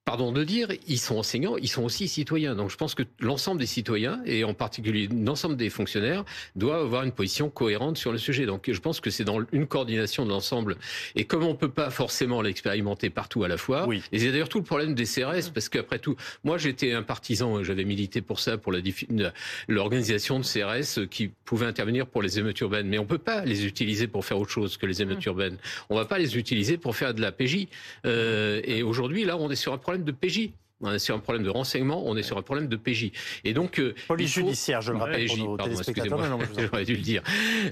pardon 0.05 0.33
de 0.33 0.43
dire, 0.45 0.69
ils 0.89 0.99
sont 0.99 1.19
enseignants, 1.19 1.57
ils 1.57 1.69
sont 1.69 1.85
aussi 1.85 2.09
citoyens. 2.09 2.55
Donc 2.55 2.71
je 2.71 2.77
pense 2.77 2.95
que 2.95 3.03
l'ensemble 3.21 3.61
des 3.61 3.67
citoyens, 3.67 4.21
et 4.25 4.45
en 4.45 4.55
particulier 4.55 5.09
l'ensemble 5.09 5.57
des 5.57 5.71
fonctionnaires, 5.71 6.25
doivent 6.57 6.83
avoir 6.83 7.03
une 7.05 7.13
position 7.13 7.51
cohérente 7.51 7.97
sur 7.97 8.11
le 8.11 8.19
sujet. 8.19 8.47
Donc 8.47 8.69
je 8.71 8.81
pense 8.81 9.01
que 9.01 9.11
c'est 9.11 9.25
dans 9.25 9.39
une 9.53 9.67
coordination 9.67 10.25
de 10.25 10.31
l'ensemble. 10.31 10.77
Et 11.15 11.25
comme 11.25 11.45
on 11.45 11.51
ne 11.51 11.57
peut 11.57 11.71
pas 11.71 11.91
forcément 11.91 12.43
l'expérimenter 12.43 13.11
partout 13.11 13.45
à 13.45 13.49
la 13.49 13.57
fois, 13.57 13.87
oui. 13.87 14.03
et 14.11 14.19
c'est 14.19 14.33
d'ailleurs 14.33 14.49
tout 14.49 14.59
le 14.59 14.65
problème 14.65 14.95
des 14.95 15.05
CRS, 15.05 15.53
parce 15.53 15.69
qu'après 15.69 15.99
tout, 15.99 16.17
moi 16.45 16.59
j'étais 16.59 16.93
un 16.93 17.03
partisan, 17.03 17.63
j'avais 17.63 17.85
milité 17.85 18.21
pour 18.21 18.41
ça, 18.41 18.59
pour 18.59 18.73
l'organisation 19.69 20.41
de 20.41 20.45
CRS 20.45 21.07
qui 21.09 21.29
pouvait 21.45 21.67
intervenir 21.67 22.07
pour 22.07 22.23
les 22.23 22.39
émeutes 22.39 22.59
urbaines. 22.61 22.89
Mais 22.89 22.99
on 22.99 23.05
ne 23.05 23.09
peut 23.09 23.19
pas 23.19 23.45
les 23.45 23.67
utiliser 23.67 24.07
pour 24.09 24.25
faire 24.25 24.39
autre 24.39 24.51
chose 24.51 24.77
que 24.77 24.87
les 24.87 25.03
émeutes 25.03 25.25
mmh. 25.25 25.29
urbaines. 25.29 25.57
On 25.89 25.95
ne 25.95 26.01
va 26.01 26.07
pas 26.07 26.19
les 26.19 26.37
utiliser 26.37 26.79
pour 26.79 26.97
faire 26.97 27.15
de 27.15 27.21
la 27.21 27.33
PJ. 27.33 27.67
Euh, 28.07 28.61
et 28.65 28.83
aujourd'hui, 28.83 29.25
là, 29.25 29.37
on 29.37 29.51
est 29.51 29.57
sur 29.57 29.73
un 29.73 29.79
problème 29.79 30.00
de 30.05 30.13
PJ. 30.13 30.51
On 30.83 30.93
est 30.93 30.99
sur 30.99 31.15
un 31.15 31.19
problème 31.19 31.45
de 31.45 31.51
renseignement, 31.51 32.03
on 32.07 32.17
est 32.17 32.23
sur 32.23 32.39
un 32.39 32.43
problème 32.43 32.69
de 32.69 32.77
PJ. 32.77 33.11
Et 33.45 33.53
donc 33.53 33.79
euh, 33.79 33.95
police 34.09 34.33
judiciaire, 34.33 34.81
je 34.81 34.93
le 34.93 34.99
rappelle 34.99 35.27
PJ, 35.27 35.37
pour 35.37 35.49
nos 35.49 35.57
pardon. 35.57 36.39
J'aurais 36.59 36.85
dû 36.85 36.97
le 36.97 37.03
dire. 37.03 37.23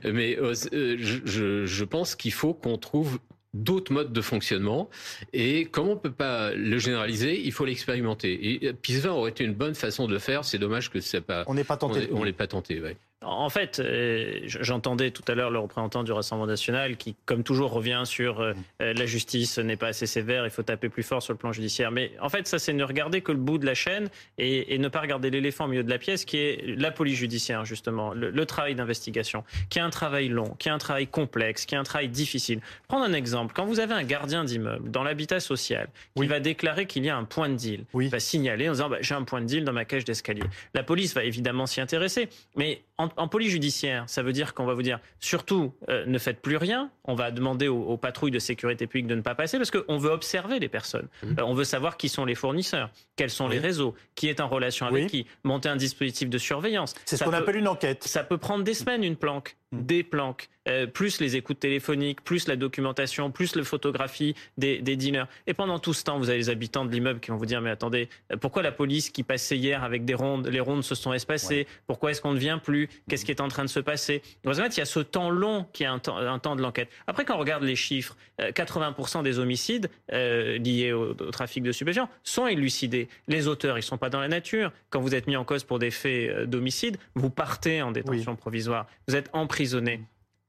Mais 0.05 0.37
euh, 0.37 0.53
euh, 0.75 0.97
je, 1.01 1.65
je 1.65 1.85
pense 1.85 2.15
qu'il 2.15 2.33
faut 2.33 2.53
qu'on 2.53 2.77
trouve 2.77 3.19
d'autres 3.55 3.93
modes 3.93 4.13
de 4.13 4.21
fonctionnement. 4.21 4.91
Et 5.33 5.65
comme 5.67 5.89
on 5.89 5.95
ne 5.95 5.99
peut 5.99 6.13
pas 6.13 6.53
le 6.53 6.79
généraliser, 6.79 7.41
il 7.43 7.53
faut 7.53 7.65
l'expérimenter. 7.65 8.67
Et 8.67 8.73
PIS 8.73 9.07
aurait 9.07 9.31
été 9.31 9.45
une 9.45 9.55
bonne 9.55 9.75
façon 9.75 10.07
de 10.07 10.13
le 10.13 10.19
faire. 10.19 10.45
C'est 10.45 10.59
dommage 10.59 10.91
que 10.91 11.01
ça 11.01 11.21
pas. 11.21 11.45
On 11.47 11.55
n'est 11.55 11.65
pas 11.65 11.77
tenté. 11.77 12.09
On 12.13 12.25
l'ait 12.25 12.33
pas 12.33 12.47
tenté. 12.47 12.81
Ouais. 12.81 12.97
En 13.23 13.51
fait, 13.51 13.81
euh, 13.81 14.41
j'entendais 14.45 15.11
tout 15.11 15.25
à 15.27 15.35
l'heure 15.35 15.51
le 15.51 15.59
représentant 15.59 16.05
du 16.05 16.13
Rassemblement 16.13 16.47
national 16.47 16.97
qui, 16.97 17.17
comme 17.27 17.43
toujours, 17.43 17.73
revient 17.73 18.03
sur 18.05 18.41
euh, 18.41 18.53
euh, 18.81 18.95
la 18.95 19.07
justice 19.07 19.59
n'est 19.59 19.77
pas 19.77 19.89
assez 19.89 20.07
sévère, 20.07 20.45
il 20.45 20.51
faut 20.51 20.63
taper 20.63 20.89
plus 20.89 21.03
fort 21.03 21.21
sur 21.21 21.33
le 21.33 21.39
plan 21.39 21.51
judiciaire. 21.51 21.91
Mais 21.91 22.13
en 22.21 22.29
fait, 22.29 22.47
ça, 22.47 22.61
c'est 22.61 22.73
ne 22.73 22.85
regarder 22.85 23.21
que 23.21 23.33
le 23.33 23.39
bout 23.39 23.59
de 23.59 23.67
la 23.67 23.75
chaîne 23.75 24.09
et, 24.39 24.79
ne 24.79 24.87
pas 24.87 25.01
regarder 25.01 25.31
l'éléphant 25.31 25.65
au 25.65 25.69
milieu 25.69 25.83
de 25.83 25.91
la 25.91 25.99
pièce, 25.99 26.25
qui 26.25 26.37
est 26.37 26.77
la 26.79 26.93
police 26.93 27.19
judiciaire, 27.19 27.65
justement, 27.65 28.13
le, 28.15 28.47
travail 28.47 28.77
d'investigation, 28.77 29.43
qui 29.69 29.81
est 29.81 29.83
un 29.83 29.91
travail 29.91 30.29
long, 30.29 30.55
qui 30.59 30.69
est 30.69 30.73
un 30.73 30.79
travail 30.79 31.09
complexe, 31.09 31.67
qui 31.67 31.75
est 31.75 31.79
un 31.79 31.83
travail 31.83 32.09
difficile. 32.09 32.61
Prendre 32.87 33.05
un 33.05 33.13
exemple. 33.13 33.53
Quand 33.55 33.67
vous 33.67 33.81
avez 33.81 33.95
un 33.95 34.05
gardien 34.05 34.45
d'immeuble 34.45 34.91
dans 34.91 35.03
l'habitat 35.03 35.41
social 35.41 35.89
qui 36.17 36.27
va 36.29 36.39
déclarer 36.39 36.87
qu'il 36.87 37.05
y 37.05 37.11
a 37.11 37.17
un 37.17 37.25
point 37.25 37.49
de 37.49 37.57
deal, 37.57 37.85
il 37.95 38.09
va 38.09 38.21
signaler 38.21 38.69
en 38.69 38.73
disant 38.73 38.89
bah, 38.89 38.99
j'ai 39.01 39.15
un 39.15 39.25
point 39.25 39.41
de 39.41 39.47
deal 39.47 39.65
dans 39.65 39.73
ma 39.73 39.85
cage 39.85 40.05
d'escalier. 40.05 40.45
La 40.73 40.85
police 40.85 41.15
va 41.15 41.25
évidemment 41.25 41.67
s'y 41.67 41.81
intéresser, 41.81 42.29
mais 42.57 42.83
en, 42.99 43.29
police 43.29 43.53
judiciaire, 43.53 44.05
ça 44.09 44.23
veut 44.23 44.33
dire 44.33 44.55
qu'on 44.55 44.67
va 44.67 44.75
vous 44.75 44.83
dire 44.83 44.99
surtout 45.21 45.73
euh, 45.89 46.05
ne 46.07 46.19
faites 46.19 46.43
plus 46.43 46.57
rien. 46.57 46.91
On 47.05 47.15
va 47.15 47.31
demander 47.31 47.69
aux, 47.69 47.97
patrouilles 47.97 48.33
de 48.33 48.41
sécurité 48.41 48.89
publique 48.89 49.07
de 49.07 49.15
ne 49.15 49.21
pas 49.21 49.37
passer 49.37 49.57
parce 49.57 49.71
qu'on 49.71 49.99
veut 49.99 50.11
observer 50.11 50.59
les 50.59 50.69
personnes. 50.69 51.07
Mmh. 51.23 51.39
Euh, 51.39 51.45
on 51.45 51.55
veut 51.55 51.65
savoir 51.65 51.97
qui 51.97 52.09
sont 52.09 52.25
les 52.25 52.35
fournisseurs, 52.35 52.91
quels 53.15 53.31
sont 53.31 53.49
les 53.49 53.61
réseaux, 53.61 53.95
qui 54.17 54.29
est 54.29 54.41
en 54.41 54.49
relation 54.49 54.87
avec 54.87 55.07
qui, 55.07 55.27
monter 55.45 55.69
un 55.69 55.77
dispositif 55.77 56.29
de 56.29 56.39
surveillance. 56.39 56.95
C'est 57.05 57.17
ce 57.17 57.25
qu'on 57.25 57.33
appelle 57.33 57.57
une 57.57 57.69
enquête. 57.69 58.03
Ça 58.05 58.25
peut 58.25 58.39
prendre 58.39 58.65
des 58.65 58.75
semaines 58.75 59.05
une 59.05 59.17
planque. 59.17 59.57
Mm. 59.71 59.83
des 59.83 60.03
planques, 60.03 60.49
euh, 60.67 60.87
plus 60.87 61.21
les 61.21 61.37
écoutes 61.37 61.61
téléphoniques, 61.61 62.23
plus 62.25 62.49
la 62.49 62.57
documentation, 62.57 63.31
plus 63.31 63.55
la 63.55 63.65
photographie 63.65 64.35
des, 64.57 64.79
des 64.79 64.97
dealers. 64.97 65.29
Et 65.47 65.53
pendant 65.53 65.79
tout 65.79 65.93
ce 65.93 66.05
temps, 66.05 66.17
vous 66.19 66.31
avez 66.31 66.39
les 66.39 66.49
habitants 66.49 66.87
de 66.87 66.91
l'immeuble 66.91 67.21
qui 67.21 67.31
vont 67.31 67.37
vous 67.37 67.45
dire 67.45 67.61
mais 67.61 67.69
attendez, 67.69 68.09
euh, 68.33 68.39
pourquoi 68.39 68.63
la 68.63 68.73
police 68.73 69.11
qui 69.11 69.23
passait 69.23 69.59
hier 69.59 69.85
avec 69.85 70.07
des 70.07 70.15
rondes, 70.15 70.47
les 70.47 70.61
rondes 70.61 70.85
se 70.85 70.95
sont 70.95 71.13
espacées? 71.13 71.67
Pourquoi 71.87 72.13
est-ce 72.13 72.23
qu'on 72.23 72.33
ne 72.33 72.39
vient 72.39 72.57
plus? 72.57 72.89
Qu'est-ce 73.11 73.27
qui 73.27 73.31
est 73.31 73.43
en 73.43 73.49
train 73.49 73.65
de 73.65 73.69
se 73.69 73.81
passer? 73.81 74.23
En 74.47 74.55
fait, 74.55 74.77
il 74.77 74.79
y 74.79 74.83
a 74.83 74.87
ce 74.87 75.01
temps 75.01 75.29
long 75.29 75.67
qui 75.75 75.83
est 75.83 75.87
un 75.87 75.99
temps, 75.99 76.17
un 76.17 76.39
temps 76.39 76.57
de 76.57 76.63
l'enquête. 76.63 76.89
Après, 77.07 77.27
quand 77.27 77.37
on 77.37 77.39
regarde 77.39 77.63
les 77.63 77.77
chiffres, 77.77 78.17
80% 78.39 79.19
euh, 79.19 79.23
des 79.23 79.39
homicides 79.39 79.91
liés 80.11 80.93
au, 80.93 81.13
trafic 81.31 81.63
de 81.63 81.73
stupéfiants 81.73 82.09
sont 82.25 82.47
élucidés. 82.47 83.09
Les 83.27 83.49
auteurs, 83.49 83.77
ils 83.77 83.83
sont 83.83 83.99
pas 83.99 84.09
dans 84.09 84.21
la 84.21 84.29
nature. 84.29 84.73
Quand 84.89 85.01
vous 85.01 85.15
êtes 85.15 85.27
mis 85.27 85.37
en 85.37 85.45
cause 85.45 85.65
pour 85.65 85.79
des 85.79 85.91
faits 85.91 86.49
d'homicide, 86.49 86.97
vous 87.15 87.29
partez 87.29 87.83
en 87.83 87.93
détention 87.93 88.35
provisoire. 88.35 88.87
Vous 89.09 89.15
êtes 89.15 89.29
en 89.75 89.85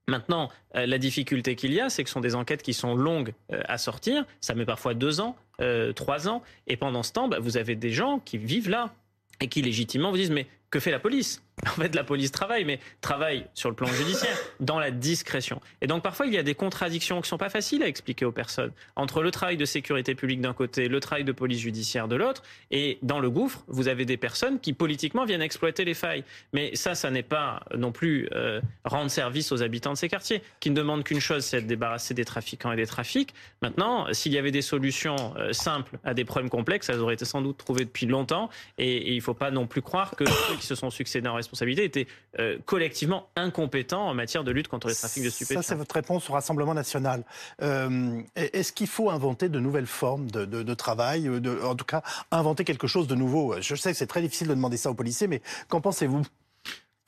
Maintenant, 0.07 0.49
euh, 0.75 0.85
la 0.85 0.97
difficulté 0.97 1.55
qu'il 1.55 1.73
y 1.73 1.79
a, 1.79 1.89
c'est 1.89 2.03
que 2.03 2.09
ce 2.09 2.13
sont 2.13 2.19
des 2.19 2.35
enquêtes 2.35 2.63
qui 2.63 2.73
sont 2.73 2.95
longues 2.95 3.33
euh, 3.53 3.61
à 3.65 3.77
sortir. 3.77 4.25
Ça 4.41 4.55
met 4.55 4.65
parfois 4.65 4.93
deux 4.93 5.21
ans, 5.21 5.35
euh, 5.61 5.93
trois 5.93 6.27
ans. 6.27 6.41
Et 6.67 6.77
pendant 6.77 7.03
ce 7.03 7.13
temps, 7.13 7.27
bah, 7.27 7.37
vous 7.39 7.57
avez 7.57 7.75
des 7.75 7.91
gens 7.91 8.19
qui 8.19 8.37
vivent 8.37 8.69
là 8.69 8.93
et 9.39 9.47
qui 9.47 9.61
légitimement 9.61 10.09
vous 10.09 10.17
disent 10.17 10.31
mais 10.31 10.47
que 10.69 10.79
fait 10.79 10.91
la 10.91 10.99
police 10.99 11.41
En 11.67 11.81
fait, 11.81 11.95
la 11.95 12.03
police 12.03 12.31
travaille, 12.31 12.65
mais 12.65 12.79
travaille 13.01 13.45
sur 13.53 13.69
le 13.69 13.75
plan 13.75 13.87
judiciaire, 13.87 14.37
dans 14.59 14.79
la 14.79 14.91
discrétion. 14.91 15.61
Et 15.81 15.87
donc 15.87 16.03
parfois, 16.03 16.25
il 16.25 16.33
y 16.33 16.37
a 16.37 16.43
des 16.43 16.55
contradictions 16.55 17.21
qui 17.21 17.29
sont 17.29 17.37
pas 17.37 17.49
faciles 17.49 17.83
à 17.83 17.87
expliquer 17.87 18.25
aux 18.25 18.31
personnes 18.31 18.71
entre 18.95 19.21
le 19.21 19.31
travail 19.31 19.57
de 19.57 19.65
sécurité 19.65 20.15
publique 20.15 20.41
d'un 20.41 20.53
côté, 20.53 20.87
le 20.87 20.99
travail 20.99 21.23
de 21.23 21.31
police 21.31 21.59
judiciaire 21.59 22.07
de 22.07 22.15
l'autre. 22.15 22.43
Et 22.71 22.97
dans 23.01 23.19
le 23.19 23.29
gouffre, 23.29 23.63
vous 23.67 23.87
avez 23.87 24.05
des 24.05 24.17
personnes 24.17 24.59
qui 24.59 24.73
politiquement 24.73 25.25
viennent 25.25 25.41
exploiter 25.41 25.85
les 25.85 25.93
failles. 25.93 26.23
Mais 26.53 26.75
ça, 26.75 26.95
ça 26.95 27.11
n'est 27.11 27.23
pas 27.23 27.61
non 27.75 27.91
plus 27.91 28.29
euh, 28.33 28.61
rendre 28.85 29.11
service 29.11 29.51
aux 29.51 29.61
habitants 29.61 29.93
de 29.93 29.97
ces 29.97 30.09
quartiers, 30.09 30.41
qui 30.59 30.69
ne 30.69 30.75
demandent 30.75 31.03
qu'une 31.03 31.19
chose, 31.19 31.43
c'est 31.43 31.61
de 31.61 31.67
débarrasser 31.67 32.13
des 32.13 32.25
trafiquants 32.25 32.71
et 32.71 32.77
des 32.77 32.87
trafics. 32.87 33.33
Maintenant, 33.61 34.07
s'il 34.13 34.33
y 34.33 34.37
avait 34.37 34.51
des 34.51 34.61
solutions 34.61 35.33
euh, 35.37 35.53
simples 35.53 35.97
à 36.03 36.13
des 36.13 36.25
problèmes 36.25 36.49
complexes, 36.49 36.89
elles 36.89 36.99
auraient 36.99 37.15
été 37.15 37.25
sans 37.25 37.41
doute 37.41 37.57
trouvées 37.57 37.85
depuis 37.85 38.05
longtemps. 38.05 38.49
Et, 38.77 38.89
et 38.89 39.11
il 39.11 39.17
ne 39.17 39.21
faut 39.21 39.33
pas 39.33 39.51
non 39.51 39.67
plus 39.67 39.81
croire 39.81 40.15
que 40.15 40.23
qui 40.59 40.67
se 40.67 40.75
sont 40.75 40.89
succédés 40.89 41.27
en 41.27 41.33
responsabilité 41.35 41.83
étaient 41.83 42.07
euh, 42.39 42.57
collectivement 42.65 43.29
incompétents 43.35 44.07
en 44.07 44.13
matière 44.13 44.43
de 44.43 44.51
lutte 44.51 44.67
contre 44.67 44.87
les 44.87 44.95
trafics 44.95 45.23
de 45.23 45.29
stupéfiants. 45.29 45.61
Ça, 45.61 45.69
c'est 45.69 45.75
votre 45.75 45.95
réponse 45.95 46.29
au 46.29 46.33
Rassemblement 46.33 46.73
national. 46.73 47.23
Euh, 47.61 48.21
est-ce 48.35 48.71
qu'il 48.71 48.87
faut 48.87 49.09
inventer 49.09 49.49
de 49.49 49.59
nouvelles 49.59 49.87
formes 49.87 50.29
de, 50.29 50.73
travail, 50.73 51.23
de, 51.23 51.61
en 51.63 51.75
tout 51.75 51.85
cas 51.85 52.03
inventer 52.31 52.63
quelque 52.63 52.87
chose 52.87 53.07
de 53.07 53.15
nouveau? 53.15 53.55
Je 53.59 53.75
sais 53.75 53.91
que 53.91 53.97
c'est 53.97 54.07
très 54.07 54.21
difficile 54.21 54.47
de 54.47 54.53
demander 54.53 54.77
ça 54.77 54.91
aux 54.91 54.95
policiers, 54.95 55.27
mais 55.27 55.41
qu'en 55.67 55.81
pensez-vous? 55.81 56.23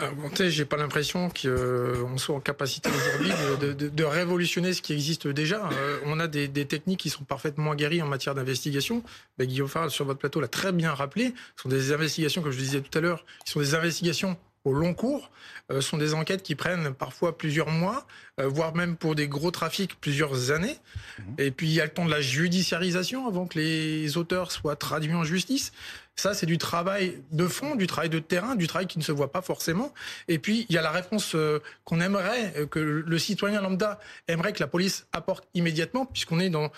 Inventer, 0.02 0.50
j'ai 0.50 0.66
pas 0.66 0.78
l'impression 0.78 1.30
qu'on 1.30 2.18
soit 2.18 2.36
en 2.36 2.40
capacité 2.40 2.90
aujourd'hui 2.90 3.32
de, 3.78 4.04
révolutionner 4.04 4.74
ce 4.74 4.82
qui 4.82 4.94
existe 4.94 5.28
déjà. 5.28 5.70
Euh, 5.72 6.00
on 6.06 6.20
a 6.20 6.28
des, 6.28 6.50
techniques 6.66 7.00
qui 7.00 7.10
sont 7.10 7.24
parfaitement 7.24 7.76
guéries 7.76 8.02
en 8.02 8.08
matière 8.08 8.36
d'investigation. 8.36 9.04
Ben, 9.38 9.48
Guillaume 9.48 9.68
Farr, 9.68 9.90
sur 9.92 10.06
votre 10.06 10.20
plateau, 10.20 10.40
l'a 10.40 10.48
très 10.48 10.72
bien 10.72 10.94
rappelé. 10.94 11.34
Ce 11.56 11.64
sont 11.64 11.70
des 11.70 11.92
investigations, 11.92 12.42
comme 12.42 12.52
je 12.52 12.58
le 12.58 12.64
disais 12.64 12.82
tout 12.82 12.98
à 12.98 13.02
l'heure, 13.02 13.26
qui 13.46 13.52
sont 13.52 13.60
des 13.60 13.76
investigations 13.76 14.38
au 14.64 14.74
long 14.74 14.94
cours. 14.94 15.32
Euh, 15.72 15.82
sont 15.82 15.98
des 15.98 16.14
enquêtes 16.14 16.44
qui 16.44 16.56
prennent 16.56 16.94
parfois 16.94 17.38
plusieurs 17.38 17.70
mois, 17.70 18.06
euh, 18.40 18.48
voire 18.48 18.76
même 18.76 18.98
pour 18.98 19.16
des 19.16 19.28
gros 19.28 19.52
trafics 19.52 20.00
plusieurs 20.00 20.52
années. 20.52 20.78
Mmh. 21.20 21.24
Et 21.38 21.52
puis 21.52 21.68
il 21.68 21.74
y 21.74 21.82
a 21.82 21.86
le 21.86 21.92
temps 21.92 22.06
de 22.06 22.12
la 22.12 22.22
judiciarisation 22.22 23.28
avant 23.28 23.46
que 23.46 23.58
les 23.58 24.18
auteurs 24.18 24.52
soient 24.52 24.76
traduits 24.76 25.14
en 25.14 25.24
justice. 25.24 25.72
Ça, 26.16 26.34
c'est 26.34 26.46
du 26.46 26.58
travail 26.58 27.24
de 27.32 27.48
fond, 27.48 27.76
du 27.76 27.88
travail 27.88 28.10
de 28.10 28.20
terrain, 28.20 28.56
du 28.56 28.68
travail 28.68 28.88
qui 28.88 29.00
ne 29.00 29.04
se 29.04 29.12
voit 29.12 29.32
pas 29.32 29.42
forcément. 29.42 29.94
Et 30.28 30.40
puis, 30.40 30.66
il 30.70 30.76
y 30.76 30.78
a 30.78 30.82
la 30.82 30.92
réponse 30.92 31.36
euh, 31.36 31.60
qu'on 31.84 32.00
aimerait, 32.00 32.54
euh, 32.58 32.68
que 32.68 32.80
le 32.80 33.18
citoyen 33.18 33.62
lambda 33.62 34.00
aimerait 34.28 34.54
que 34.54 34.60
la 34.60 34.68
police 34.68 35.08
apporte 35.14 35.48
immédiatement, 35.54 36.06
puisqu'on 36.06 36.40
est 36.40 36.50
dans 36.50 36.72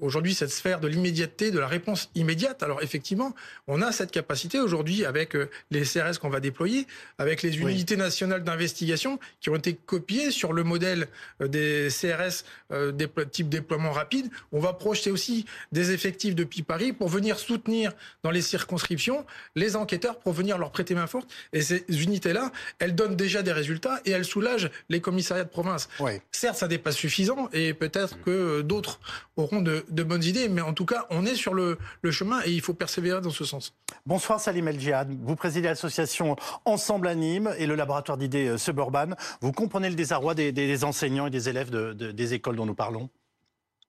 aujourd'hui 0.00 0.34
cette 0.34 0.50
sphère 0.50 0.80
de 0.80 0.88
l'immédiateté, 0.88 1.50
de 1.50 1.58
la 1.58 1.68
réponse 1.68 2.10
immédiate. 2.14 2.62
Alors 2.62 2.82
effectivement, 2.82 3.34
on 3.66 3.80
a 3.82 3.92
cette 3.92 4.10
capacité 4.10 4.58
aujourd'hui 4.60 5.04
avec 5.04 5.34
euh, 5.34 5.48
les 5.70 5.82
CRS 5.82 6.18
qu'on 6.20 6.28
va 6.28 6.40
déployer, 6.40 6.86
avec 7.18 7.42
les 7.42 7.58
unités 7.58 7.96
nationales 7.96 8.44
d'investigation 8.44 9.18
qui 9.40 9.50
ont 9.50 9.56
été 9.56 9.74
copiées 9.74 10.30
sur 10.30 10.52
le 10.52 10.64
modèle 10.64 11.08
des 11.40 11.88
CRS 11.88 12.44
des 12.92 13.08
type 13.30 13.48
déploiement 13.48 13.92
rapide. 13.92 14.28
On 14.52 14.60
va 14.60 14.72
projeter 14.72 15.10
aussi 15.10 15.46
des 15.72 15.92
effectifs 15.92 16.34
depuis 16.34 16.62
Paris 16.62 16.92
pour 16.92 17.08
venir 17.08 17.38
soutenir 17.38 17.92
dans 18.22 18.30
les 18.30 18.42
circonstances 18.42 18.66
circonscription 18.66 19.24
les 19.54 19.76
enquêteurs 19.76 20.18
pour 20.18 20.32
venir 20.32 20.58
leur 20.58 20.70
prêter 20.70 20.94
main 20.94 21.06
forte. 21.06 21.28
Et 21.52 21.62
ces 21.62 21.84
unités-là, 21.88 22.52
elles 22.78 22.94
donnent 22.94 23.16
déjà 23.16 23.42
des 23.42 23.52
résultats 23.52 24.00
et 24.04 24.10
elles 24.10 24.24
soulagent 24.24 24.70
les 24.88 25.00
commissariats 25.00 25.44
de 25.44 25.48
province. 25.48 25.88
Certes, 26.32 26.56
ça 26.56 26.68
n'est 26.68 26.78
pas 26.78 26.92
suffisant 26.92 27.48
et 27.52 27.74
peut-être 27.74 28.20
que 28.22 28.62
d'autres 28.62 28.98
auront 29.36 29.62
de, 29.62 29.75
bonnes 30.02 30.24
idées, 30.24 30.48
mais 30.48 30.60
en 30.60 30.72
tout 30.72 30.84
cas, 30.84 31.06
on 31.10 31.24
est 31.24 31.34
sur 31.34 31.54
le, 31.54 31.78
chemin 32.10 32.40
et 32.44 32.52
il 32.52 32.60
faut 32.60 32.74
persévérer 32.74 33.20
dans 33.20 33.30
ce 33.30 33.44
sens. 33.44 33.74
Bonsoir 34.06 34.40
Salim 34.40 34.68
El 34.68 34.78
Djihad. 34.78 35.08
Vous 35.22 35.36
présidez 35.36 35.68
l'association 35.68 36.36
Ensemble 36.64 37.08
à 37.08 37.14
Nîmes 37.14 37.52
et 37.58 37.66
le 37.66 37.74
laboratoire 37.74 38.18
d'idées 38.18 38.48
euh, 38.48 38.58
Suburban. 38.58 39.10
Vous 39.40 39.52
comprenez 39.52 39.88
le 39.88 39.96
désarroi 39.96 40.34
des, 40.34 40.84
enseignants 40.84 41.26
et 41.26 41.30
des 41.30 41.48
élèves 41.48 41.70
des 41.70 42.34
écoles 42.34 42.56
dont 42.56 42.66
nous 42.66 42.74
parlons? 42.74 43.10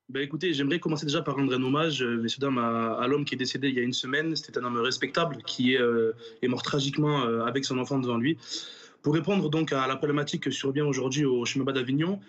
Ben 0.09 0.21
écoutez, 0.21 0.53
j'aimerais 0.53 0.79
commencer 0.79 1.05
déjà 1.05 1.21
par 1.21 1.35
rendre 1.35 1.53
un 1.53 1.61
hommage, 1.61 2.01
euh, 2.01 2.15
messieurs 2.15 2.39
dames, 2.39 2.59
à, 2.59 3.05
l'homme 3.07 3.25
qui 3.25 3.35
est 3.35 3.37
décédé 3.37 3.67
il 3.67 3.75
y 3.75 3.79
a 3.79 3.81
une 3.81 3.91
semaine. 3.91 4.37
C'était 4.37 4.57
un 4.57 4.63
homme 4.63 4.77
respectable 4.77 5.39
qui 5.45 5.73
est, 5.73 5.81
euh, 5.81 6.13
est 6.41 6.47
mort 6.47 6.63
tragiquement 6.63 7.25
euh, 7.25 7.43
avec 7.43 7.65
son 7.65 7.77
enfant 7.77 7.99
devant 7.99 8.15
lui. 8.15 8.37
Pour 9.01 9.13
répondre 9.13 9.49
donc 9.49 9.73
à 9.73 9.85
la 9.85 9.97
problématique 9.97 10.43
que 10.43 10.51
survient 10.51 10.85
aujourd'hui 10.85 11.25
au 11.25 11.43
chemin 11.43 11.65
bas 11.65 11.73
d'Avignon, 11.73 12.21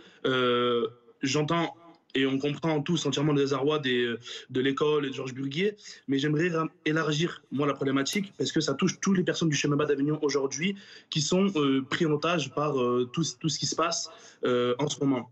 j'entends 1.23 1.77
et 2.21 2.27
on 2.27 2.39
comprend 2.39 2.83
tous 2.83 3.07
entièrement 3.07 3.33
le 3.33 3.41
désarroi 3.41 3.79
des, 3.79 4.15
de 4.51 4.61
l'école 4.61 5.07
et 5.07 5.11
de 5.11 5.15
Georges 5.15 5.35
Burguier, 5.35 5.77
mais 6.07 6.19
j'aimerais 6.19 6.51
élargir, 6.85 7.43
moi, 7.51 7.67
la 7.67 7.75
problématique, 7.75 8.33
parce 8.37 8.53
que 8.53 8.61
ça 8.61 8.75
touche 8.75 9.01
toutes 9.01 9.17
les 9.17 9.25
personnes 9.25 9.49
du 9.49 9.57
chemin 9.57 9.77
bas 9.77 9.87
d'Avignon 9.87 10.19
aujourd'hui 10.23 10.77
qui 11.11 11.21
sont 11.21 11.53
pris 11.91 12.07
en 12.07 12.13
otage 12.13 12.53
par 12.55 12.75
tout, 13.13 13.25
tout, 13.39 13.49
ce 13.49 13.59
qui 13.59 13.67
se 13.67 13.77
passe 13.77 14.11
en 14.45 14.89
ce 14.89 15.01
moment. 15.01 15.31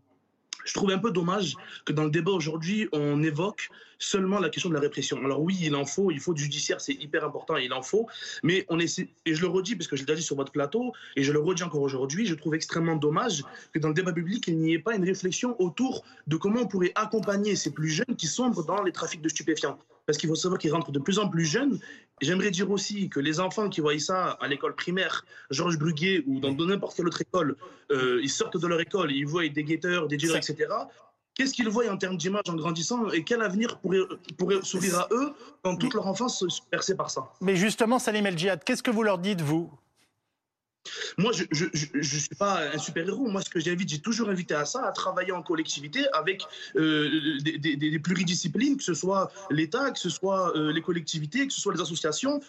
Je 0.66 0.74
trouve 0.74 0.90
un 0.90 0.98
peu 0.98 1.12
dommage 1.12 1.56
que 1.84 1.92
dans 1.92 2.04
le 2.04 2.10
débat 2.10 2.32
aujourd'hui, 2.32 2.88
on 2.92 3.22
évoque 3.22 3.70
seulement 3.98 4.38
la 4.38 4.48
question 4.48 4.68
de 4.68 4.74
la 4.74 4.80
répression. 4.80 5.18
Alors 5.24 5.40
oui, 5.40 5.56
il 5.60 5.74
en 5.74 5.84
faut, 5.84 6.10
il 6.10 6.20
faut 6.20 6.34
du 6.34 6.42
judiciaire, 6.42 6.80
c'est 6.80 6.94
hyper 6.94 7.24
important, 7.24 7.56
il 7.56 7.72
en 7.72 7.82
faut, 7.82 8.06
mais 8.42 8.66
on 8.68 8.78
essaie, 8.78 9.08
et 9.24 9.34
je 9.34 9.40
le 9.40 9.48
redis 9.48 9.76
parce 9.76 9.88
que 9.88 9.96
je 9.96 10.02
l'ai 10.02 10.06
déjà 10.06 10.16
dit 10.16 10.22
sur 10.22 10.36
votre 10.36 10.52
plateau, 10.52 10.92
et 11.16 11.22
je 11.22 11.32
le 11.32 11.38
redis 11.38 11.62
encore 11.62 11.82
aujourd'hui, 11.82 12.26
je 12.26 12.34
trouve 12.34 12.54
extrêmement 12.54 12.96
dommage 12.96 13.42
que 13.72 13.78
dans 13.78 13.88
le 13.88 13.94
débat 13.94 14.12
public, 14.12 14.46
il 14.48 14.58
n'y 14.58 14.74
ait 14.74 14.78
pas 14.78 14.94
une 14.94 15.04
réflexion 15.04 15.60
autour 15.60 16.04
de 16.26 16.36
comment 16.36 16.60
on 16.60 16.66
pourrait 16.66 16.92
accompagner 16.94 17.56
ces 17.56 17.72
plus 17.72 17.88
jeunes 17.88 18.16
qui 18.16 18.26
sombrent 18.26 18.64
dans 18.64 18.82
les 18.82 18.92
trafics 18.92 19.22
de 19.22 19.28
stupéfiants 19.28 19.78
parce 20.06 20.18
qu'il 20.18 20.28
faut 20.28 20.36
savoir 20.36 20.58
qu'ils 20.58 20.72
rentrent 20.72 20.92
de 20.92 21.00
plus 21.00 21.18
en 21.18 21.28
plus 21.28 21.44
jeunes. 21.44 21.80
J'aimerais 22.22 22.50
dire 22.50 22.70
aussi 22.70 23.10
que 23.10 23.20
les 23.20 23.40
enfants 23.40 23.68
qui 23.68 23.80
voient 23.80 23.98
ça 23.98 24.30
à 24.40 24.48
l'école 24.48 24.74
primaire, 24.74 25.26
Georges 25.50 25.78
Bruguet 25.78 26.22
ou 26.26 26.40
dans 26.40 26.54
n'importe 26.54 26.96
quelle 26.96 27.08
autre 27.08 27.20
école, 27.20 27.56
euh, 27.90 28.20
ils 28.22 28.30
sortent 28.30 28.56
de 28.56 28.66
leur 28.66 28.80
école, 28.80 29.12
ils 29.12 29.26
voient 29.26 29.46
des 29.48 29.64
guetteurs, 29.64 30.06
des 30.06 30.16
dealers, 30.16 30.36
etc. 30.36 30.68
Qu'est-ce 31.36 31.52
qu'ils 31.52 31.68
voient 31.68 31.88
en 31.90 31.98
termes 31.98 32.16
d'image 32.16 32.44
en 32.48 32.54
grandissant 32.54 33.10
et 33.10 33.22
quel 33.22 33.42
avenir 33.42 33.78
pourrait, 33.78 34.00
pourrait 34.38 34.62
s'ouvrir 34.62 35.00
à 35.00 35.08
eux 35.10 35.34
quand 35.62 35.76
toute 35.76 35.92
leur 35.92 36.06
enfance 36.06 36.38
se 36.48 36.60
percée 36.70 36.96
par 36.96 37.10
ça? 37.10 37.30
Mais 37.42 37.56
justement, 37.56 37.98
Salim 37.98 38.24
El 38.24 38.38
Djihad, 38.38 38.64
qu'est-ce 38.64 38.82
que 38.82 38.90
vous 38.90 39.02
leur 39.02 39.18
dites, 39.18 39.42
vous? 39.42 39.70
Moi, 41.18 41.32
je 41.32 41.44
ne 41.94 42.02
suis 42.02 42.34
pas 42.38 42.60
un 42.72 42.78
super-héros. 42.78 43.28
Moi, 43.28 43.42
ce 43.42 43.50
que 43.50 43.60
j'invite, 43.60 43.88
j'ai 43.88 43.98
toujours 43.98 44.28
invité 44.28 44.54
à 44.54 44.64
ça, 44.64 44.86
à 44.86 44.92
travailler 44.92 45.32
en 45.32 45.42
collectivité 45.42 46.06
avec 46.12 46.46
euh, 46.76 47.38
des, 47.42 47.98
pluridisciplines, 47.98 48.76
que 48.76 48.84
ce 48.84 48.94
soit 48.94 49.30
l'État, 49.50 49.90
que 49.90 49.98
ce 49.98 50.10
soit 50.10 50.56
euh, 50.56 50.72
les 50.72 50.82
collectivités, 50.82 51.46
que 51.46 51.52
ce 51.52 51.60
soit 51.60 51.74
les 51.74 51.80
associations 51.80 52.40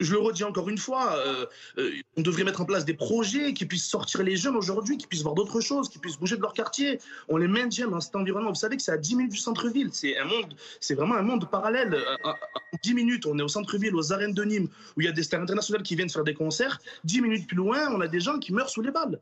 je 0.00 0.12
le 0.12 0.18
redis 0.18 0.44
encore 0.44 0.68
une 0.68 0.78
fois, 0.78 1.16
euh, 1.18 1.46
euh, 1.78 1.90
on 2.16 2.22
devrait 2.22 2.44
mettre 2.44 2.60
en 2.60 2.64
place 2.64 2.84
des 2.84 2.94
projets 2.94 3.54
qui 3.54 3.66
puissent 3.66 3.88
sortir 3.88 4.22
les 4.22 4.36
jeunes 4.36 4.56
aujourd'hui, 4.56 4.98
qui 4.98 5.06
puissent 5.06 5.22
voir 5.22 5.34
d'autres 5.34 5.60
choses, 5.60 5.88
qui 5.88 5.98
puissent 5.98 6.18
bouger 6.18 6.36
de 6.36 6.42
leur 6.42 6.52
quartier. 6.52 6.98
On 7.28 7.36
les 7.36 7.48
maintient 7.48 7.88
dans 7.88 8.00
cet 8.00 8.14
environnement. 8.16 8.50
Vous 8.50 8.56
savez 8.56 8.76
que 8.76 8.82
c'est 8.82 8.92
à 8.92 8.98
10 8.98 9.16
minutes 9.16 9.32
du 9.32 9.38
centre-ville. 9.38 9.90
C'est 9.92 10.18
un 10.18 10.24
monde, 10.24 10.54
c'est 10.80 10.94
vraiment 10.94 11.14
un 11.14 11.22
monde 11.22 11.48
parallèle. 11.50 11.94
Euh, 11.94 12.16
en 12.24 12.34
10 12.82 12.94
minutes, 12.94 13.26
on 13.26 13.38
est 13.38 13.42
au 13.42 13.48
centre-ville, 13.48 13.94
aux 13.94 14.12
arènes 14.12 14.34
de 14.34 14.44
Nîmes, 14.44 14.68
où 14.96 15.00
il 15.00 15.04
y 15.04 15.08
a 15.08 15.12
des 15.12 15.22
stars 15.22 15.40
internationales 15.40 15.82
qui 15.82 15.96
viennent 15.96 16.10
faire 16.10 16.24
des 16.24 16.34
concerts. 16.34 16.78
10 17.04 17.22
minutes 17.22 17.46
plus 17.46 17.56
loin, 17.56 17.88
on 17.92 18.00
a 18.00 18.08
des 18.08 18.20
gens 18.20 18.38
qui 18.38 18.52
meurent 18.52 18.70
sous 18.70 18.82
les 18.82 18.90
balles. 18.90 19.18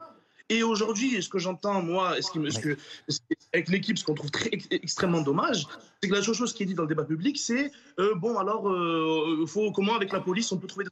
Et 0.50 0.62
aujourd'hui, 0.62 1.22
ce 1.22 1.28
que 1.28 1.38
j'entends, 1.38 1.80
moi, 1.80 2.20
ce, 2.20 2.30
qui 2.30 2.52
ce 2.52 2.58
que, 2.58 2.76
avec 3.54 3.68
l'équipe, 3.70 3.96
ce 3.98 4.04
qu'on 4.04 4.14
trouve 4.14 4.30
très, 4.30 4.50
extrêmement 4.70 5.22
dommage, 5.22 5.66
c'est 6.02 6.10
que 6.10 6.14
la 6.14 6.20
chose 6.20 6.52
qui 6.52 6.64
est 6.64 6.66
dit 6.66 6.74
dans 6.74 6.82
le 6.82 6.88
débat 6.88 7.04
public, 7.04 7.38
c'est 7.38 7.72
euh, 7.98 8.14
bon, 8.14 8.36
alors, 8.36 8.68
euh, 8.68 9.46
faut, 9.46 9.72
comment 9.72 9.94
avec 9.94 10.12
la 10.12 10.20
police 10.20 10.52
on 10.52 10.58
peut 10.58 10.66
trouver 10.66 10.84
des 10.84 10.90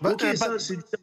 bah, 0.00 0.14
euh, 0.22 0.36
ça, 0.36 0.48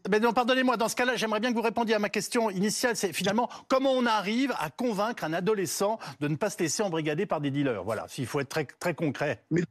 mais 0.09 0.19
non, 0.19 0.33
pardonnez-moi, 0.33 0.77
dans 0.77 0.87
ce 0.87 0.95
cas-là, 0.95 1.15
j'aimerais 1.15 1.39
bien 1.39 1.51
que 1.51 1.55
vous 1.55 1.61
répondiez 1.61 1.95
à 1.95 1.99
ma 1.99 2.09
question 2.09 2.49
initiale. 2.49 2.95
C'est 2.95 3.13
finalement 3.13 3.49
comment 3.67 3.91
on 3.91 4.05
arrive 4.05 4.53
à 4.59 4.69
convaincre 4.69 5.23
un 5.23 5.33
adolescent 5.33 5.99
de 6.19 6.27
ne 6.27 6.35
pas 6.35 6.49
se 6.49 6.59
laisser 6.59 6.83
embrigader 6.83 7.25
par 7.25 7.41
des 7.41 7.51
dealers? 7.51 7.83
Voilà, 7.83 8.07
s'il 8.07 8.25
faut 8.27 8.39
être 8.39 8.49
très, 8.49 8.65
très 8.65 8.93
concret. 8.93 9.43
Mais 9.49 9.61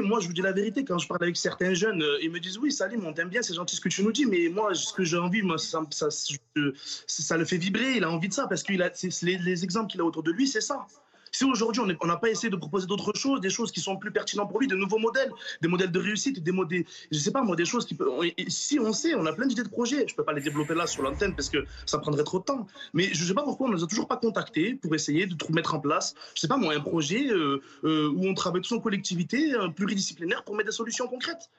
moi, 0.00 0.20
je 0.20 0.26
vous 0.26 0.32
dis 0.32 0.42
la 0.42 0.52
vérité, 0.52 0.84
quand 0.84 0.98
je 0.98 1.08
parle 1.08 1.22
avec 1.22 1.36
certains 1.36 1.74
jeunes, 1.74 2.02
euh, 2.02 2.18
ils 2.22 2.30
me 2.30 2.40
disent 2.40 2.58
Oui, 2.58 2.72
Salim, 2.72 3.06
on 3.06 3.12
t'aime 3.12 3.28
bien, 3.28 3.42
c'est 3.42 3.54
gentil 3.54 3.76
ce 3.76 3.80
que 3.80 3.88
tu 3.88 4.02
nous 4.02 4.12
dis, 4.12 4.26
mais 4.26 4.48
moi, 4.48 4.74
ce 4.74 4.92
que 4.92 5.04
j'ai 5.04 5.16
envie, 5.16 5.42
moi, 5.42 5.58
ça, 5.58 5.82
ça, 5.90 6.08
ça, 6.10 7.36
le 7.36 7.44
fait 7.44 7.56
vibrer, 7.56 7.96
il 7.96 8.04
a 8.04 8.10
envie 8.10 8.28
de 8.28 8.34
ça, 8.34 8.46
parce 8.46 8.62
que 8.62 8.72
les, 8.72 9.38
les 9.38 9.64
exemples 9.64 9.90
qu'il 9.90 10.00
a 10.00 10.04
autour 10.04 10.22
de 10.22 10.32
lui, 10.32 10.46
c'est 10.46 10.60
ça. 10.60 10.86
Si 11.34 11.44
aujourd'hui 11.44 11.82
on 12.00 12.06
n'a 12.06 12.16
pas 12.16 12.30
essayé 12.30 12.48
de 12.48 12.54
proposer 12.54 12.86
d'autres 12.86 13.12
choses, 13.16 13.40
des 13.40 13.50
choses 13.50 13.72
qui 13.72 13.80
sont 13.80 13.96
plus 13.96 14.12
pertinentes 14.12 14.48
pour 14.50 14.60
lui, 14.60 14.68
de 14.68 14.76
nouveaux 14.76 14.98
modèles, 14.98 15.32
des 15.60 15.66
modèles 15.66 15.90
de 15.90 15.98
réussite, 15.98 16.40
des 16.40 16.52
modèles, 16.52 16.84
je 17.10 17.18
sais 17.18 17.32
pas 17.32 17.42
moi, 17.42 17.56
des 17.56 17.64
choses 17.64 17.86
qui 17.86 17.96
peuvent. 17.96 18.08
Si 18.46 18.78
on 18.78 18.92
sait, 18.92 19.16
on 19.16 19.26
a 19.26 19.32
plein 19.32 19.46
d'idées 19.46 19.64
de 19.64 19.68
projets. 19.68 20.06
Je 20.06 20.14
peux 20.14 20.22
pas 20.22 20.32
les 20.32 20.40
développer 20.40 20.74
là 20.74 20.86
sur 20.86 21.02
l'antenne 21.02 21.34
parce 21.34 21.48
que 21.48 21.64
ça 21.86 21.98
prendrait 21.98 22.22
trop 22.22 22.38
de 22.38 22.44
temps. 22.44 22.68
Mais 22.92 23.12
je 23.12 23.24
sais 23.24 23.34
pas 23.34 23.42
pourquoi 23.42 23.66
on 23.66 23.70
ne 23.70 23.74
nous 23.74 23.82
a 23.82 23.88
toujours 23.88 24.06
pas 24.06 24.16
contactés 24.16 24.74
pour 24.74 24.94
essayer 24.94 25.26
de 25.26 25.34
mettre 25.50 25.74
en 25.74 25.80
place, 25.80 26.14
je 26.36 26.40
sais 26.40 26.48
pas 26.48 26.56
moi, 26.56 26.72
un 26.72 26.80
projet 26.80 27.26
euh, 27.26 27.60
euh, 27.82 28.12
où 28.14 28.28
on 28.28 28.34
travaille 28.34 28.62
tous 28.62 28.74
en 28.76 28.78
collectivité, 28.78 29.52
pluridisciplinaire 29.74 30.44
pour 30.44 30.54
mettre 30.54 30.70
des 30.70 30.76
solutions 30.76 31.08
concrètes. 31.08 31.50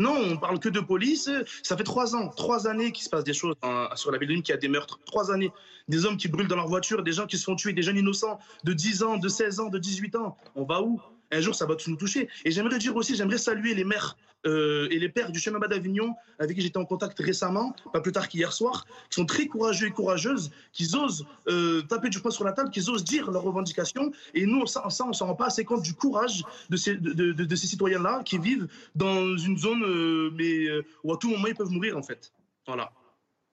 Non, 0.00 0.16
on 0.16 0.38
parle 0.38 0.58
que 0.58 0.70
de 0.70 0.80
police. 0.80 1.28
Ça 1.62 1.76
fait 1.76 1.84
trois 1.84 2.16
ans, 2.16 2.28
trois 2.28 2.66
années 2.66 2.90
qu'il 2.90 3.04
se 3.04 3.10
passe 3.10 3.22
des 3.22 3.34
choses 3.34 3.54
sur 3.96 4.10
la 4.10 4.16
ville 4.16 4.28
de 4.28 4.34
qu'il 4.40 4.48
y 4.48 4.52
a 4.52 4.56
des 4.56 4.68
meurtres. 4.68 4.98
Trois 5.04 5.30
années. 5.30 5.52
Des 5.88 6.06
hommes 6.06 6.16
qui 6.16 6.28
brûlent 6.28 6.48
dans 6.48 6.56
leur 6.56 6.68
voiture, 6.68 7.02
des 7.02 7.12
gens 7.12 7.26
qui 7.26 7.36
se 7.36 7.44
font 7.44 7.54
tuer, 7.54 7.74
des 7.74 7.82
jeunes 7.82 7.98
innocents 7.98 8.38
de 8.64 8.72
10 8.72 9.02
ans, 9.02 9.16
de 9.18 9.28
16 9.28 9.60
ans, 9.60 9.68
de 9.68 9.78
18 9.78 10.16
ans. 10.16 10.38
On 10.56 10.64
va 10.64 10.80
où? 10.80 11.00
Un 11.30 11.40
jour, 11.40 11.54
ça 11.54 11.66
va 11.66 11.76
tous 11.76 11.90
nous 11.90 11.96
toucher. 11.96 12.28
Et 12.44 12.50
j'aimerais 12.50 12.78
dire 12.78 12.94
aussi, 12.96 13.14
j'aimerais 13.14 13.38
saluer 13.38 13.74
les 13.74 13.84
maires 13.84 14.16
euh, 14.46 14.88
et 14.90 14.98
les 14.98 15.08
pères 15.08 15.30
du 15.30 15.38
chemin 15.38 15.58
bas 15.58 15.68
d'Avignon, 15.68 16.14
avec 16.38 16.56
qui 16.56 16.62
j'étais 16.62 16.78
en 16.78 16.84
contact 16.84 17.18
récemment, 17.18 17.74
pas 17.92 18.00
plus 18.00 18.12
tard 18.12 18.28
qu'hier 18.28 18.52
soir, 18.52 18.86
qui 19.10 19.16
sont 19.16 19.26
très 19.26 19.46
courageux 19.46 19.88
et 19.88 19.90
courageuses, 19.90 20.50
qui 20.72 20.88
osent 20.96 21.26
euh, 21.48 21.82
taper 21.82 22.08
du 22.08 22.20
poing 22.20 22.30
sur 22.30 22.44
la 22.44 22.52
table, 22.52 22.70
qui 22.70 22.88
osent 22.88 23.04
dire 23.04 23.30
leurs 23.30 23.42
revendications. 23.42 24.12
Et 24.34 24.46
nous, 24.46 24.66
ça, 24.66 24.88
ça 24.90 25.04
on 25.04 25.08
ne 25.08 25.12
s'en 25.12 25.26
rend 25.26 25.34
pas 25.34 25.46
assez 25.46 25.64
compte 25.64 25.82
du 25.82 25.94
courage 25.94 26.42
de 26.70 26.76
ces, 26.76 26.96
citoyens-là 27.56 28.22
qui 28.24 28.38
vivent 28.38 28.66
dans 28.94 29.36
une 29.36 29.58
zone 29.58 29.84
euh, 29.84 30.82
où 31.04 31.12
à 31.12 31.16
tout 31.18 31.28
moment 31.28 31.46
ils 31.46 31.54
peuvent 31.54 31.70
mourir, 31.70 31.96
en 31.96 32.02
fait. 32.02 32.32
Voilà. 32.66 32.92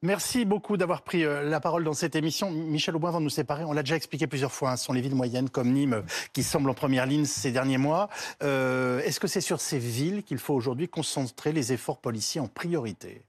Merci 0.03 0.45
beaucoup 0.45 0.77
d'avoir 0.77 1.01
pris 1.01 1.25
euh, 1.25 1.41
la 1.41 1.59
parole 1.59 1.83
dans 1.83 1.93
cette 1.93 2.15
émission. 2.15 2.51
Michel 2.51 2.95
Aubin, 2.95 3.07
avant 3.07 3.19
de 3.19 3.23
nous 3.23 3.31
séparer, 3.31 3.63
on 3.63 3.73
l'a 3.73 3.81
déjà 3.81 3.95
expliqué 3.95 4.27
plusieurs 4.27 4.51
fois, 4.51 4.71
hein, 4.71 4.77
ce 4.77 4.85
sont 4.85 4.93
les 4.93 5.01
villes 5.01 5.15
moyennes 5.15 5.49
comme 5.49 5.71
Nîmes 5.71 5.93
euh, 5.93 6.01
qui 6.33 6.43
semblent 6.43 6.69
en 6.69 6.75
première 6.75 7.07
ligne 7.07 7.25
ces 7.25 7.51
derniers 7.51 7.79
mois. 7.79 8.07
Euh, 8.43 8.99
est-ce 8.99 9.19
que 9.19 9.25
c'est 9.25 9.41
sur 9.41 9.59
ces 9.59 9.79
villes 9.79 10.21
qu'il 10.21 10.37
faut 10.37 10.53
aujourd'hui 10.53 10.87
concentrer 10.87 11.51
les 11.51 11.73
efforts 11.73 11.97
policiers 11.97 12.39
en 12.39 12.47
priorité? 12.47 13.23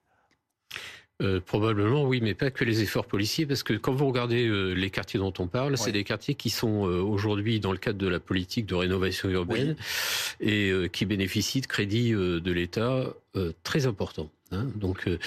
Probablement 1.46 2.04
oui, 2.04 2.20
mais 2.22 2.34
pas 2.34 2.52
que 2.52 2.62
les 2.64 2.80
efforts 2.80 3.06
policiers, 3.06 3.44
parce 3.44 3.64
que 3.64 3.72
quand 3.72 3.92
vous 3.92 4.06
regardez 4.06 4.48
les 4.76 4.90
quartiers 4.90 5.18
dont 5.18 5.32
on 5.40 5.48
parle, 5.48 5.76
c'est 5.76 5.90
des 5.90 6.04
quartiers 6.04 6.36
qui 6.36 6.48
sont 6.48 6.82
aujourd'hui 6.82 7.58
dans 7.58 7.72
le 7.72 7.78
cadre 7.78 7.98
de 7.98 8.06
la 8.06 8.20
politique 8.20 8.66
de 8.66 8.76
rénovation 8.76 9.28
urbaine 9.28 9.74
et 10.38 10.72
qui 10.92 11.06
bénéficient 11.06 11.60
de 11.60 11.66
crédits 11.66 12.12
de 12.12 12.52
l'État 12.52 13.12
très 13.64 13.86
importants. 13.86 14.30
Hein, 14.50 14.66
donc, 14.76 15.06
euh, 15.06 15.18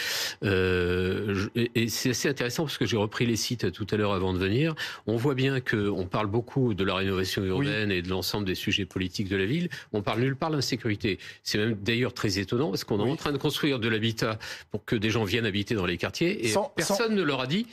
euh 0.43 1.47
et, 1.55 1.89
c'est 1.89 2.09
assez 2.09 2.27
intéressant 2.27 2.63
parce 2.63 2.77
que 2.77 2.85
j'ai 2.85 2.97
repris 2.97 3.25
les 3.25 3.35
sites 3.35 3.71
tout 3.71 3.85
à 3.91 3.97
l'heure 3.97 4.13
avant 4.13 4.33
de 4.33 4.39
venir. 4.39 4.73
On 5.05 5.15
voit 5.15 5.35
bien 5.35 5.59
qu'on 5.59 6.07
parle 6.07 6.27
beaucoup 6.27 6.73
de 6.73 6.83
la 6.83 6.95
rénovation 6.95 7.43
urbaine 7.43 7.91
et 7.91 8.01
de 8.01 8.09
l'ensemble 8.09 8.45
des 8.45 8.55
sujets 8.55 8.85
politiques 8.85 9.29
de 9.29 9.37
la 9.37 9.45
ville. 9.45 9.69
On 9.93 10.01
parle 10.01 10.21
nulle 10.21 10.35
part 10.35 10.49
de 10.49 10.55
l'insécurité. 10.55 11.19
C'est 11.43 11.59
même 11.59 11.75
d'ailleurs 11.75 12.13
très 12.13 12.39
étonnant 12.39 12.69
parce 12.69 12.83
qu'on 12.83 13.05
est 13.05 13.09
en 13.09 13.15
train 13.15 13.31
de 13.31 13.37
construire 13.37 13.79
de 13.79 13.89
l'habitat 13.89 14.39
pour 14.71 14.85
que 14.85 14.95
des 14.95 15.11
gens 15.11 15.23
viennent 15.23 15.45
habiter 15.45 15.75
dans 15.75 15.85
les 15.85 15.97
quartiers 15.97 16.47
et 16.47 16.53
personne 16.75 17.15
ne 17.15 17.23
leur 17.23 17.41
a 17.41 17.47
dit 17.47 17.67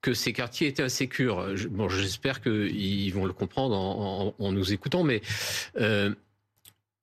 que 0.00 0.14
ces 0.14 0.32
quartiers 0.32 0.68
étaient 0.68 0.82
insécures. 0.82 1.46
Bon, 1.70 1.88
j'espère 1.88 2.42
qu'ils 2.42 3.12
vont 3.14 3.24
le 3.24 3.32
comprendre 3.32 3.74
en, 3.74 4.34
en, 4.38 4.44
en 4.44 4.52
nous 4.52 4.72
écoutant, 4.72 5.02
mais 5.02 5.22
euh, 5.80 6.14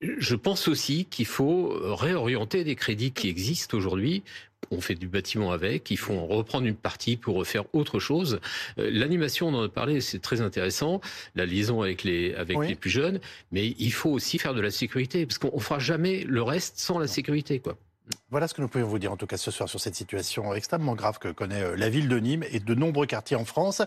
je 0.02 0.36
pense 0.36 0.68
aussi 0.68 1.06
qu'il 1.06 1.26
faut 1.26 1.74
réorienter 1.96 2.64
des 2.64 2.76
crédits 2.76 3.12
qui 3.12 3.30
existent 3.30 3.78
aujourd'hui 3.78 4.24
on 4.70 4.82
fait 4.82 4.96
du 4.96 5.08
bâtiment 5.08 5.52
avec, 5.52 5.90
il 5.92 5.98
faut 5.98 6.14
en 6.14 6.26
reprendre 6.26 6.68
une 6.68 6.76
partie 6.76 7.18
pour 7.18 7.36
refaire 7.36 7.64
autre 7.74 8.00
chose. 8.00 8.40
Euh, 8.78 8.90
l'animation, 8.92 9.48
on 9.48 9.54
en 9.54 9.64
a 9.64 9.70
parlé, 9.70 10.02
c'est 10.02 10.20
très 10.20 10.42
intéressant, 10.42 11.02
la 11.36 11.46
liaison 11.46 11.82
avec 11.82 12.04
les 12.04 12.34
avec 12.36 12.58
les 12.60 12.76
plus 12.76 12.90
jeunes, 12.90 13.20
mais 13.52 13.76
il 13.80 13.92
faut 13.92 14.12
aussi 14.12 14.38
faire 14.38 14.54
de 14.54 14.62
la 14.62 14.72
sécurité 14.72 15.26
parce 15.26 15.38
qu'on 15.38 15.60
fera 15.60 15.80
jamais 15.80 16.24
le 16.28 16.44
reste 16.44 16.80
sans 16.80 17.00
la 17.00 17.08
sécurité, 17.08 17.60
quoi. 17.60 17.78
Voilà 18.30 18.48
ce 18.48 18.54
que 18.54 18.62
nous 18.62 18.68
pouvons 18.68 18.86
vous 18.86 19.00
dire 19.00 19.12
en 19.12 19.18
tout 19.18 19.28
cas 19.28 19.38
ce 19.38 19.52
soir 19.52 19.70
sur 19.70 19.80
cette 19.80 19.96
situation 19.96 20.54
extrêmement 20.54 20.96
grave 20.96 21.20
que 21.20 21.30
connaît 21.30 21.64
euh, 21.64 21.76
la 21.76 21.90
ville 21.90 22.08
de 22.08 22.18
Nîmes 22.18 22.44
et 22.52 22.60
de 22.60 22.74
nombreux 22.74 23.06
quartiers 23.06 23.38
en 23.38 23.46
France. 23.46 23.82